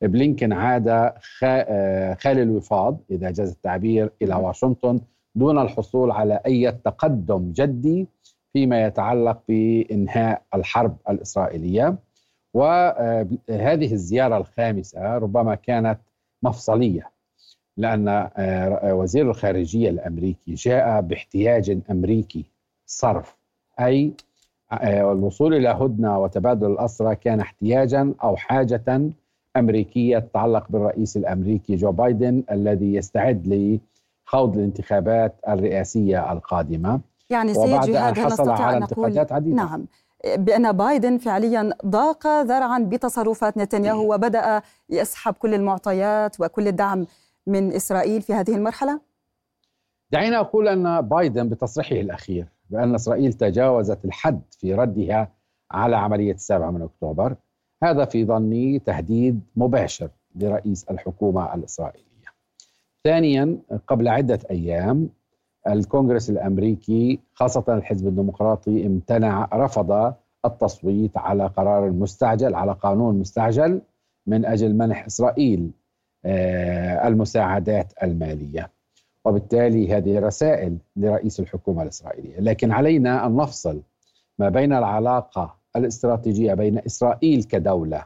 بلينكن 0.02 0.52
عاد 0.52 0.88
آه، 1.42 2.14
خالي 2.14 2.42
الوفاض 2.42 2.98
إذا 3.10 3.30
جاز 3.30 3.50
التعبير 3.50 4.10
إلى 4.22 4.34
واشنطن 4.34 5.00
دون 5.34 5.58
الحصول 5.58 6.10
على 6.10 6.40
أي 6.46 6.72
تقدم 6.72 7.52
جدي 7.52 8.06
فيما 8.52 8.84
يتعلق 8.84 9.38
بإنهاء 9.48 10.42
الحرب 10.54 10.96
الإسرائيلية. 11.10 11.96
وهذه 12.54 13.92
الزيارة 13.92 14.36
الخامسة 14.36 15.18
ربما 15.18 15.54
كانت 15.54 15.98
مفصلية. 16.42 17.17
لأن 17.78 18.08
آه، 18.36 18.94
وزير 18.94 19.30
الخارجية 19.30 19.90
الأمريكي 19.90 20.54
جاء 20.54 21.00
باحتياج 21.00 21.78
أمريكي 21.90 22.44
صرف. 22.86 23.36
أي 23.80 24.12
آه، 24.72 25.12
الوصول 25.12 25.54
إلى 25.54 25.68
هدنة 25.68 26.18
وتبادل 26.18 26.66
الأسرى 26.66 27.16
كان 27.16 27.40
احتياجا 27.40 28.14
أو 28.22 28.36
حاجة 28.36 29.10
أمريكية 29.56 30.18
تتعلق 30.18 30.66
بالرئيس 30.70 31.16
الأمريكي 31.16 31.76
جو 31.76 31.92
بايدن 31.92 32.42
الذي 32.50 32.94
يستعد 32.94 33.46
لخوض 33.46 34.56
الانتخابات 34.56 35.34
الرئاسية 35.48 36.32
القادمة. 36.32 37.00
يعني 37.30 37.54
سيد 37.54 37.80
جهاد 37.80 38.18
نستطيع 38.18 38.54
على 38.54 38.76
أن 38.76 38.82
نقول 38.82 39.18
عديدة. 39.18 39.56
نعم. 39.56 39.86
بأن 40.36 40.72
بايدن 40.72 41.18
فعليا 41.18 41.70
ضاق 41.86 42.26
ذرعا 42.26 42.78
بتصرفات 42.78 43.58
نتنياهو 43.58 44.14
وبدأ 44.14 44.62
يسحب 44.90 45.34
كل 45.34 45.54
المعطيات 45.54 46.40
وكل 46.40 46.68
الدعم. 46.68 47.06
من 47.48 47.72
إسرائيل 47.72 48.22
في 48.22 48.32
هذه 48.32 48.54
المرحلة؟ 48.54 49.00
دعينا 50.10 50.40
أقول 50.40 50.68
أن 50.68 51.00
بايدن 51.00 51.48
بتصريحه 51.48 51.96
الأخير 51.96 52.46
بأن 52.70 52.94
إسرائيل 52.94 53.32
تجاوزت 53.32 54.04
الحد 54.04 54.42
في 54.50 54.74
ردها 54.74 55.32
على 55.70 55.96
عملية 55.96 56.32
السابع 56.32 56.70
من 56.70 56.82
أكتوبر. 56.82 57.36
هذا 57.82 58.04
في 58.04 58.24
ظني 58.24 58.78
تهديد 58.78 59.40
مباشر 59.56 60.10
لرئيس 60.34 60.84
الحكومة 60.90 61.54
الإسرائيلية. 61.54 62.08
ثانيا 63.04 63.58
قبل 63.86 64.08
عدة 64.08 64.38
أيام 64.50 65.08
الكونغرس 65.68 66.30
الأمريكي 66.30 67.20
خاصة 67.34 67.64
الحزب 67.68 68.08
الديمقراطي 68.08 68.86
امتنع 68.86 69.48
رفض 69.52 70.14
التصويت 70.44 71.16
على 71.16 71.46
قرار 71.46 71.90
مستعجل 71.90 72.54
على 72.54 72.72
قانون 72.72 73.18
مستعجل 73.18 73.80
من 74.26 74.44
أجل 74.44 74.74
منح 74.74 75.06
إسرائيل. 75.06 75.70
المساعدات 77.06 77.92
المالية. 78.02 78.70
وبالتالي 79.24 79.96
هذه 79.96 80.18
رسائل 80.18 80.76
لرئيس 80.96 81.40
الحكومة 81.40 81.82
الإسرائيلية. 81.82 82.40
لكن 82.40 82.72
علينا 82.72 83.26
أن 83.26 83.36
نفصل 83.36 83.82
ما 84.38 84.48
بين 84.48 84.72
العلاقة 84.72 85.54
الاستراتيجية 85.76 86.54
بين 86.54 86.78
إسرائيل 86.86 87.42
كدولة 87.44 88.04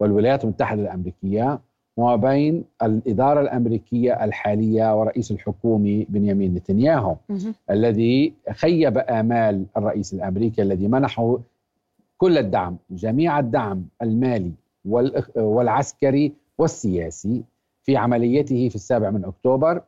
والولايات 0.00 0.44
المتحدة 0.44 0.82
الأمريكية 0.82 1.60
وما 1.96 2.16
بين 2.16 2.64
الإدارة 2.82 3.40
الأمريكية 3.40 4.24
الحالية 4.24 5.00
ورئيس 5.00 5.30
الحكومة 5.30 6.06
بنيامين 6.08 6.54
نتنياهو 6.54 7.16
الذي 7.70 8.34
خيب 8.52 8.98
آمال 8.98 9.64
الرئيس 9.76 10.14
الأمريكي 10.14 10.62
الذي 10.62 10.88
منحه 10.88 11.38
كل 12.18 12.38
الدعم 12.38 12.76
جميع 12.90 13.38
الدعم 13.38 13.84
المالي 14.02 14.52
والعسكري 15.36 16.32
والسياسي 16.58 17.42
في 17.82 17.96
عمليته 17.96 18.68
في 18.68 18.74
السابع 18.74 19.10
من 19.10 19.24
أكتوبر 19.24 19.82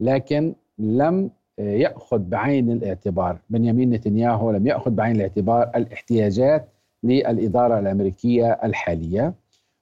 لكن 0.00 0.54
لم 0.78 1.30
يأخذ 1.58 2.18
بعين 2.18 2.70
الاعتبار. 2.70 3.38
بنيامين 3.50 3.90
نتنياهو 3.90 4.50
لم 4.50 4.66
يأخذ 4.66 4.90
بعين 4.90 5.16
الاعتبار 5.16 5.70
الاحتياجات 5.76 6.68
للإدارة 7.02 7.78
الأمريكية 7.78 8.52
الحالية 8.64 9.34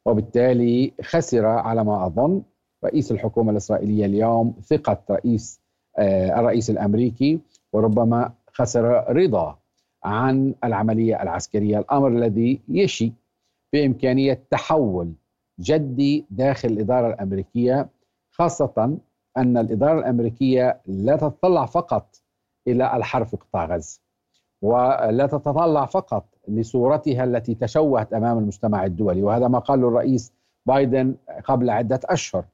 وبالتالي 0.06 0.92
خسر 1.02 1.46
على 1.46 1.84
ما 1.84 2.06
أظن 2.06 2.42
رئيس 2.84 3.12
الحكومة 3.12 3.50
الإسرائيلية 3.50 4.06
اليوم 4.06 4.54
ثقة 4.64 4.98
رئيس 5.10 5.60
آه، 5.98 6.40
الرئيس 6.40 6.70
الأمريكي 6.70 7.40
وربما 7.72 8.32
خسر 8.52 9.04
رضا 9.16 9.58
عن 10.04 10.54
العملية 10.64 11.22
العسكرية. 11.22 11.78
الأمر 11.78 12.08
الذي 12.08 12.60
يشي 12.68 13.12
بإمكانية 13.72 14.42
تحول 14.50 15.12
جدي 15.60 16.26
داخل 16.30 16.68
الإدارة 16.68 17.08
الأمريكية 17.14 17.88
خاصة 18.30 18.98
أن 19.36 19.56
الإدارة 19.56 19.98
الأمريكية 19.98 20.80
لا 20.86 21.16
تتطلع 21.16 21.66
فقط 21.66 22.16
إلى 22.68 22.96
الحرب 22.96 23.26
في 23.26 23.36
قطاع 23.36 23.64
غزة 23.66 24.00
ولا 24.62 25.26
تتطلع 25.26 25.86
فقط 25.86 26.24
لصورتها 26.48 27.24
التي 27.24 27.54
تشوهت 27.54 28.12
أمام 28.12 28.38
المجتمع 28.38 28.84
الدولي 28.84 29.22
وهذا 29.22 29.48
ما 29.48 29.58
قاله 29.58 29.88
الرئيس 29.88 30.32
بايدن 30.66 31.14
قبل 31.44 31.70
عدة 31.70 32.00
أشهر. 32.04 32.44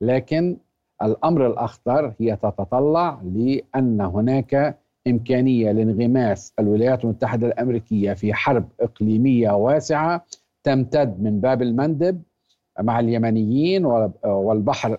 لكن 0.00 0.56
الأمر 1.02 1.46
الأخطر 1.46 2.14
هي 2.20 2.36
تتطلع 2.36 3.20
لأن 3.24 4.00
هناك 4.00 4.78
إمكانية 5.06 5.72
لانغماس 5.72 6.52
الولايات 6.58 7.04
المتحدة 7.04 7.46
الأمريكية 7.46 8.12
في 8.12 8.34
حرب 8.34 8.68
إقليمية 8.80 9.50
واسعة 9.50 10.24
تمتد 10.64 11.20
من 11.22 11.40
باب 11.40 11.62
المندب 11.62 12.22
مع 12.80 13.00
اليمنيين 13.00 13.84
والبحر 14.24 14.98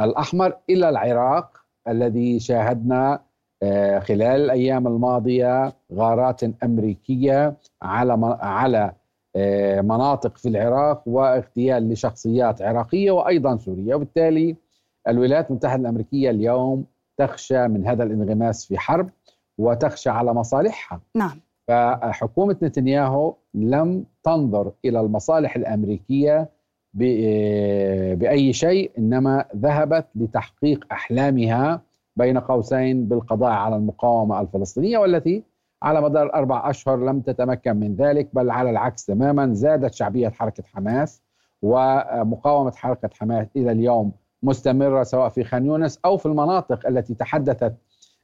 الأحمر 0.00 0.56
إلى 0.70 0.88
العراق 0.88 1.56
الذي 1.88 2.40
شاهدنا 2.40 3.20
آه، 3.62 3.98
خلال 3.98 4.40
الأيام 4.40 4.86
الماضية 4.86 5.72
غارات 5.92 6.40
أمريكية 6.64 7.56
على 7.82 8.38
على 8.40 8.92
آه، 9.36 9.80
مناطق 9.80 10.38
في 10.38 10.48
العراق 10.48 11.02
واغتيال 11.06 11.88
لشخصيات 11.88 12.62
عراقية 12.62 13.10
وأيضا 13.10 13.56
سورية. 13.56 13.94
وبالتالي 13.94 14.56
الولايات 15.08 15.50
المتحدة 15.50 15.80
الأمريكية 15.80 16.30
اليوم 16.30 16.84
تخشى 17.16 17.68
من 17.68 17.86
هذا 17.86 18.04
الانغماس 18.04 18.66
في 18.66 18.78
حرب 18.78 19.10
وتخشى 19.58 20.10
على 20.10 20.34
مصالحها. 20.34 21.00
نعم. 21.14 21.40
فحكومة 21.68 22.56
نتنياهو 22.62 23.34
لم 23.54 24.04
تنظر 24.22 24.72
إلى 24.84 25.00
المصالح 25.00 25.56
الأمريكية 25.56 26.48
بأي 26.94 28.52
شيء 28.52 28.90
إنما 28.98 29.44
ذهبت 29.56 30.06
لتحقيق 30.14 30.84
أحلامها 30.92 31.80
بين 32.16 32.38
قوسين 32.38 33.08
بالقضاء 33.08 33.50
على 33.52 33.76
المقاومة 33.76 34.40
الفلسطينية 34.40 34.98
والتي 34.98 35.42
على 35.82 36.00
مدار 36.00 36.34
أربع 36.34 36.70
أشهر 36.70 36.96
لم 37.04 37.20
تتمكن 37.20 37.76
من 37.76 37.94
ذلك 37.94 38.28
بل 38.32 38.50
على 38.50 38.70
العكس 38.70 39.06
تماما 39.06 39.54
زادت 39.54 39.94
شعبية 39.94 40.28
حركة 40.28 40.62
حماس 40.74 41.22
ومقاومة 41.62 42.72
حركة 42.72 43.10
حماس 43.20 43.46
إلى 43.56 43.72
اليوم 43.72 44.12
مستمرة 44.42 45.02
سواء 45.02 45.28
في 45.28 45.44
خان 45.44 45.66
يونس 45.66 45.98
أو 46.04 46.16
في 46.16 46.26
المناطق 46.26 46.86
التي 46.86 47.14
تحدثت 47.14 47.74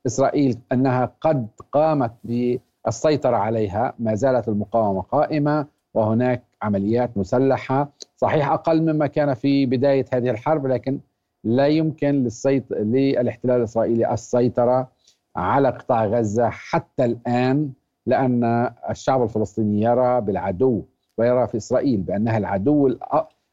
إسرائيل 0.06 0.58
أنها 0.72 1.12
قد 1.20 1.46
قامت 1.72 2.12
بالسيطرة 2.24 3.36
عليها. 3.36 3.94
ما 3.98 4.14
زالت 4.14 4.48
المقاومة 4.48 5.00
قائمة 5.02 5.66
وهناك 5.94 6.42
عمليات 6.62 7.10
مسلحة 7.18 7.88
صحيح 8.20 8.50
أقل 8.50 8.82
مما 8.82 9.06
كان 9.06 9.34
في 9.34 9.66
بداية 9.66 10.04
هذه 10.12 10.30
الحرب 10.30 10.66
لكن 10.66 11.00
لا 11.44 11.66
يمكن 11.66 12.22
للسيط... 12.22 12.72
للاحتلال 12.72 13.56
الإسرائيلي 13.56 14.12
السيطرة 14.12 14.88
على 15.36 15.68
قطاع 15.68 16.06
غزة 16.06 16.48
حتى 16.48 17.04
الآن 17.04 17.70
لأن 18.06 18.70
الشعب 18.90 19.22
الفلسطيني 19.22 19.82
يرى 19.82 20.20
بالعدو 20.20 20.82
ويرى 21.18 21.46
في 21.46 21.56
إسرائيل 21.56 22.00
بأنها 22.00 22.38
العدو 22.38 22.96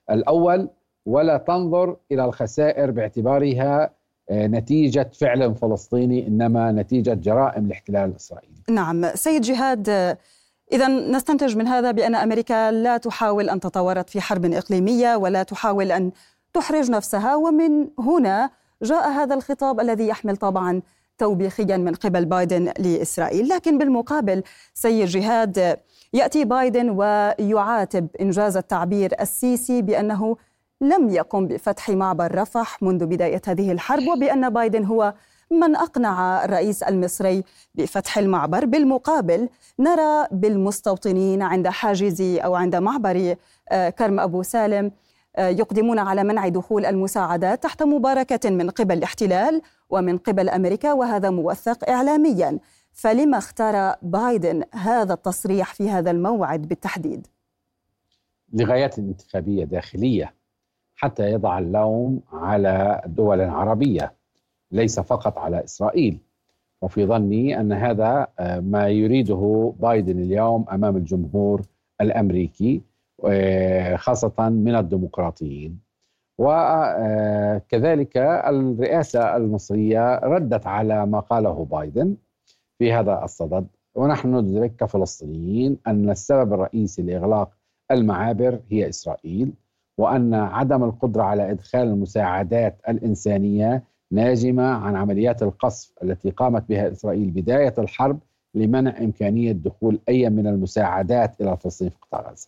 الأول 0.10 0.70
ولا 1.06 1.38
تنظر 1.38 1.98
إلى 2.12 2.26
الخسائر 2.26 2.92
باعتبارها 2.92 3.98
آه، 4.30 4.48
نتيجة 4.48 5.10
فعل 5.20 5.56
فلسطيني 5.56 6.28
إنما 6.28 6.72
نتيجة 6.72 7.14
جرائم 7.14 7.66
الاحتلال 7.66 8.10
الإسرائيلي. 8.10 8.64
نعم 8.70 9.16
سيد 9.16 9.42
جهاد 9.42 10.18
إذا 10.72 10.88
نستنتج 10.88 11.58
من 11.58 11.68
هذا 11.68 11.92
بأن 11.92 12.16
أمريكا 12.16 12.72
لا 12.72 12.98
تحاول 12.98 13.50
أن 13.50 13.60
تتورط 13.60 14.10
في 14.10 14.22
حرب 14.22 14.46
إقليمية 14.46 15.16
ولا 15.16 15.44
تحاول 15.44 15.92
أن 15.92 16.12
تحرج 16.54 16.92
نفسها. 16.92 17.36
ومن 17.36 17.88
هنا 18.00 18.50
جاء 18.82 19.10
هذا 19.10 19.36
الخطاب 19.36 19.80
الذي 19.80 20.08
يحمل 20.08 20.38
طبعا 20.38 20.82
توبيخيا 21.18 21.78
من 21.78 21.94
قبل 21.94 22.26
بايدن 22.26 22.74
لإسرائيل. 22.80 23.48
لكن 23.48 23.78
بالمقابل 23.78 24.44
سيد 24.74 25.08
جهاد 25.08 25.78
يأتي 26.14 26.46
بايدن 26.46 26.90
ويعاتب 26.90 28.08
إنجاز 28.22 28.58
التعبير 28.58 29.14
السيسي 29.22 29.82
بأنه 29.82 30.38
لم 30.82 31.10
يقم 31.10 31.48
بفتح 31.48 31.90
معبر 31.90 32.36
رفح 32.36 32.84
منذ 32.84 33.06
بداية 33.06 33.42
هذه 33.48 33.72
الحرب 33.72 34.08
وبأن 34.08 34.50
بايدن 34.50 34.86
هو 34.86 35.14
من 35.52 35.76
أقنع 35.76 36.46
الرئيس 36.46 36.84
المصري 36.84 37.44
بفتح 37.76 38.18
المعبر 38.18 38.66
بالمقابل 38.66 39.50
نرى 39.80 40.28
بالمستوطنين 40.32 41.42
عند 41.42 41.68
حاجز 41.68 42.22
أو 42.22 42.56
عند 42.56 42.76
معبر 42.76 43.36
آه، 43.70 43.90
كرم 43.90 44.20
أبو 44.20 44.44
سالم 44.44 44.92
آه، 45.36 45.48
يقدمون 45.48 46.00
على 46.00 46.24
منع 46.24 46.48
دخول 46.48 46.86
المساعدات 46.86 47.64
تحت 47.64 47.84
مباركة 47.84 48.50
من 48.50 48.70
قبل 48.70 48.98
الاحتلال 48.98 49.62
ومن 49.90 50.18
قبل 50.18 50.50
أمريكا 50.50 50.94
وهذا 50.94 51.30
موثق 51.30 51.90
إعلاميا 51.90 52.60
فلما 52.92 53.38
اختار 53.38 53.96
بايدن 54.02 54.64
هذا 54.74 55.14
التصريح 55.14 55.74
في 55.74 55.90
هذا 55.90 56.12
الموعد 56.12 56.62
بالتحديد؟ 56.62 57.28
لغايات 58.54 59.00
انتخابية 59.00 59.64
داخلية 59.64 60.34
حتى 60.96 61.32
يضع 61.32 61.60
اللوم 61.60 62.22
على 62.34 63.02
الدول 63.06 63.42
العربية 63.42 64.17
ليس 64.72 65.00
فقط 65.00 65.38
على 65.38 65.64
إسرائيل. 65.64 66.20
وفي 66.82 67.06
ظني 67.06 67.60
أن 67.60 67.74
هذا 67.74 68.28
آه، 68.40 68.60
ما 68.60 68.88
يريده 68.88 69.74
بايدن 69.80 70.20
اليوم 70.20 70.66
أمام 70.72 70.98
الجمهور 70.98 71.62
الأمريكي 72.02 72.82
آه، 73.26 73.96
خاصة 73.96 74.50
من 74.50 74.76
الديمقراطيين. 74.76 75.80
وكذلك 76.38 78.18
آه، 78.18 78.50
الرئاسة 78.50 79.36
المصرية 79.36 80.20
ردت 80.20 80.68
على 80.68 81.06
ما 81.06 81.20
قاله 81.20 81.66
بايدن 81.66 82.16
في 82.80 82.94
هذا 82.94 83.24
الصدد. 83.24 83.68
ونحن 83.96 84.36
ندرك 84.36 84.76
كفلسطينيين 84.76 85.78
أن 85.88 86.10
السبب 86.10 86.54
الرئيسي 86.54 87.02
لإغلاق 87.02 87.50
المعابر 87.92 88.60
هي 88.70 88.90
إسرائيل 88.90 89.54
وأن 89.98 90.34
عدم 90.34 90.84
القدرة 90.84 91.24
على 91.24 91.52
إدخال 91.52 91.88
المساعدات 91.88 92.82
الإنسانية 92.90 93.84
ناجمة 94.12 94.64
عن 94.64 94.96
عمليات 94.96 95.44
القصف 95.44 95.94
التي 96.04 96.30
قامت 96.30 96.70
بها 96.70 96.92
إسرائيل 96.92 97.32
بداية 97.32 97.74
الحرب 97.78 98.20
لمنع 98.56 98.98
إمكانية 98.98 99.52
دخول 99.52 100.00
أي 100.10 100.30
من 100.30 100.48
المساعدات 100.48 101.42
إلى 101.42 101.58
فلسطين 101.58 101.90
في 101.90 101.96
قطاع 102.02 102.32
غزة. 102.32 102.48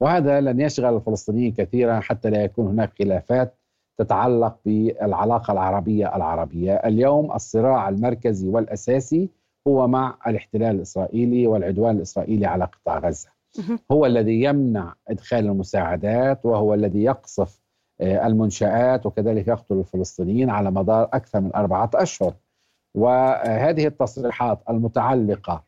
وهذا 0.00 0.40
لن 0.40 0.60
يشغل 0.60 0.96
الفلسطينيين 0.96 1.52
كثيرا 1.52 2.00
حتى 2.00 2.30
لا 2.30 2.44
يكون 2.44 2.66
هناك 2.66 2.92
خلافات 2.98 3.54
تتعلق 3.98 4.58
بالعلاقة 4.64 5.52
العربية 5.52 6.16
العربية. 6.16 6.74
اليوم 6.74 7.32
الصراع 7.32 7.88
المركزي 7.88 8.48
والأساسي 8.48 9.30
هو 9.68 9.88
مع 9.88 10.18
الاحتلال 10.26 10.76
الإسرائيلي 10.76 11.46
والعدوان 11.46 11.96
الإسرائيلي 11.96 12.46
على 12.46 12.64
قطاع 12.64 12.98
غزة. 12.98 13.28
هو 13.92 14.06
الذي 14.06 14.42
يمنع 14.42 14.94
إدخال 15.08 15.46
المساعدات 15.46 16.46
وهو 16.46 16.74
الذي 16.74 17.02
يقصف 17.02 17.60
المنشآت 18.00 19.06
وكذلك 19.06 19.48
يقتل 19.48 19.74
الفلسطينيين 19.74 20.50
على 20.50 20.70
مدار 20.70 21.08
أكثر 21.12 21.40
من 21.40 21.50
أربعة 21.54 21.90
أشهر. 21.94 22.34
وهذه 22.94 23.86
التصريحات 23.86 24.58
المتعلقة 24.70 25.62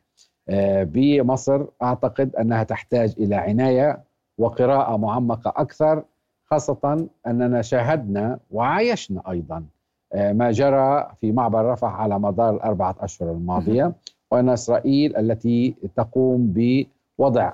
آه، 0.49 0.83
بمصر 0.83 1.65
أعتقد 1.83 2.35
أنها 2.35 2.63
تحتاج 2.63 3.13
إلى 3.17 3.35
عناية 3.35 4.03
وقراءة 4.37 4.97
معمقة 4.97 5.53
أكثر 5.55 6.03
خاصة 6.45 7.07
أننا 7.27 7.61
شاهدنا 7.61 8.39
وعايشنا 8.51 9.21
أيضا 9.31 9.63
آه، 10.13 10.33
ما 10.33 10.51
جرى 10.51 11.07
في 11.21 11.31
معبر 11.31 11.65
رفح 11.65 11.93
على 11.99 12.19
مدار 12.19 12.55
الأربعة 12.55 12.95
أشهر 12.99 13.31
الماضية. 13.31 13.93
وأن 14.31 14.49
إسرائيل 14.49 15.17
التي 15.17 15.75
تقوم 15.95 16.53
بوضع 16.55 17.51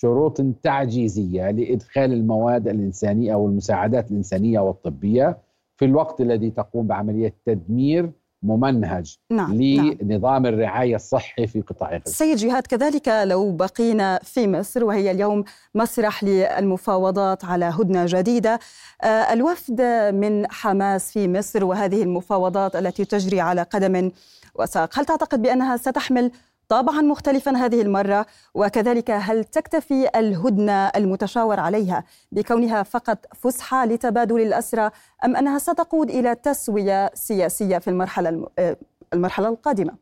شروط 0.00 0.40
تعجيزية 0.62 1.50
لإدخال 1.50 2.12
المواد 2.12 2.68
الإنسانية 2.68 3.34
أو 3.34 3.46
المساعدات 3.46 4.10
الإنسانية 4.10 4.60
والطبية 4.60 5.38
في 5.76 5.84
الوقت 5.84 6.20
الذي 6.20 6.50
تقوم 6.50 6.86
بعملية 6.86 7.34
تدمير 7.46 8.12
ممنهج 8.42 9.16
نعم. 9.30 9.54
لنظام 9.54 10.42
نعم. 10.42 10.46
الرعاية 10.46 10.96
الصحي 10.96 11.46
في 11.46 11.60
قطاع 11.60 11.96
غزة. 11.96 12.12
سيد 12.12 12.36
جهاد 12.36 12.66
كذلك 12.66 13.08
لو 13.24 13.52
بقينا 13.52 14.20
في 14.22 14.48
مصر 14.48 14.84
وهي 14.84 15.10
اليوم 15.10 15.44
مسرح 15.74 16.24
للمفاوضات 16.24 17.44
على 17.44 17.64
هدنة 17.64 18.04
جديدة 18.08 18.58
آه، 19.02 19.06
الوفد 19.06 19.82
من 20.14 20.52
حماس 20.52 21.12
في 21.12 21.28
مصر 21.28 21.64
وهذه 21.64 22.02
المفاوضات 22.02 22.76
التي 22.76 23.04
تجري 23.04 23.40
على 23.40 23.62
قدم 23.62 24.10
وساق، 24.54 24.98
هل 24.98 25.04
تعتقد 25.04 25.42
بأنها 25.42 25.76
ستحمل 25.76 26.30
طابعا 26.68 27.00
مختلفا 27.00 27.56
هذه 27.56 27.82
المرة 27.82 28.26
وكذلك 28.54 29.10
هل 29.10 29.44
تكتفي 29.44 30.08
الهدنة 30.16 30.86
المتشاور 30.86 31.60
عليها 31.60 32.04
بكونها 32.32 32.82
فقط 32.82 33.26
فسحة 33.34 33.86
لتبادل 33.86 34.40
الأسرى 34.40 34.90
أم 35.24 35.36
أنها 35.36 35.58
ستقود 35.58 36.10
إلى 36.10 36.34
تسوية 36.34 37.10
سياسية 37.14 37.78
في 37.78 37.88
المرحلة 37.88 38.48
آه، 38.58 38.76
المرحلة 39.14 39.48
القادمة؟ 39.48 39.92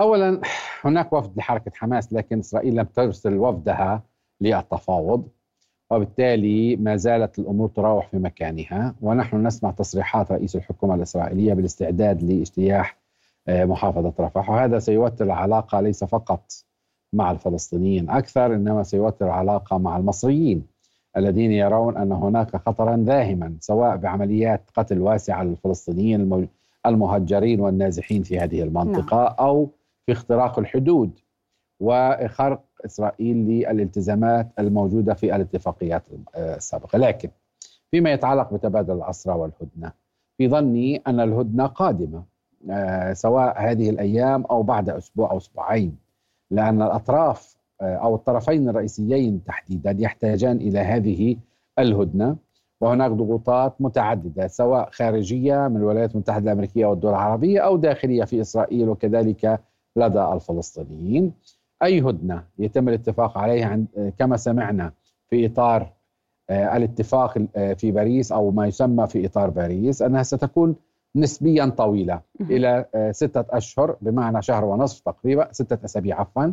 أولا 0.00 0.40
هناك 0.84 1.12
وفد 1.12 1.36
لحركة 1.36 1.70
حماس 1.74 2.12
لكن 2.12 2.38
إسرائيل 2.38 2.76
لم 2.76 2.84
ترسل 2.84 3.36
وفدها 3.38 4.02
للتفاوض 4.40 5.28
وبالتالي 5.90 6.76
ما 6.76 6.96
زالت 6.96 7.38
الأمور 7.38 7.68
تراوح 7.68 8.08
في 8.08 8.16
مكانها 8.16 8.94
ونحن 9.02 9.46
نسمع 9.46 9.70
تصريحات 9.70 10.32
رئيس 10.32 10.56
الحكومة 10.56 10.94
الإسرائيلية 10.94 11.54
بالاستعداد 11.54 12.22
لاجتياح 12.22 12.99
آه، 13.50 13.64
محافظة 13.64 14.12
رفح. 14.20 14.50
وهذا 14.50 14.78
سيوتر 14.78 15.24
العلاقة 15.24 15.80
ليس 15.80 16.04
فقط 16.04 16.52
مع 17.12 17.30
الفلسطينيين 17.30 18.10
أكثر 18.10 18.54
إنما 18.54 18.82
سيوتر 18.82 19.26
العلاقة 19.26 19.78
مع 19.78 19.96
المصريين 19.96 20.66
الذين 21.16 21.52
يرون 21.52 21.96
أن 21.96 22.12
هناك 22.12 22.56
خطرا 22.56 22.96
ذاهما 22.96 23.56
سواء 23.60 23.96
بعمليات 23.96 24.70
قتل 24.76 25.00
واسعة 25.00 25.42
للفلسطينيين 25.42 26.48
المهجرين 26.86 27.60
والنازحين 27.60 28.22
في 28.22 28.38
هذه 28.38 28.62
المنطقة 28.62 29.16
نعم. 29.16 29.34
أو 29.38 29.70
في 30.06 30.12
اختراق 30.12 30.58
الحدود 30.58 31.18
وخرق 31.80 32.64
إسرائيل 32.84 33.36
للالتزامات 33.36 34.52
الموجودة 34.58 35.14
في 35.14 35.36
الاتفاقيات 35.36 36.02
السابقة، 36.36 36.98
لكن 36.98 37.30
فيما 37.90 38.12
يتعلق 38.12 38.54
بتبادل 38.54 38.94
الاسرى 38.94 39.34
والهدنة 39.34 39.92
في 40.38 40.48
ظني 40.48 40.96
أن 41.06 41.20
الهدنة 41.20 41.66
قادمة. 41.66 42.18
آه، 42.18 42.39
سواء 43.12 43.70
هذه 43.70 43.90
الأيام 43.90 44.44
أو 44.44 44.62
بعد 44.62 44.88
أسبوع 44.88 45.30
أو 45.30 45.36
أسبوعين 45.36 45.96
لأن 46.50 46.82
الأطراف 46.82 47.56
آه، 47.80 47.94
أو 47.94 48.14
الطرفين 48.14 48.68
الرئيسيين 48.68 49.44
تحديدا 49.44 49.96
يحتاجان 49.98 50.56
إلى 50.56 50.78
هذه 50.78 51.36
الهدنة 51.78 52.36
وهناك 52.80 53.10
ضغوطات 53.10 53.74
متعددة 53.80 54.46
سواء 54.46 54.90
خارجية 54.90 55.68
من 55.68 55.76
الولايات 55.76 56.14
المتحدة 56.14 56.52
الأمريكية 56.52 56.86
والدول 56.86 57.10
العربية 57.10 57.60
أو 57.60 57.76
داخلية 57.76 58.24
في 58.24 58.40
إسرائيل 58.40 58.88
وكذلك 58.88 59.60
لدى 59.96 60.22
الفلسطينيين. 60.22 61.32
أي 61.82 62.00
هدنة 62.00 62.44
يتم 62.58 62.88
الاتفاق 62.88 63.38
عليها 63.38 63.68
عند 63.68 64.12
كما 64.18 64.36
سمعنا 64.36 64.92
في 65.28 65.46
إطار 65.46 65.92
آه، 66.50 66.76
الاتفاق 66.76 67.38
آه، 67.56 67.72
في 67.72 67.92
باريس 67.92 68.32
أو 68.32 68.50
ما 68.50 68.66
يسمى 68.66 69.06
في 69.06 69.26
إطار 69.26 69.50
باريس 69.50 70.02
أنها 70.02 70.22
ستكون 70.22 70.76
نسبيا 71.16 71.66
طويلة 71.76 72.20
إلى 72.40 72.84
ستة 73.12 73.44
أشهر 73.56 73.96
بمعنى 74.00 74.42
شهر 74.42 74.64
ونصف 74.64 75.00
تقريبا 75.00 75.48
ستة 75.52 75.84
أسابيع 75.84 76.20
عفوا 76.20 76.52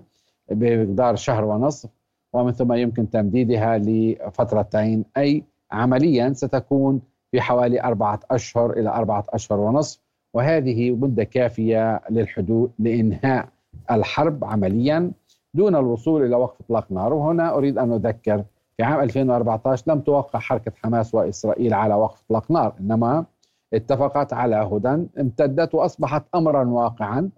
بمقدار 0.52 1.16
شهر 1.16 1.46
ونصف. 1.46 1.90
ومن 2.34 2.52
ثم 2.52 2.74
يمكن 2.74 3.10
تمديدها 3.10 3.78
لفترتين 3.78 5.06
أي 5.18 5.44
عمليا 5.72 6.34
ستكون 6.34 7.02
في 7.32 7.42
حوالي 7.42 7.84
أربعة 7.84 8.20
أشهر 8.32 8.72
إلى 8.72 8.90
أربعة 8.90 9.26
أشهر 9.30 9.60
ونصف. 9.60 10.00
وهذه 10.34 10.92
مدة 10.92 11.24
كافية 11.24 12.02
للحدود 12.10 12.72
لإنهاء 12.80 13.48
الحرب 13.92 14.46
عمليا. 14.46 15.12
دون 15.54 15.76
الوصول 15.76 16.26
إلى 16.26 16.36
وقف 16.36 16.62
إطلاق 16.62 16.92
نار. 16.92 17.14
وهنا 17.14 17.54
أريد 17.56 17.78
أن 17.78 17.94
أذكر 17.94 18.44
في 18.78 18.84
عام 18.84 19.00
2014 19.00 19.84
لم 19.88 20.00
توقع 20.00 20.40
حركة 20.40 20.72
حماس 20.84 21.16
وإسرائيل 21.16 21.74
على 21.74 21.94
وقف 21.94 22.24
إطلاق 22.26 22.52
نار 22.52 22.74
إنما 22.80 23.26
اتفقت 23.74 24.34
على 24.34 24.56
هدى 24.56 25.08
امتدت 25.20 25.76
وأصبحت 25.76 26.24
أمرا 26.36 26.66
واقعا. 26.66 27.30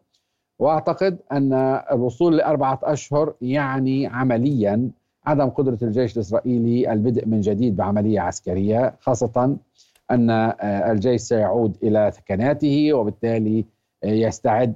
وأعتقد 0.59 1.17
أن 1.31 1.53
الوصول 1.91 2.37
لأربعة 2.37 2.79
أشهر 2.83 3.33
يعني 3.41 4.07
عمليا 4.07 4.89
عدم 5.25 5.49
قدرة 5.49 5.77
الجيش 5.81 6.15
الإسرائيلي 6.15 6.93
البدء 6.93 7.27
من 7.27 7.41
جديد 7.41 7.75
بعملية 7.75 8.19
عسكرية 8.19 8.95
خاصة 8.99 9.57
أن 10.11 10.29
الجيش 10.61 11.21
سيعود 11.21 11.77
إلى 11.83 12.11
ثكناته 12.15 12.93
وبالتالي 12.93 13.65
يستعد 14.03 14.73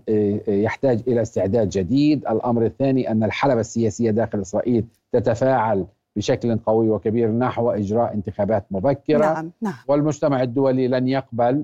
يحتاج 0.47 1.01
إلى 1.08 1.22
استعداد 1.22 1.70
جديد، 1.70 2.28
الأمر 2.28 2.66
الثاني 2.66 3.12
أن 3.12 3.24
الحلبة 3.24 3.60
السياسية 3.60 4.12
داخل 4.12 4.41
إسرائيل 4.41 4.86
تتفاعل 5.12 5.86
بشكل 6.16 6.57
قوي 6.57 6.89
وكبير 6.89 7.32
نحو 7.32 7.72
إجراء 7.72 8.14
انتخابات 8.14 8.66
مبكرة. 8.72 9.18
نعم 9.34 9.51
نعم. 9.61 9.74
والمجتمع 9.88 10.41
الدولي 10.41 10.88
لن 10.88 11.07
يقبل 11.07 11.64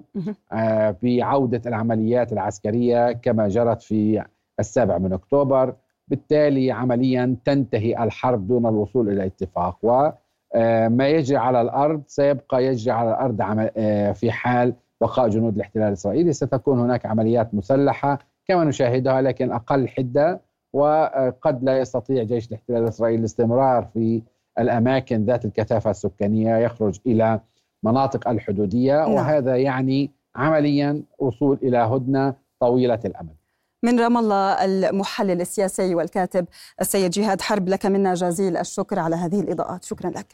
آه 0.52 0.96
بعودة 1.04 1.62
العمليات 1.66 2.34
العسكرية 2.34 3.12
كما 3.12 3.48
جرت 3.48 3.82
في 3.82 4.24
السابع 4.60 4.98
من 4.98 5.14
أكتوبر. 5.14 5.74
بالتالي 6.08 6.72
عمليا 6.72 7.36
تنتهي 7.46 8.04
الحرب 8.04 8.48
دون 8.48 8.66
الوصول 8.66 9.10
إلى 9.10 9.26
اتفاق. 9.26 9.78
وما 9.84 10.14
آه، 10.56 11.08
يجري 11.08 11.38
على 11.38 11.62
الأرض 11.62 12.02
سيبقى 12.08 12.66
يجري 12.66 12.92
على 12.92 13.10
الأرض 13.10 13.70
آه، 13.78 14.12
في 14.12 14.32
حال 14.32 14.74
بقاء 15.02 15.30
جنود 15.30 15.56
الاحتلال 15.56 15.88
الإسرائيلي. 15.88 16.34
ستكون 16.34 16.80
هناك 16.80 17.06
عمليات 17.06 17.56
مسلحة 17.56 18.20
كما 18.48 18.64
نشاهدها 18.64 19.22
لكن 19.22 19.52
أقل 19.52 19.88
حدة. 19.88 20.42
وقد 20.74 21.64
لا 21.64 21.80
يستطيع 21.80 22.24
جيش 22.24 22.48
الاحتلال 22.48 22.84
الإسرائيلي 22.84 23.20
الاستمرار 23.20 23.84
في 23.94 24.22
الأماكن 24.60 25.26
ذات 25.26 25.46
الكثافة 25.46 25.90
السكانية 25.90 26.58
يخرج 26.58 27.00
إلى 27.06 27.40
مناطق 27.84 28.28
الحدودية 28.28 28.96
نعم. 28.96 29.14
وهذا 29.14 29.56
يعني 29.56 30.12
عمليا 30.36 31.04
وصول 31.20 31.60
إلى 31.64 31.78
هدنة 31.78 32.34
طويلة 32.60 33.00
الأمد. 33.06 33.36
من 33.84 34.00
رام 34.00 34.18
الله 34.18 34.66
المحلل 34.66 35.42
السياسي 35.42 35.96
والكاتب 35.96 36.46
السيد 36.82 37.12
جهاد 37.12 37.42
حرب 37.42 37.70
لك 37.70 37.86
منا 37.86 38.14
جزيل 38.14 38.58
الشكر 38.58 39.00
على 39.00 39.16
هذه 39.16 39.40
الإضاءات، 39.40 39.84
شكرا 39.84 40.10
لك. 40.10 40.26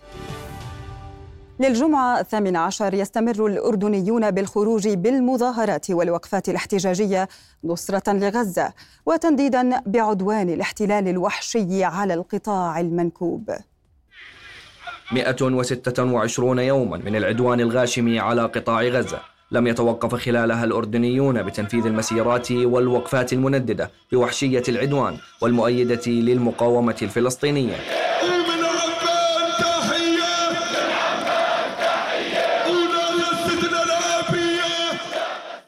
للجمعة 1.59 2.19
الثامنة 2.19 2.59
عشر 2.59 2.93
يستمر 2.93 3.45
الأردنيون 3.45 4.31
بالخروج 4.31 4.87
بالمظاهرات 4.87 5.91
والوقفات 5.91 6.49
الاحتجاجية 6.49 7.27
نصرة 7.63 8.13
لغزة 8.13 8.73
وتنديدا 9.05 9.81
بعدوان 9.85 10.49
الاحتلال 10.49 11.07
الوحشي 11.07 11.83
على 11.83 12.13
القطاع 12.13 12.79
المنكوب 12.79 13.51
126 15.11 16.59
يوما 16.59 16.97
من 16.97 17.15
العدوان 17.15 17.59
الغاشم 17.59 18.19
على 18.19 18.41
قطاع 18.41 18.83
غزة. 18.83 19.19
لم 19.51 19.67
يتوقف 19.67 20.15
خلالها 20.15 20.63
الأردنيون 20.63 21.43
بتنفيذ 21.43 21.85
المسيرات 21.85 22.51
والوقفات 22.51 23.33
المنددة 23.33 23.91
بوحشية 24.11 24.63
العدوان 24.69 25.17
والمؤيدة 25.41 26.01
للمقاومة 26.07 26.95
الفلسطينية. 27.01 28.04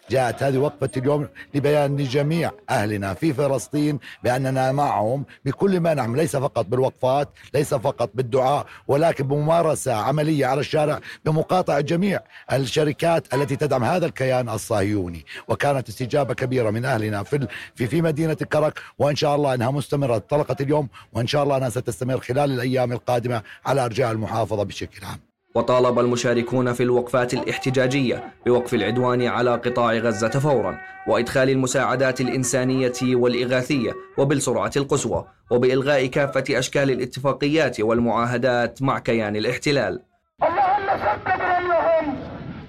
جاءت 0.10 0.44
هذه 0.44 0.58
وقفة 0.58 0.90
اليوم 0.98 1.28
لبيان 1.56 1.98
لجميع 1.98 2.52
أهلنا 2.70 3.14
في 3.14 3.34
فلسطين 3.34 4.00
بأننا 4.24 4.72
معهم 4.72 5.26
بكل 5.46 5.80
ما 5.80 5.94
نعمل 5.94 6.18
ليس 6.18 6.36
فقط 6.36 6.66
بالوقفات 6.66 7.30
ليس 7.54 7.74
فقط 7.74 8.10
بالدعاء 8.14 8.66
ولكن 8.88 9.28
بممارسة 9.28 9.94
عملية 9.94 10.46
على 10.46 10.60
الشارع 10.60 11.00
بمقاطعة 11.26 11.82
جميع 11.82 12.20
الشركات 12.54 13.34
التي 13.34 13.56
تدعم 13.56 13.84
هذا 13.84 14.06
الكيان 14.06 14.50
الصهيوني. 14.50 15.26
وكانت 15.48 15.90
استجابة 15.90 16.34
كبيرة 16.34 16.70
من 16.70 16.86
أهلنا 16.86 17.24
في 17.24 17.48
في, 17.76 17.88
في 17.88 18.02
مدينة 18.02 18.38
الكرك 18.42 18.80
وإن 19.00 19.16
شاء 19.16 19.36
الله 19.36 19.54
أنها 19.54 19.72
مستمرة. 19.72 20.16
انطلقت 20.16 20.62
اليوم 20.62 20.90
وإن 21.14 21.28
شاء 21.28 21.44
الله 21.44 21.58
أنها 21.58 21.70
ستستمر 21.70 22.20
خلال 22.20 22.52
الأيام 22.52 22.92
القادمة 22.92 23.42
على 23.66 23.86
أرجاء 23.86 24.12
المحافظة 24.12 24.64
بشكل 24.64 25.06
عام. 25.06 25.27
وطالب 25.58 26.00
المشاركون 26.00 26.74
في 26.74 26.84
الوقفات 26.84 27.34
الاحتجاجية 27.34 28.24
بوقف 28.46 28.74
العدوان 28.74 29.28
على 29.28 29.56
قطاع 29.56 29.94
غزة 29.94 30.30
فورا 30.30 30.78
وإدخال 31.08 31.50
المساعدات 31.50 32.22
الإنسانية 32.22 32.94
والإغاثية 33.04 33.92
وبالسرعة 34.18 34.72
القصوى 34.78 35.26
وبإلغاء 35.52 36.06
كافة 36.06 36.44
أشكال 36.52 36.92
الاتفاقيات 36.92 37.80
والمعاهدات 37.80 38.82
مع 38.82 39.00
كيان 39.00 39.36
الاحتلال. 39.36 40.02
اللهم 40.44 40.88
سدد 41.04 41.42
رميهم 41.42 42.16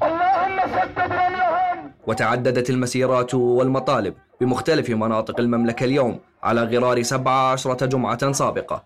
اللهم 0.03 0.59
سدد 0.75 1.13
رميهم 1.13 1.93
وتعددت 2.07 2.71
المسيرات 2.71 3.35
والمطالب 3.35 4.15
بمختلف 4.41 4.91
مناطق 4.91 5.41
المملكة 5.41 5.85
اليوم 5.85 6.19
على 6.43 6.63
غرار 6.63 7.03
17 7.03 7.87
جمعة 7.87 8.33
سابقة. 8.33 8.85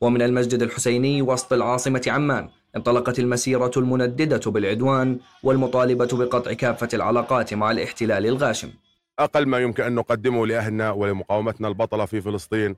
ومن 0.00 0.22
المسجد 0.22 0.62
الحسيني 0.62 1.22
وسط 1.22 1.52
العاصمة 1.52 2.02
عمان 2.06 2.48
انطلقت 2.76 3.18
المسيرة 3.18 3.70
المنددة 3.76 4.50
بالعدوان 4.50 5.18
والمطالبة 5.42 6.08
بقطع 6.12 6.52
كافة 6.52 6.88
العلاقات 6.94 7.54
مع 7.54 7.70
الاحتلال 7.70 8.26
الغاشم. 8.26 8.70
أقل 9.18 9.46
ما 9.46 9.58
يمكن 9.58 9.82
أن 9.82 9.94
نقدمه 9.94 10.46
لأهلنا 10.46 10.90
ولمقاومتنا 10.90 11.68
البطلة 11.68 12.04
في 12.04 12.20
فلسطين 12.20 12.76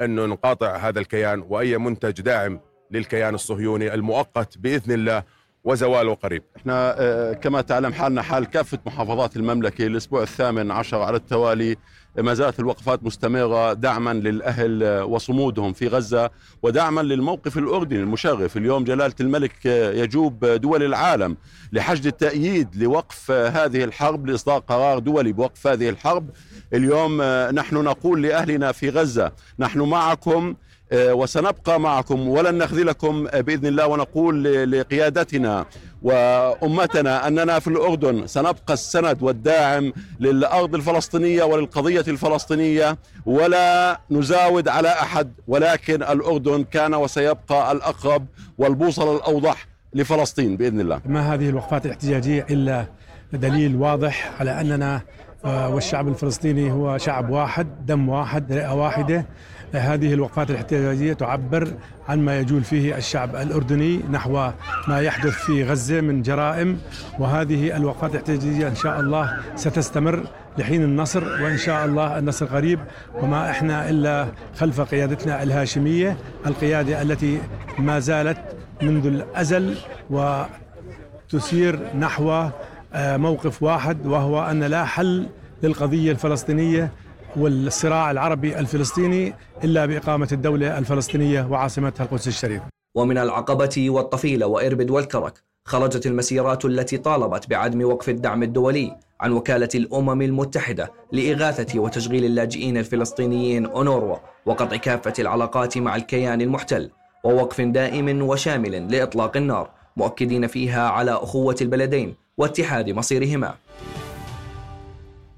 أنه 0.00 0.26
نقاطع 0.26 0.76
هذا 0.76 1.00
الكيان 1.00 1.44
وأي 1.48 1.78
منتج 1.78 2.20
داعم 2.20 2.60
للكيان 2.90 3.34
الصهيوني 3.34 3.94
المؤقت 3.94 4.58
بإذن 4.58 4.92
الله 4.92 5.22
وزواله 5.64 6.14
قريب. 6.14 6.42
إحنا 6.56 6.94
آه، 7.00 7.32
كما 7.32 7.60
تعلم 7.60 7.92
حالنا 7.92 8.22
حال 8.22 8.44
كافة 8.46 8.78
محافظات 8.86 9.36
المملكة 9.36 9.86
الأسبوع 9.86 10.22
الثامن 10.22 10.70
عشر 10.70 11.02
على 11.02 11.16
التوالي 11.16 11.76
ما 12.18 12.34
زالت 12.34 12.60
الوقفات 12.60 13.04
مستمرة 13.04 13.72
دعما 13.72 14.14
للأهل 14.14 15.02
وصمودهم 15.02 15.72
في 15.72 15.88
غزة 15.88 16.30
ودعما 16.62 17.00
للموقف 17.00 17.58
الأردني 17.58 18.00
المشرف. 18.00 18.56
اليوم 18.56 18.84
جلالة 18.84 19.14
الملك 19.20 19.66
يجوب 19.66 20.44
دول 20.44 20.82
العالم 20.82 21.36
لحشد 21.72 22.06
التأييد 22.06 22.76
لوقف 22.76 23.30
هذه 23.30 23.84
الحرب 23.84 24.26
لإصدار 24.26 24.58
قرار 24.58 24.98
دولي 24.98 25.32
بوقف 25.32 25.66
هذه 25.66 25.88
الحرب. 25.88 26.30
اليوم 26.74 27.22
نحن 27.52 27.76
نقول 27.76 28.22
لأهلنا 28.22 28.72
في 28.72 28.90
غزة 28.90 29.32
نحن 29.58 29.80
معكم 29.80 30.54
آه، 30.92 31.14
وسنبقى 31.14 31.80
معكم 31.80 32.28
ولن 32.28 32.58
نخذلكم 32.58 33.24
بإذن 33.24 33.66
الله 33.66 33.86
ونقول 33.86 34.44
لقيادتنا 34.72 35.66
وأمتنا 36.04 37.28
أننا 37.28 37.58
في 37.58 37.68
الأردن 37.68 38.26
سنبقى 38.26 38.74
السند 38.74 39.22
والداعم 39.22 39.92
للأرض 40.20 40.74
الفلسطينية 40.74 41.44
وللقضية 41.44 42.04
الفلسطينية 42.08 42.98
ولا 43.26 44.00
نزاود 44.10 44.68
على 44.68 44.88
أحد 44.88 45.32
ولكن 45.48 46.02
الأردن 46.02 46.64
كان 46.64 46.94
وسيبقى 46.94 47.72
الأقرب 47.72 48.26
والبوصلة 48.58 49.16
الأوضح 49.16 49.66
لفلسطين 49.94 50.56
بإذن 50.56 50.80
الله. 50.80 51.00
ما 51.06 51.34
هذه 51.34 51.48
الوقفات 51.48 51.86
الاحتجاجية 51.86 52.46
إلا 52.50 52.86
دليل 53.32 53.76
واضح 53.76 54.32
على 54.40 54.60
أننا 54.60 55.00
آه، 55.44 55.68
والشعب 55.68 56.08
الفلسطيني 56.08 56.72
هو 56.72 56.98
شعب 56.98 57.30
واحد، 57.30 57.86
دم 57.86 58.08
واحد، 58.08 58.52
رئة 58.52 58.74
واحدة، 58.74 59.26
هذه 59.72 60.14
الوقفات 60.14 60.50
الاحتجاجية 60.50 61.12
تعبر 61.12 61.68
عن 62.08 62.20
ما 62.20 62.40
يجول 62.40 62.64
فيه 62.64 62.96
الشعب 62.96 63.36
الأردني 63.36 64.00
نحو 64.10 64.50
ما 64.88 65.00
يحدث 65.00 65.32
في 65.32 65.64
غزة 65.64 66.00
من 66.00 66.22
جرائم. 66.22 66.78
وهذه 67.18 67.76
الوقفات 67.76 68.10
الاحتجاجية 68.10 68.68
إن 68.68 68.74
شاء 68.74 69.00
الله 69.00 69.36
ستستمر 69.56 70.24
لحين 70.58 70.82
النصر 70.82 71.42
وإن 71.42 71.56
شاء 71.56 71.84
الله 71.84 72.18
النصر 72.18 72.46
قريب. 72.46 72.78
وما 73.14 73.50
إحنا 73.50 73.90
إلا 73.90 74.26
خلف 74.56 74.80
قيادتنا 74.80 75.42
الهاشمية 75.42 76.16
القيادة 76.46 77.02
التي 77.02 77.40
ما 77.78 77.98
زالت 77.98 78.38
منذ 78.82 79.06
الأزل 79.06 79.74
وتسير 80.10 81.78
نحو 81.98 82.48
آه، 82.94 83.16
موقف 83.16 83.62
واحد 83.62 84.06
وهو 84.06 84.42
أن 84.42 84.64
لا 84.64 84.84
حل 84.84 85.26
للقضية 85.62 86.12
الفلسطينية 86.12 86.90
والصراع 87.36 88.10
العربي 88.10 88.58
الفلسطيني 88.58 89.34
إلا 89.64 89.86
بإقامة 89.86 90.28
الدولة 90.32 90.78
الفلسطينية 90.78 91.48
وعاصمتها 91.50 92.04
القدس 92.04 92.28
الشريف. 92.28 92.62
ومن 92.94 93.18
العقبة 93.18 93.90
والطفيلة 93.90 94.46
وإربد 94.46 94.90
والكرك 94.90 95.42
خرجت 95.64 96.06
المسيرات 96.06 96.64
التي 96.64 96.98
طالبت 96.98 97.50
بعدم 97.50 97.84
وقف 97.84 98.08
الدعم 98.08 98.42
الدولي 98.42 98.96
عن 99.20 99.32
وكالة 99.32 99.68
الأمم 99.74 100.22
المتحدة 100.22 100.92
لإغاثة 101.12 101.78
وتشغيل 101.80 102.24
اللاجئين 102.24 102.76
الفلسطينيين 102.76 103.66
أونروا 103.66 104.16
وقطع 104.46 104.76
كافة 104.76 105.12
العلاقات 105.18 105.78
مع 105.78 105.96
الكيان 105.96 106.40
المحتل 106.40 106.90
ووقف 107.24 107.60
دائم 107.60 108.22
وشامل 108.22 108.92
لإطلاق 108.92 109.36
النار 109.36 109.70
مؤكدين 109.96 110.46
فيها 110.46 110.88
على 110.88 111.10
أخوة 111.10 111.56
البلدين 111.60 112.14
واتحاد 112.38 112.90
مصيرهما. 112.90 113.54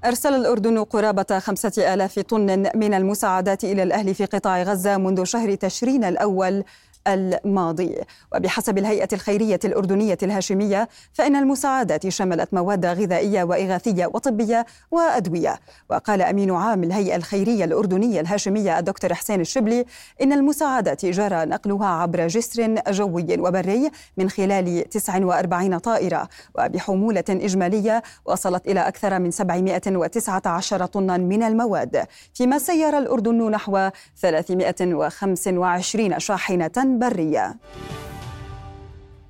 أرسل 0.07 0.33
الأردن 0.33 0.83
قرابة 0.83 1.39
خمسة 1.39 1.93
آلاف 1.93 2.19
طن 2.19 2.63
من 2.75 2.93
المساعدات 2.93 3.63
إلى 3.63 3.83
الأهل 3.83 4.15
في 4.15 4.25
قطاع 4.25 4.63
غزة 4.63 4.97
منذ 4.97 5.23
شهر 5.23 5.55
تشرين 5.55 6.03
الأول. 6.03 6.63
الماضي. 7.07 7.95
وبحسب 8.35 8.77
الهيئة 8.77 9.07
الخيرية 9.13 9.59
الأردنية 9.65 10.17
الهاشمية 10.23 10.89
فإن 11.13 11.35
المساعدات 11.35 12.07
شملت 12.07 12.53
مواد 12.53 12.85
غذائية 12.85 13.43
وإغاثية 13.43 14.05
وطبية 14.05 14.65
وأدوية. 14.91 15.59
وقال 15.89 16.21
أمين 16.21 16.51
عام 16.51 16.83
الهيئة 16.83 17.15
الخيرية 17.15 17.65
الأردنية 17.65 18.21
الهاشمية 18.21 18.79
الدكتور 18.79 19.13
حسين 19.13 19.41
الشبلي 19.41 19.85
إن 20.21 20.33
المساعدات 20.33 21.05
جرى 21.05 21.45
نقلها 21.45 21.87
عبر 21.87 22.27
جسر 22.27 22.75
جوي 22.89 23.37
وبري 23.39 23.91
من 24.17 24.29
خلال 24.29 24.89
49 24.89 25.77
طائرة. 25.77 26.29
وبحمولة 26.55 27.23
إجمالية 27.29 28.03
وصلت 28.25 28.67
إلى 28.67 28.87
أكثر 28.87 29.19
من 29.19 29.31
719 29.31 30.85
طنا 30.85 31.17
من 31.17 31.43
المواد. 31.43 32.05
فيما 32.33 32.59
سير 32.59 32.97
الأردن 32.97 33.51
نحو 33.51 33.89
325 34.15 36.19
شاحنة 36.19 36.96
برية. 36.99 37.59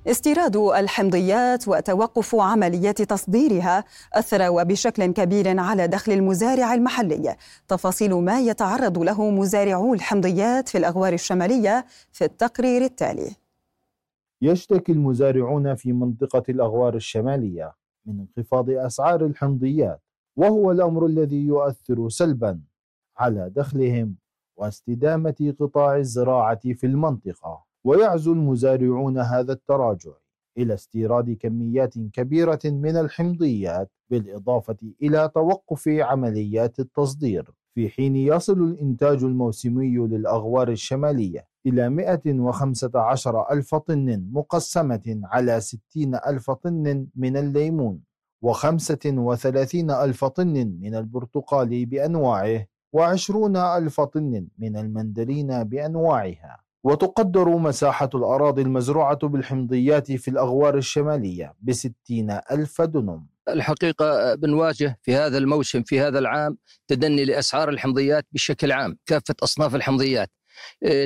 استيراد 0.06 0.56
الحمضيات 0.56 1.68
وتوقف 1.68 2.34
عمليات 2.34 3.02
تصديرها 3.02 3.84
أثر 4.12 4.64
بشكل 4.64 5.12
كبير 5.12 5.60
على 5.60 5.86
دخل 5.86 6.12
المزارع 6.12 6.74
المحلي. 6.74 7.36
تفاصيل 7.68 8.14
ما 8.14 8.40
يتعرض 8.40 8.98
له 8.98 9.30
مزارعو 9.30 9.94
الحمضيات 9.94 10.68
في 10.68 10.78
الأغوار 10.78 11.12
الشمالية 11.12 11.86
في 12.12 12.24
التقرير 12.24 12.84
التالي. 12.84 13.30
يشتكي 14.42 14.92
المزارعون 14.92 15.74
في 15.74 15.92
منطقة 15.92 16.42
الأغوار 16.48 16.94
الشمالية 16.94 17.74
من 18.06 18.20
انخفاض 18.20 18.70
أسعار 18.70 19.26
الحمضيات 19.26 20.00
وهو 20.36 20.70
الأمر 20.72 21.06
الذي 21.06 21.46
يؤثر 21.46 22.08
سلبا 22.08 22.60
على 23.16 23.50
دخلهم. 23.56 24.14
واستدامة 24.58 25.54
قطاع 25.60 25.96
الزراعة 25.96 26.60
في 26.74 26.86
المنطقة. 26.86 27.64
ويعزو 27.84 28.32
المزارعون 28.32 29.18
هذا 29.18 29.52
التراجع 29.52 30.12
إلى 30.58 30.74
استيراد 30.74 31.30
كميات 31.30 31.94
كبيرة 31.98 32.60
من 32.64 32.96
الحمضيات 32.96 33.90
بالإضافة 34.10 34.76
إلى 35.02 35.30
توقف 35.34 35.88
عمليات 35.88 36.80
التصدير. 36.80 37.50
في 37.74 37.88
حين 37.88 38.16
يصل 38.16 38.62
الإنتاج 38.62 39.24
الموسمي 39.24 39.96
للأغوار 39.96 40.68
الشمالية 40.68 41.46
إلى 41.66 41.88
115 41.90 43.52
ألف 43.52 43.74
طن 43.74 44.28
مقسمة 44.32 45.20
على 45.24 45.60
60 45.60 46.14
ألف 46.14 46.50
طن 46.50 47.06
من 47.16 47.36
الليمون 47.36 48.00
و35 48.46 49.74
ألف 49.74 50.24
طن 50.24 50.76
من 50.80 50.94
البرتقال 50.94 51.86
بأنواعه. 51.86 52.66
وعشرون 52.92 53.56
ألف 53.56 54.00
طن 54.00 54.46
من 54.58 54.76
المندلين 54.76 55.64
بأنواعها 55.64 56.62
وتقدر 56.84 57.48
مساحة 57.48 58.10
الأراضي 58.14 58.62
المزروعة 58.62 59.18
بالحمضيات 59.28 60.12
في 60.12 60.28
الأغوار 60.28 60.76
الشمالية 60.78 61.54
بستين 61.62 62.30
ألف 62.50 62.82
دنم. 62.82 63.26
الحقيقة 63.48 64.34
بنواجه 64.34 64.98
في 65.02 65.14
هذا 65.14 65.38
الموسم 65.38 65.82
في 65.82 66.00
هذا 66.00 66.18
العام 66.18 66.56
تدني 66.88 67.24
لأسعار 67.24 67.68
الحمضيات 67.68 68.26
بشكل 68.32 68.72
عام 68.72 68.98
كافة 69.06 69.34
أصناف 69.42 69.74
الحمضيات. 69.74 70.30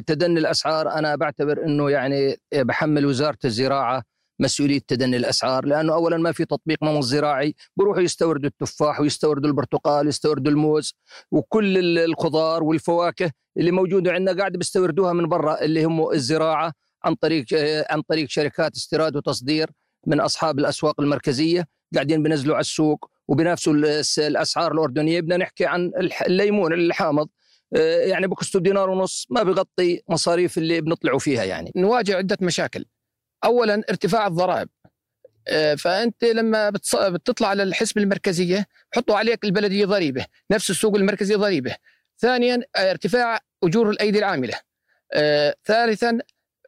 تدني 0.06 0.40
الأسعار 0.40 0.88
أنا 0.88 1.16
بعتبر 1.16 1.64
أنه 1.64 1.90
يعني 1.90 2.36
بحمل 2.54 3.06
وزارة 3.06 3.38
الزراعة 3.44 4.02
مسؤولية 4.38 4.80
تدني 4.88 5.16
الأسعار 5.16 5.66
لأنه 5.66 5.94
اولا 5.94 6.16
ما 6.16 6.32
في 6.32 6.44
تطبيق 6.44 6.84
نمط 6.84 7.02
زراعي 7.02 7.54
بروحوا 7.76 8.02
يستوردوا 8.02 8.48
التفاح 8.48 9.00
ويستوردوا 9.00 9.50
البرتقال 9.50 10.08
يستوردوا 10.08 10.52
الموز 10.52 10.94
وكل 11.30 11.98
الخضار 11.98 12.62
والفواكه 12.62 13.30
اللي 13.56 13.70
موجودة 13.70 14.12
عندنا 14.12 14.38
قاعدة 14.38 14.58
بيستوردوها 14.58 15.12
من 15.12 15.28
برا 15.28 15.62
اللي 15.62 15.84
هم 15.84 16.10
الزراعة 16.10 16.72
عن 17.04 17.14
طريق 17.14 17.44
عن 17.90 18.02
طريق 18.02 18.28
شركات 18.28 18.76
استيراد 18.76 19.16
وتصدير 19.16 19.70
من 20.06 20.20
أصحاب 20.20 20.58
الأسواق 20.58 21.00
المركزية 21.00 21.66
قاعدين 21.94 22.22
بينزلوا 22.22 22.54
على 22.54 22.60
السوق 22.60 23.10
وبينافسوا 23.28 23.72
الأسعار 24.18 24.72
الأردنية. 24.72 25.20
بدنا 25.20 25.36
نحكي 25.36 25.66
عن 25.66 25.92
الليمون 26.26 26.72
الحامض 26.72 27.28
يعني 28.06 28.26
بكسته 28.26 28.60
دينار 28.60 28.90
ونص 28.90 29.26
ما 29.30 29.42
بيغطي 29.42 30.02
مصاريف 30.08 30.58
اللي 30.58 30.80
بنطلعوا 30.80 31.18
فيها 31.18 31.44
يعني. 31.44 31.72
نواجه 31.76 32.16
عدة 32.16 32.38
مشاكل. 32.40 32.84
اولا 33.44 33.74
ارتفاع 33.90 34.26
الضرائب. 34.26 34.68
آه، 35.48 35.74
فأنت 35.74 36.24
لما 36.24 36.70
بتطلع 36.94 37.48
على 37.48 37.62
الحسبة 37.62 38.02
المركزية 38.02 38.66
بحطوا 38.92 39.16
عليك 39.16 39.44
البلدية 39.44 39.86
ضريبة 39.86 40.26
نفس 40.50 40.70
السوق 40.70 40.96
المركزي 40.96 41.34
ضريبة. 41.34 41.76
ثانيا 42.18 42.62
ارتفاع 42.76 43.38
أجور 43.64 43.90
الأيدي 43.90 44.18
العاملة. 44.18 44.54
آه، 45.12 45.54
ثالثا 45.64 46.18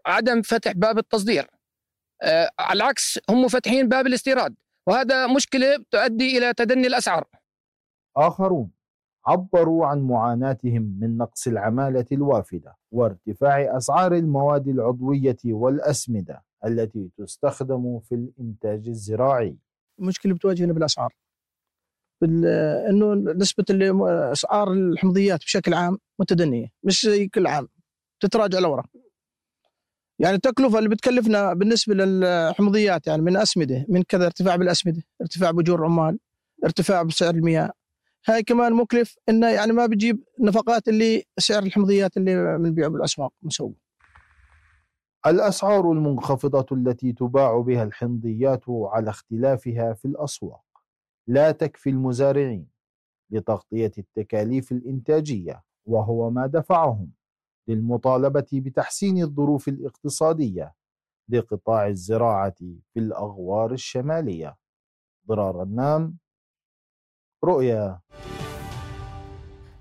عدم 0.06 0.42
فتح 0.42 0.72
باب 0.72 0.98
التصدير. 0.98 1.46
آه، 2.22 2.50
على 2.58 2.76
العكس 2.76 3.18
هم 3.30 3.48
فاتحين 3.48 3.88
باب 3.88 4.06
الاستيراد 4.06 4.54
وهذا 4.86 5.26
مشكلة 5.26 5.84
تؤدي 5.90 6.38
إلى 6.38 6.54
تدني 6.54 6.86
الأسعار. 6.86 7.24
آخرون 8.16 8.70
عبروا 9.26 9.86
عن 9.86 10.00
معاناتهم 10.00 10.98
من 11.00 11.16
نقص 11.16 11.46
العمالة 11.46 12.06
الوافدة 12.12 12.76
وارتفاع 12.90 13.76
أسعار 13.76 14.14
المواد 14.14 14.68
العضوية 14.68 15.36
والأسمدة. 15.44 16.44
التي 16.66 17.10
تستخدم 17.18 18.00
في 18.00 18.14
الإنتاج 18.14 18.88
الزراعي. 18.88 19.56
المشكلة 19.98 20.34
بتواجهنا 20.34 20.72
بالأسعار. 20.72 21.14
إنه 22.90 23.14
نسبة 23.14 23.64
أسعار 24.32 24.72
الحمضيات 24.72 25.40
بشكل 25.40 25.74
عام 25.74 25.98
متدنية 26.18 26.72
مش 26.82 27.06
زي 27.06 27.28
كل 27.28 27.46
عام 27.46 27.68
تتراجع 28.20 28.58
لورا. 28.58 28.84
يعني 30.18 30.36
التكلفة 30.36 30.78
اللي 30.78 30.88
بتكلفنا 30.88 31.52
بالنسبة 31.52 31.94
للحمضيات 31.94 33.06
يعني 33.06 33.22
من 33.22 33.36
أسمدة 33.36 33.86
من 33.88 34.02
كذا 34.02 34.26
ارتفاع 34.26 34.56
بالأسمدة 34.56 35.02
ارتفاع 35.20 35.50
باجور 35.50 35.84
عمال 35.84 36.18
ارتفاع 36.64 37.02
بسعر 37.02 37.34
المياه. 37.34 37.72
هاي 38.26 38.42
كمان 38.42 38.72
مكلف 38.72 39.16
إنه 39.28 39.50
يعني 39.50 39.72
ما 39.72 39.86
بيجيب 39.86 40.24
نفقات 40.40 40.88
اللي 40.88 41.24
سعر 41.38 41.62
الحمضيات 41.62 42.16
اللي 42.16 42.58
بنبيعه 42.58 42.88
بالأسواق 42.88 43.32
مسوي 43.42 43.74
الأسعار 45.26 45.92
المنخفضة 45.92 46.76
التي 46.76 47.12
تباع 47.12 47.60
بها 47.60 47.82
الحمضيات 47.82 48.64
على 48.68 49.10
اختلافها 49.10 49.92
في 49.94 50.04
الأسواق. 50.04 50.64
لا 51.26 51.50
تكفي 51.50 51.90
المزارعين 51.90 52.68
لتغطية 53.30 53.92
التكاليف 53.98 54.72
الإنتاجية 54.72 55.62
وهو 55.86 56.30
ما 56.30 56.46
دفعهم 56.46 57.10
للمطالبة 57.68 58.46
بتحسين 58.52 59.22
الظروف 59.22 59.68
الاقتصادية 59.68 60.74
لقطاع 61.28 61.86
الزراعة 61.86 62.54
في 62.94 63.00
الأغوار 63.00 63.72
الشمالية. 63.72 64.56
ضرار 65.28 65.62
النام 65.62 66.16
رؤيا. 67.44 68.00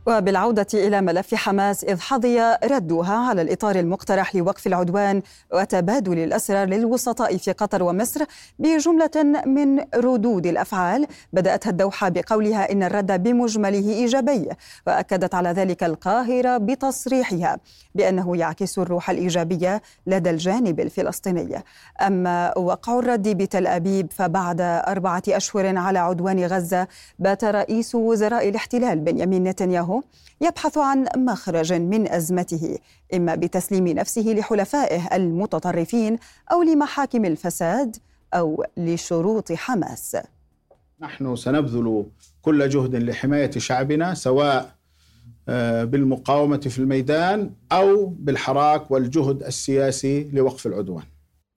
وبالعودة 0.06 0.68
إلى 0.74 1.01
ملف 1.01 1.36
حماس 1.36 1.84
إذ 1.84 1.99
حظي 1.99 2.58
ردها 2.64 3.16
على 3.16 3.41
الإطار 3.41 3.76
المقترح 3.76 4.36
لوقف 4.36 4.68
العدوان 4.68 5.22
وتبادل 5.54 6.20
الأسرى 6.20 6.66
للوسطاء 6.66 7.38
في 7.38 7.51
قطر 7.51 7.84
ومصر 7.84 8.24
بجملة 8.60 9.43
من 9.45 9.80
ردود 9.95 10.45
الأفعال. 10.45 11.08
بدأتها 11.34 11.70
الدوحة 11.70 12.10
بقولها 12.10 12.72
إن 12.72 12.84
الرد 12.84 13.24
بمجمله 13.24 13.89
إيجابي 13.89 14.49
وأكدت 14.88 15.36
على 15.36 15.49
ذلك 15.49 15.84
القاهرة 15.84 16.58
بتصريحها 16.58 17.58
بأنه 17.95 18.38
يعكس 18.38 18.80
الروح 18.80 19.10
الإيجابية 19.10 19.82
لدى 20.08 20.30
الجانب 20.30 20.80
الفلسطيني. 20.80 21.64
أما 22.01 22.58
وقع 22.58 22.99
الرد 22.99 23.28
بتل 23.28 23.68
أبيب 23.68 24.12
فبعد 24.12 24.62
أربعة 24.62 25.24
أشهر 25.30 25.78
على 25.78 25.99
عدوان 25.99 26.45
غزة 26.45 26.88
بات 27.20 27.43
رئيس 27.43 27.95
وزراء 27.95 28.49
الاحتلال 28.49 28.99
بنيامين 28.99 29.43
نتنياهو 29.43 29.93
يبحث 30.41 30.78
عن 30.78 31.06
مخرج 31.18 31.74
من 31.74 32.08
أزمته 32.12 32.78
إما 33.14 33.36
بتسليم 33.36 33.88
نفسه 33.88 34.22
لحلفائه 34.22 35.16
المتطرفين 35.16 36.18
أو 36.52 36.64
لمحاكم 36.64 37.26
الفساد 37.26 37.98
أو 38.34 38.66
لشروط 38.78 39.52
حماس. 39.52 40.18
نحن 41.02 41.36
سنبذل 41.36 42.06
كل 42.41 42.70
جهد 42.70 42.96
لحماية 42.96 43.52
شعبنا 43.52 44.14
سواء 44.14 44.76
آه، 45.50 45.84
بالمقاومة 45.84 46.58
في 46.58 46.80
الميدان 46.80 47.52
أو 47.72 48.06
بالحراك 48.06 48.91
والجهد 48.91 49.44
السياسي 49.44 50.30
لوقف 50.34 50.68
العدوان. 50.68 51.04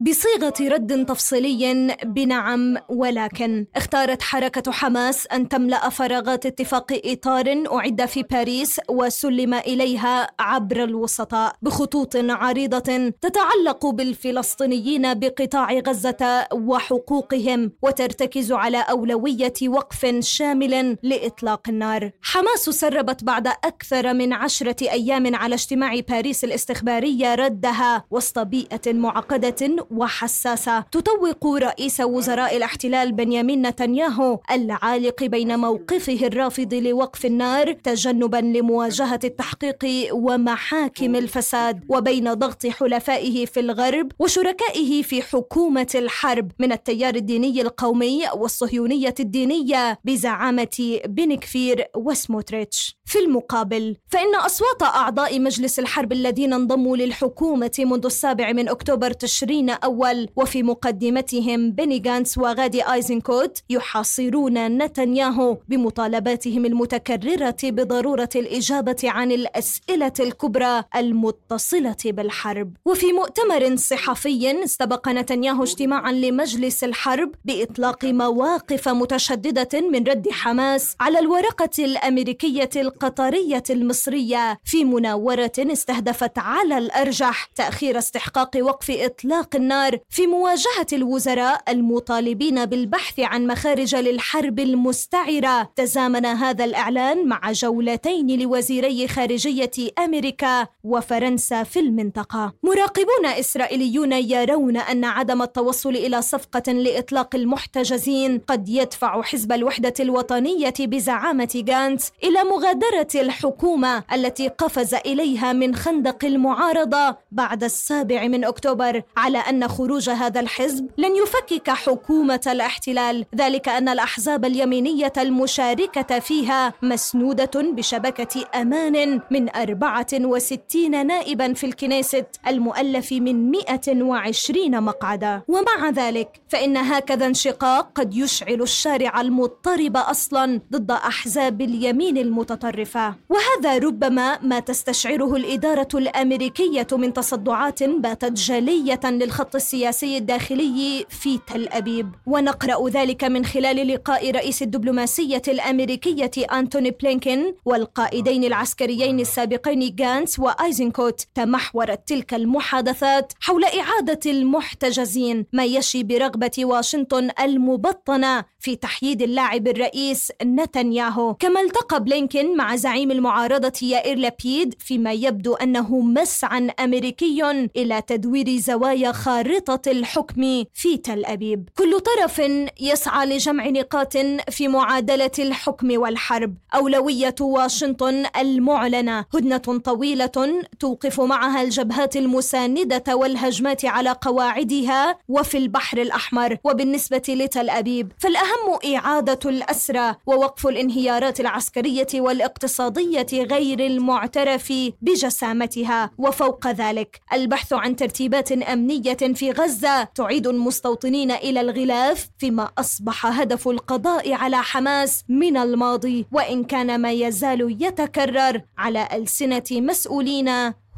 بصيغة 0.01 0.55
رد 0.61 1.07
تفصيلي 1.07 1.97
بنعم 2.05 2.77
ولكن 2.89 3.67
اختارت 3.77 4.23
حركة 4.23 4.73
حماس 4.73 5.27
أن 5.27 5.49
تملأ 5.49 5.89
فراغات 5.89 6.47
اتفاق 6.47 7.01
اطار 7.05 7.65
أعد 7.73 8.05
في 8.05 8.23
باريس 8.23 8.81
وسلم 8.89 9.55
إليها 9.55 10.29
عبر 10.41 10.85
الوسطاء 10.85 11.57
بخطوط 11.63 12.17
عريضة 12.17 13.13
تتعلق 13.21 13.87
بالفلسطينيين 13.87 15.15
بقطاع 15.15 15.73
غزة 15.73 16.47
وحقوقهم 16.53 17.73
وترتكز 17.83 18.53
على 18.53 18.79
أولوية 18.79 19.53
وقف 19.67 20.07
شامل 20.21 20.97
لإطلاق 21.03 21.69
النار. 21.69 22.11
حماس 22.23 22.61
سربت 22.61 23.25
بعد 23.25 23.47
أكثر 23.47 24.15
من 24.15 24.33
عشرة 24.33 24.91
أيام 24.91 25.37
على 25.37 25.55
اجتماع 25.55 26.01
باريس 26.09 26.45
الاستخبارية 26.45 27.35
ردها 27.35 28.05
وسط 28.11 28.39
بيئة 28.39 28.93
معقدة 28.93 29.86
وحساسة 29.91 30.81
تطوق 30.81 31.47
رئيس 31.47 32.01
وزراء 32.01 32.57
الاحتلال 32.57 33.13
بنيامين 33.13 33.67
نتنياهو 33.67 34.41
العالق 34.51 35.25
بين 35.25 35.59
موقفه 35.59 36.27
الرافض 36.27 36.75
لوقف 36.75 37.27
النار 37.27 37.73
تجنبا 37.73 38.37
لمواجهة 38.37 39.21
التحقيق 39.25 40.09
ومحاكم 40.13 41.17
الفساد 41.17 41.85
وبين 41.89 42.35
ضغط 42.35 42.67
حلفائه 42.67 43.47
في 43.47 43.61
الغرب 43.61 44.13
وشركائه 44.19 45.03
في 45.03 45.23
حكومة 45.23 45.87
الحرب 45.95 46.53
من 46.59 46.73
التيار 46.73 47.15
الديني 47.15 47.63
القومي 47.63 48.23
والصهيونية 48.35 49.15
الدينية 49.21 49.99
بزعامة 50.05 51.01
بن 51.07 51.35
كفير 51.37 51.85
وسموتريتش 51.97 52.97
في 53.05 53.19
المقابل 53.19 53.97
فإن 54.09 54.35
أصوات 54.35 54.83
أعضاء 54.83 55.41
مجلس 55.41 55.79
الحرب 55.79 56.13
الذين 56.13 56.53
انضموا 56.53 56.97
للحكومة 56.97 57.71
منذ 57.79 58.05
السابع 58.05 58.53
من 58.53 58.69
أكتوبر 58.69 59.11
تشرين 59.11 59.71
أول 59.85 60.29
وفي 60.37 60.63
مقدمتهم 60.63 61.71
بني 61.71 61.99
جانس 61.99 62.39
وغادي 62.39 62.93
آيزنكوت 62.93 63.59
يحاصرون 63.71 64.83
نتنياهو 64.83 65.59
بمطالباتهم 65.69 66.67
المتكررة 66.67 67.57
بضرورة 67.65 68.29
الإجابة 68.37 68.97
عن 69.05 69.33
الأسئلة 69.33 70.13
الكبرى 70.21 70.85
المتصلة 70.97 71.97
بالحرب. 72.05 72.77
وفي 72.85 73.13
مؤتمر 73.13 73.77
صحفي 73.77 74.65
استبق 74.65 75.09
نتنياهو 75.09 75.63
اجتماعا 75.63 76.13
لمجلس 76.13 76.85
الحرب 76.85 77.35
بإطلاق 77.45 78.05
مواقف 78.05 78.89
متشددة 78.89 79.81
من 79.81 80.05
رد 80.05 80.29
حماس 80.31 80.97
على 81.01 81.19
الورقة 81.19 81.71
الأمريكية 81.79 82.71
القطرية 82.77 83.63
المصرية 83.71 84.59
في 84.65 84.85
مناورة 84.85 85.53
استهدفت 85.59 86.39
على 86.39 86.79
الأرجح 86.79 87.51
تأخير 87.57 87.99
استحقاق 87.99 88.51
وقف 88.61 88.91
إطلاق 88.91 89.57
النار 89.67 89.99
في 90.11 90.27
مواجهة 90.27 90.87
الوزراء 90.93 91.63
المطالبين 91.69 92.65
بالبحث 92.65 93.21
عن 93.21 93.47
مخارج 93.47 93.95
للحرب 93.95 94.59
المستعرة. 94.59 95.73
تزامن 95.77 96.27
هذا 96.27 96.65
الإعلان 96.65 97.29
مع 97.29 97.53
جولتين 97.53 98.43
لوزيري 98.43 99.09
خارجية 99.09 99.71
أمريكا 99.99 100.67
وفرنسا 100.85 101.63
في 101.63 101.81
المنطقة. 101.81 102.53
مراقبون 102.63 103.27
إسرائيليون 103.27 104.13
يرون 104.13 104.77
أن 104.77 105.05
عدم 105.05 105.43
التوصل 105.43 105.91
إلى 105.91 106.23
صفقة 106.23 106.73
لإطلاق 106.73 107.35
المحتجزين 107.35 108.39
قد 108.39 108.69
يدفع 108.69 109.23
حزب 109.23 109.53
الوحدة 109.53 109.95
الوطنية 110.01 110.75
بزعامة 110.81 111.65
غانتس 111.71 112.13
إلى 112.25 112.45
مغادرة 112.45 113.23
الحكومة 113.23 114.05
التي 114.13 114.49
قفز 114.49 114.95
إليها 114.95 115.53
من 115.53 115.75
خندق 115.75 116.25
المعارضة 116.25 117.17
بعد 117.33 117.65
السابع 117.65 118.27
من 118.27 118.45
أكتوبر 118.45 119.03
على 119.17 119.39
أن 119.39 119.56
خروج 119.65 120.11
هذا 120.11 120.41
الحزب 120.41 120.89
لن 120.99 121.17
يفكك 121.17 121.71
حكومة 121.71 122.41
الاحتلال. 122.47 123.25
ذلك 123.35 123.69
أن 123.69 123.89
الأحزاب 123.89 124.45
اليمينية 124.45 125.13
المشاركة 125.19 126.19
فيها 126.19 126.73
مسنودة 126.83 127.51
بشبكة 127.55 128.45
أمان 128.55 129.21
من 129.31 129.49
64 129.49 131.07
نائبا 131.07 131.53
في 131.53 131.67
الكنيست 131.67 132.27
المؤلف 132.47 133.13
من 133.13 133.51
120 133.51 134.81
مقعدا. 134.83 135.43
ومع 135.49 135.91
ذلك 135.91 136.41
فإن 136.49 136.77
هكذا 136.77 137.27
انشقاق 137.27 137.91
قد 137.95 138.15
يشعل 138.15 138.63
الشارع 138.63 139.21
المضطرب 139.21 139.97
أصلا 139.97 140.61
ضد 140.73 140.91
أحزاب 140.91 141.61
اليمين 141.61 142.19
المتطرفة. 142.19 143.15
وهذا 143.29 143.79
ربما 143.79 144.39
ما 144.43 144.61
تستشعره 144.61 145.37
الإدارة 145.37 145.89
الأمريكية 145.95 146.87
من 146.93 147.13
تصدعات 147.13 147.83
باتت 147.83 148.33
جلية 148.33 149.01
للخط 149.47 149.55
السياسي 149.55 150.17
الداخلي 150.17 151.07
في 151.09 151.39
تل 151.47 151.69
أبيب. 151.69 152.11
ونقرأ 152.27 152.89
ذلك 152.89 153.25
من 153.25 153.45
خلال 153.45 153.89
لقاء 153.89 154.31
رئيس 154.31 154.63
الدبلوماسية 154.63 155.43
الأمريكية 155.49 156.31
أنتوني 156.53 156.91
بلينكين 156.91 157.55
والقائدين 157.65 158.45
العسكريين 158.45 159.21
السابقين 159.21 159.95
جانس 159.95 160.39
وآيزنكوت 160.39 161.21
تمحورت 161.35 162.09
تلك 162.09 162.35
المحادثات 162.35 163.33
حول 163.41 163.65
إعادة 163.65 164.21
المحتجزين 164.31 165.47
ما 165.53 165.65
يشي 165.65 166.03
برغبة 166.03 166.51
واشنطن 166.59 167.31
المبطنة 167.41 168.45
في 168.61 168.77
تحييد 168.77 169.23
اللاعب 169.23 169.69
الرئيس 169.69 170.33
نتنياهو. 170.43 171.35
كما 171.35 171.61
التقى 171.61 172.05
بلينكين 172.05 172.57
مع 172.57 172.77
زعيم 172.77 173.11
المعارضة 173.11 173.73
يائير 173.83 174.19
لابيد 174.19 174.75
فيما 174.79 175.13
يبدو 175.13 175.55
أنه 175.55 176.01
مسعى 176.01 176.71
أمريكي 176.81 177.43
إلى 177.77 178.03
تدوير 178.03 178.57
زوايا 178.57 179.13
خارجية 179.13 179.36
خارطة 179.37 179.91
الحكم 179.91 180.65
في 180.75 180.97
تل 180.97 181.25
أبيب. 181.25 181.69
كل 181.79 182.01
طرف 182.01 182.43
يسعى 182.81 183.27
لجمع 183.27 183.69
نقاط 183.69 184.17
في 184.51 184.69
معادلة 184.69 185.31
الحكم 185.39 186.01
والحرب. 186.01 186.55
أولوية 186.75 187.35
واشنطن 187.41 188.25
المعلنة. 188.41 189.25
هدنة 189.35 189.79
طويلة 189.85 190.63
توقف 190.81 191.21
معها 191.21 191.63
الجبهات 191.63 192.17
المساندة 192.17 193.17
والهجمات 193.17 193.85
على 193.85 194.17
قواعدها 194.21 195.19
وفي 195.29 195.59
البحر 195.59 195.99
الأحمر 195.99 196.57
وبالنسبة 196.65 197.23
لتل 197.29 197.71
أبيب. 197.71 198.13
فالأهم 198.19 198.95
إعادة 198.95 199.51
الأسرى 199.51 200.15
ووقف 200.27 200.67
الانهيارات 200.67 201.41
العسكرية 201.41 202.07
والاقتصادية 202.15 203.27
غير 203.33 203.81
المعترف 203.87 204.73
بجسامتها. 205.03 206.11
وفوق 206.19 206.67
ذلك 206.67 207.21
البحث 207.33 207.73
عن 207.73 207.97
ترتيبات 207.97 208.53
أمنية 208.53 209.17
في 209.35 209.51
غزة 209.51 210.05
تعيد 210.05 210.47
المستوطنين 210.47 211.31
إلى 211.31 211.61
الغلاف 211.61 212.29
فيما 212.39 212.69
أصبح 212.79 213.27
هدف 213.41 213.69
القضاء 213.69 214.33
على 214.33 214.57
حماس 214.57 215.25
من 215.29 215.57
الماضي 215.57 216.27
وإن 216.33 216.65
كان 216.65 217.01
ما 217.01 217.13
يزال 217.13 217.77
يتكرر 217.83 218.63
على 218.79 219.09
ألسنة 219.13 219.65
مسؤولين 219.73 220.49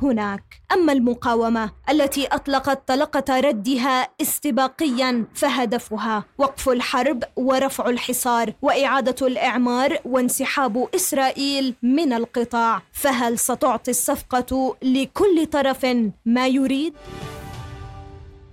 هناك. 0.02 0.42
أما 0.72 0.92
المقاومة 0.92 1.70
التي 1.90 2.26
أطلقت 2.26 2.88
طلقة 2.88 3.40
ردها 3.40 4.08
استباقيا 4.22 5.24
فهدفها 5.34 6.24
وقف 6.38 6.68
الحرب 6.68 7.24
ورفع 7.36 7.88
الحصار 7.88 8.52
وإعادة 8.62 9.26
الإعمار 9.26 9.98
وانسحاب 10.04 10.88
إسرائيل 10.94 11.74
من 11.82 12.12
القطاع. 12.12 12.82
فهل 12.92 13.38
ستعطي 13.38 13.90
الصفقة 13.90 14.76
لكل 14.82 15.46
طرف 15.46 15.86
ما 16.26 16.46
يريد؟ 16.48 16.94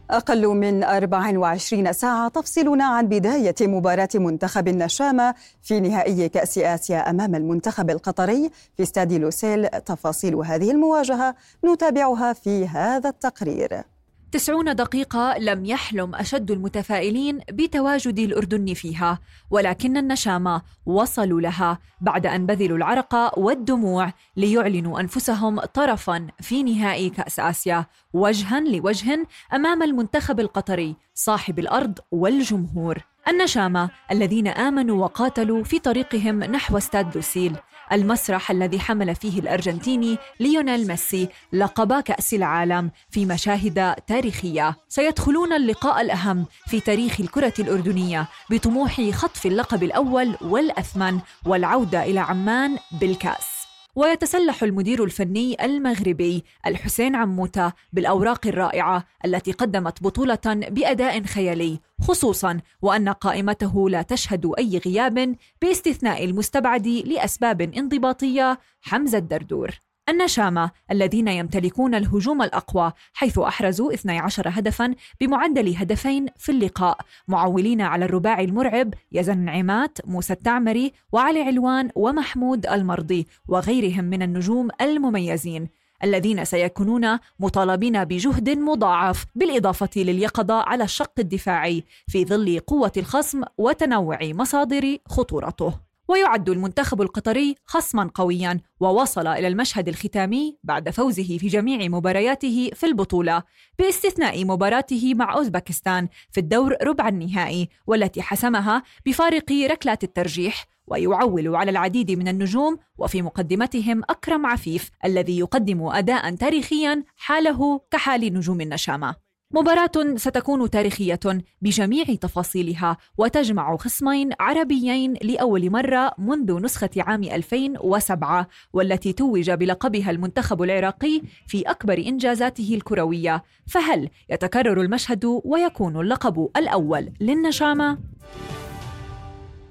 أقل 0.10 0.48
من 0.48 0.84
24 0.84 1.94
ساعة 1.94 2.28
تفصلنا 2.28 2.86
عن 2.86 3.08
بداية 3.08 3.56
مباراة 3.62 4.10
منتخب 4.16 4.68
النشامة 4.68 5.36
في 5.62 5.80
نهائي 5.80 6.30
كأس 6.30 6.58
آسيا 6.58 7.10
أمام 7.10 7.36
المنتخب 7.36 7.90
القطري 7.90 8.52
في 8.78 8.84
استاد 8.84 9.14
لوسيل. 9.14 9.68
تفاصيل 9.68 10.36
هذه 10.36 10.72
المواجهة 10.72 11.36
نتابعها 11.66 12.34
في 12.34 12.68
هذا 12.68 13.10
التقرير. 13.10 13.95
تسعون 14.36 14.76
دقيقة 14.76 15.38
لم 15.38 15.66
يحلم 15.66 16.16
أشد 16.16 16.52
المتفائلين 16.52 17.40
بتواجد 17.52 18.20
الأردن 18.20 18.74
فيها 18.74 19.20
ولكن 19.52 19.98
النشامة 19.98 20.62
وصلوا 20.86 21.42
لها 21.42 21.80
بعد 22.02 22.26
أن 22.26 22.46
بذلوا 22.46 22.78
العرق 22.78 23.40
والدموع 23.40 24.14
ليعلنوا 24.38 25.00
أنفسهم 25.00 25.60
طرفا 25.60 26.28
في 26.42 26.64
نهائي 26.64 27.10
كأس 27.10 27.40
آسيا 27.40 27.86
وجها 28.14 28.60
لوجه 28.60 29.28
أمام 29.54 29.84
المنتخب 29.84 30.40
القطري 30.40 30.96
صاحب 31.14 31.60
الأرض 31.60 32.00
والجمهور. 32.12 32.98
النشامة 33.28 33.90
الذين 34.12 34.48
آمنوا 34.48 35.04
وقاتلوا 35.04 35.64
في 35.64 35.80
طريقهم 35.80 36.44
نحو 36.44 36.78
استاد 36.78 37.16
لوسيل 37.16 37.56
المسرح 37.92 38.52
الذي 38.52 38.80
حمل 38.80 39.16
فيه 39.16 39.40
الأرجنتيني 39.40 40.18
ليونيل 40.40 40.88
ميسي 40.88 41.30
لقب 41.54 42.02
كأس 42.02 42.34
العالم 42.34 42.92
في 43.10 43.26
مشاهد 43.26 43.96
تاريخية. 44.08 44.76
سيدخلون 44.90 45.54
اللقاء 45.54 46.02
الأهم 46.02 46.46
في 46.68 46.80
تاريخ 46.80 47.20
الكرة 47.20 47.54
الأردنية 47.60 48.28
بطموح 48.50 49.02
خطف 49.12 49.46
اللقب 49.46 49.84
الأول 49.84 50.38
والأثمن 50.42 51.20
والعودة 51.46 52.04
إلى 52.04 52.20
عمان 52.20 52.78
بالكأس. 52.92 53.55
ويتسلح 53.96 54.64
المدير 54.64 55.04
الفني 55.04 55.66
المغربي 55.66 56.44
الحسين 56.66 57.16
عموتة 57.16 57.74
بالأوراق 57.94 58.48
الرائعة 58.48 59.06
التي 59.26 59.52
قدمت 59.52 60.04
بطولة 60.04 60.40
بأداء 60.46 61.24
خيالي 61.24 61.80
خصوصا 62.02 62.60
وأن 62.82 63.10
قائمته 63.10 63.90
لا 63.90 64.02
تشهد 64.02 64.52
أي 64.58 64.78
غياب 64.78 65.36
باستثناء 65.62 66.26
المستبعد 66.26 66.88
لأسباب 66.88 67.62
انضباطية 67.62 68.60
حمزة 68.82 69.18
الدردور. 69.18 69.80
النشامة 70.10 70.72
الذين 70.92 71.28
يمتلكون 71.28 71.96
الهجوم 71.96 72.42
الأقوى 72.42 72.92
حيث 73.14 73.40
أحرزوا 73.40 73.94
12 73.94 74.44
هدفا 74.48 74.96
بمعدل 75.22 75.76
هدفين 75.76 76.26
في 76.38 76.52
اللقاء 76.52 76.98
معولين 77.28 77.82
على 77.82 78.06
الرباعي 78.06 78.46
المرعب 78.46 78.94
يزن 79.12 79.50
عمات 79.50 79.98
موسى 80.06 80.34
التعمري 80.34 80.94
وعلي 81.12 81.42
علوان 81.42 81.90
ومحمود 81.96 82.66
المرضي 82.66 83.28
وغيرهم 83.48 84.06
من 84.06 84.22
النجوم 84.22 84.68
المميزين 84.82 85.70
الذين 86.04 86.46
سيكونون 86.46 87.20
مطالبين 87.40 88.04
بجهد 88.04 88.50
مضاعف 88.50 89.26
بالإضافة 89.36 89.90
لليقظة 89.96 90.54
على 90.54 90.84
الشق 90.84 91.14
الدفاعي 91.20 91.84
في 92.08 92.26
ظل 92.26 92.60
قوة 92.60 92.92
الخصم 92.98 93.44
وتنوع 93.58 94.20
مصادر 94.24 94.98
خطورته. 95.06 95.85
ويعد 96.08 96.50
المنتخب 96.50 97.02
القطري 97.02 97.56
خصما 97.66 98.12
قويا 98.16 98.60
ووصل 98.80 99.28
إلى 99.28 99.48
المشهد 99.48 99.88
الختامي 99.88 100.58
بعد 100.64 100.90
فوزه 100.90 101.38
في 101.38 101.48
جميع 101.48 101.88
مبارياته 101.88 102.72
في 102.74 102.86
البطولة 102.86 103.44
باستثناء 103.80 104.46
مباراته 104.46 105.14
مع 105.14 105.34
أوزبكستان 105.34 106.08
في 106.32 106.40
الدور 106.40 106.76
ربع 106.84 107.08
النهائي 107.08 107.70
والتي 107.88 108.22
حسمها 108.22 108.84
بفارق 109.06 109.52
ركلات 109.52 110.04
الترجيح 110.04 110.66
ويعول 110.88 111.56
على 111.56 111.72
العديد 111.72 112.12
من 112.12 112.28
النجوم 112.28 112.78
وفي 112.98 113.22
مقدمتهم 113.22 114.02
أكرم 114.10 114.46
عفيف 114.46 114.90
الذي 115.06 115.40
يقدم 115.40 115.88
اداء 115.88 116.36
تاريخيا 116.36 117.04
حاله 117.16 117.82
كحال 117.92 118.34
نجوم 118.34 118.62
النشامة. 118.62 119.25
مباراة 119.52 120.16
ستكون 120.16 120.70
تاريخية 120.70 121.20
بجميع 121.62 122.04
تفاصيلها 122.04 122.98
وتجمع 123.18 123.78
خصمين 123.78 124.30
عربيين 124.40 125.14
لأول 125.14 125.70
مرة 125.70 126.12
منذ 126.18 126.62
نسخة 126.62 126.90
عام 126.98 127.24
2007 127.24 128.48
والتي 128.74 129.14
توج 129.14 129.52
بلقبها 129.52 130.12
المنتخب 130.12 130.62
العراقي 130.62 131.22
في 131.48 131.62
أكبر 131.62 131.98
إنجازاته 131.98 132.76
الكروية. 132.76 133.44
فهل 133.68 134.10
يتكرر 134.30 134.82
المشهد 134.82 135.26
ويكون 135.26 136.00
اللقب 136.02 136.50
الأول 136.58 137.12
للنشامة؟ 137.22 137.98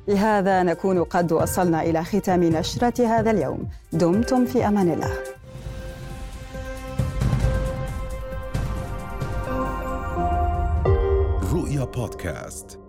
بهذا 0.09 0.63
نكون 0.63 1.05
قد 1.05 1.33
وصلنا 1.33 1.83
إلى 1.83 2.05
ختام 2.05 2.45
نشرة 2.45 3.07
هذا 3.07 3.31
اليوم. 3.31 3.69
دمتم 3.93 4.45
في 4.45 4.69
أمان 4.69 4.93
الله. 4.93 5.13
رؤيا 11.85 11.93
بودكاست 11.93 12.84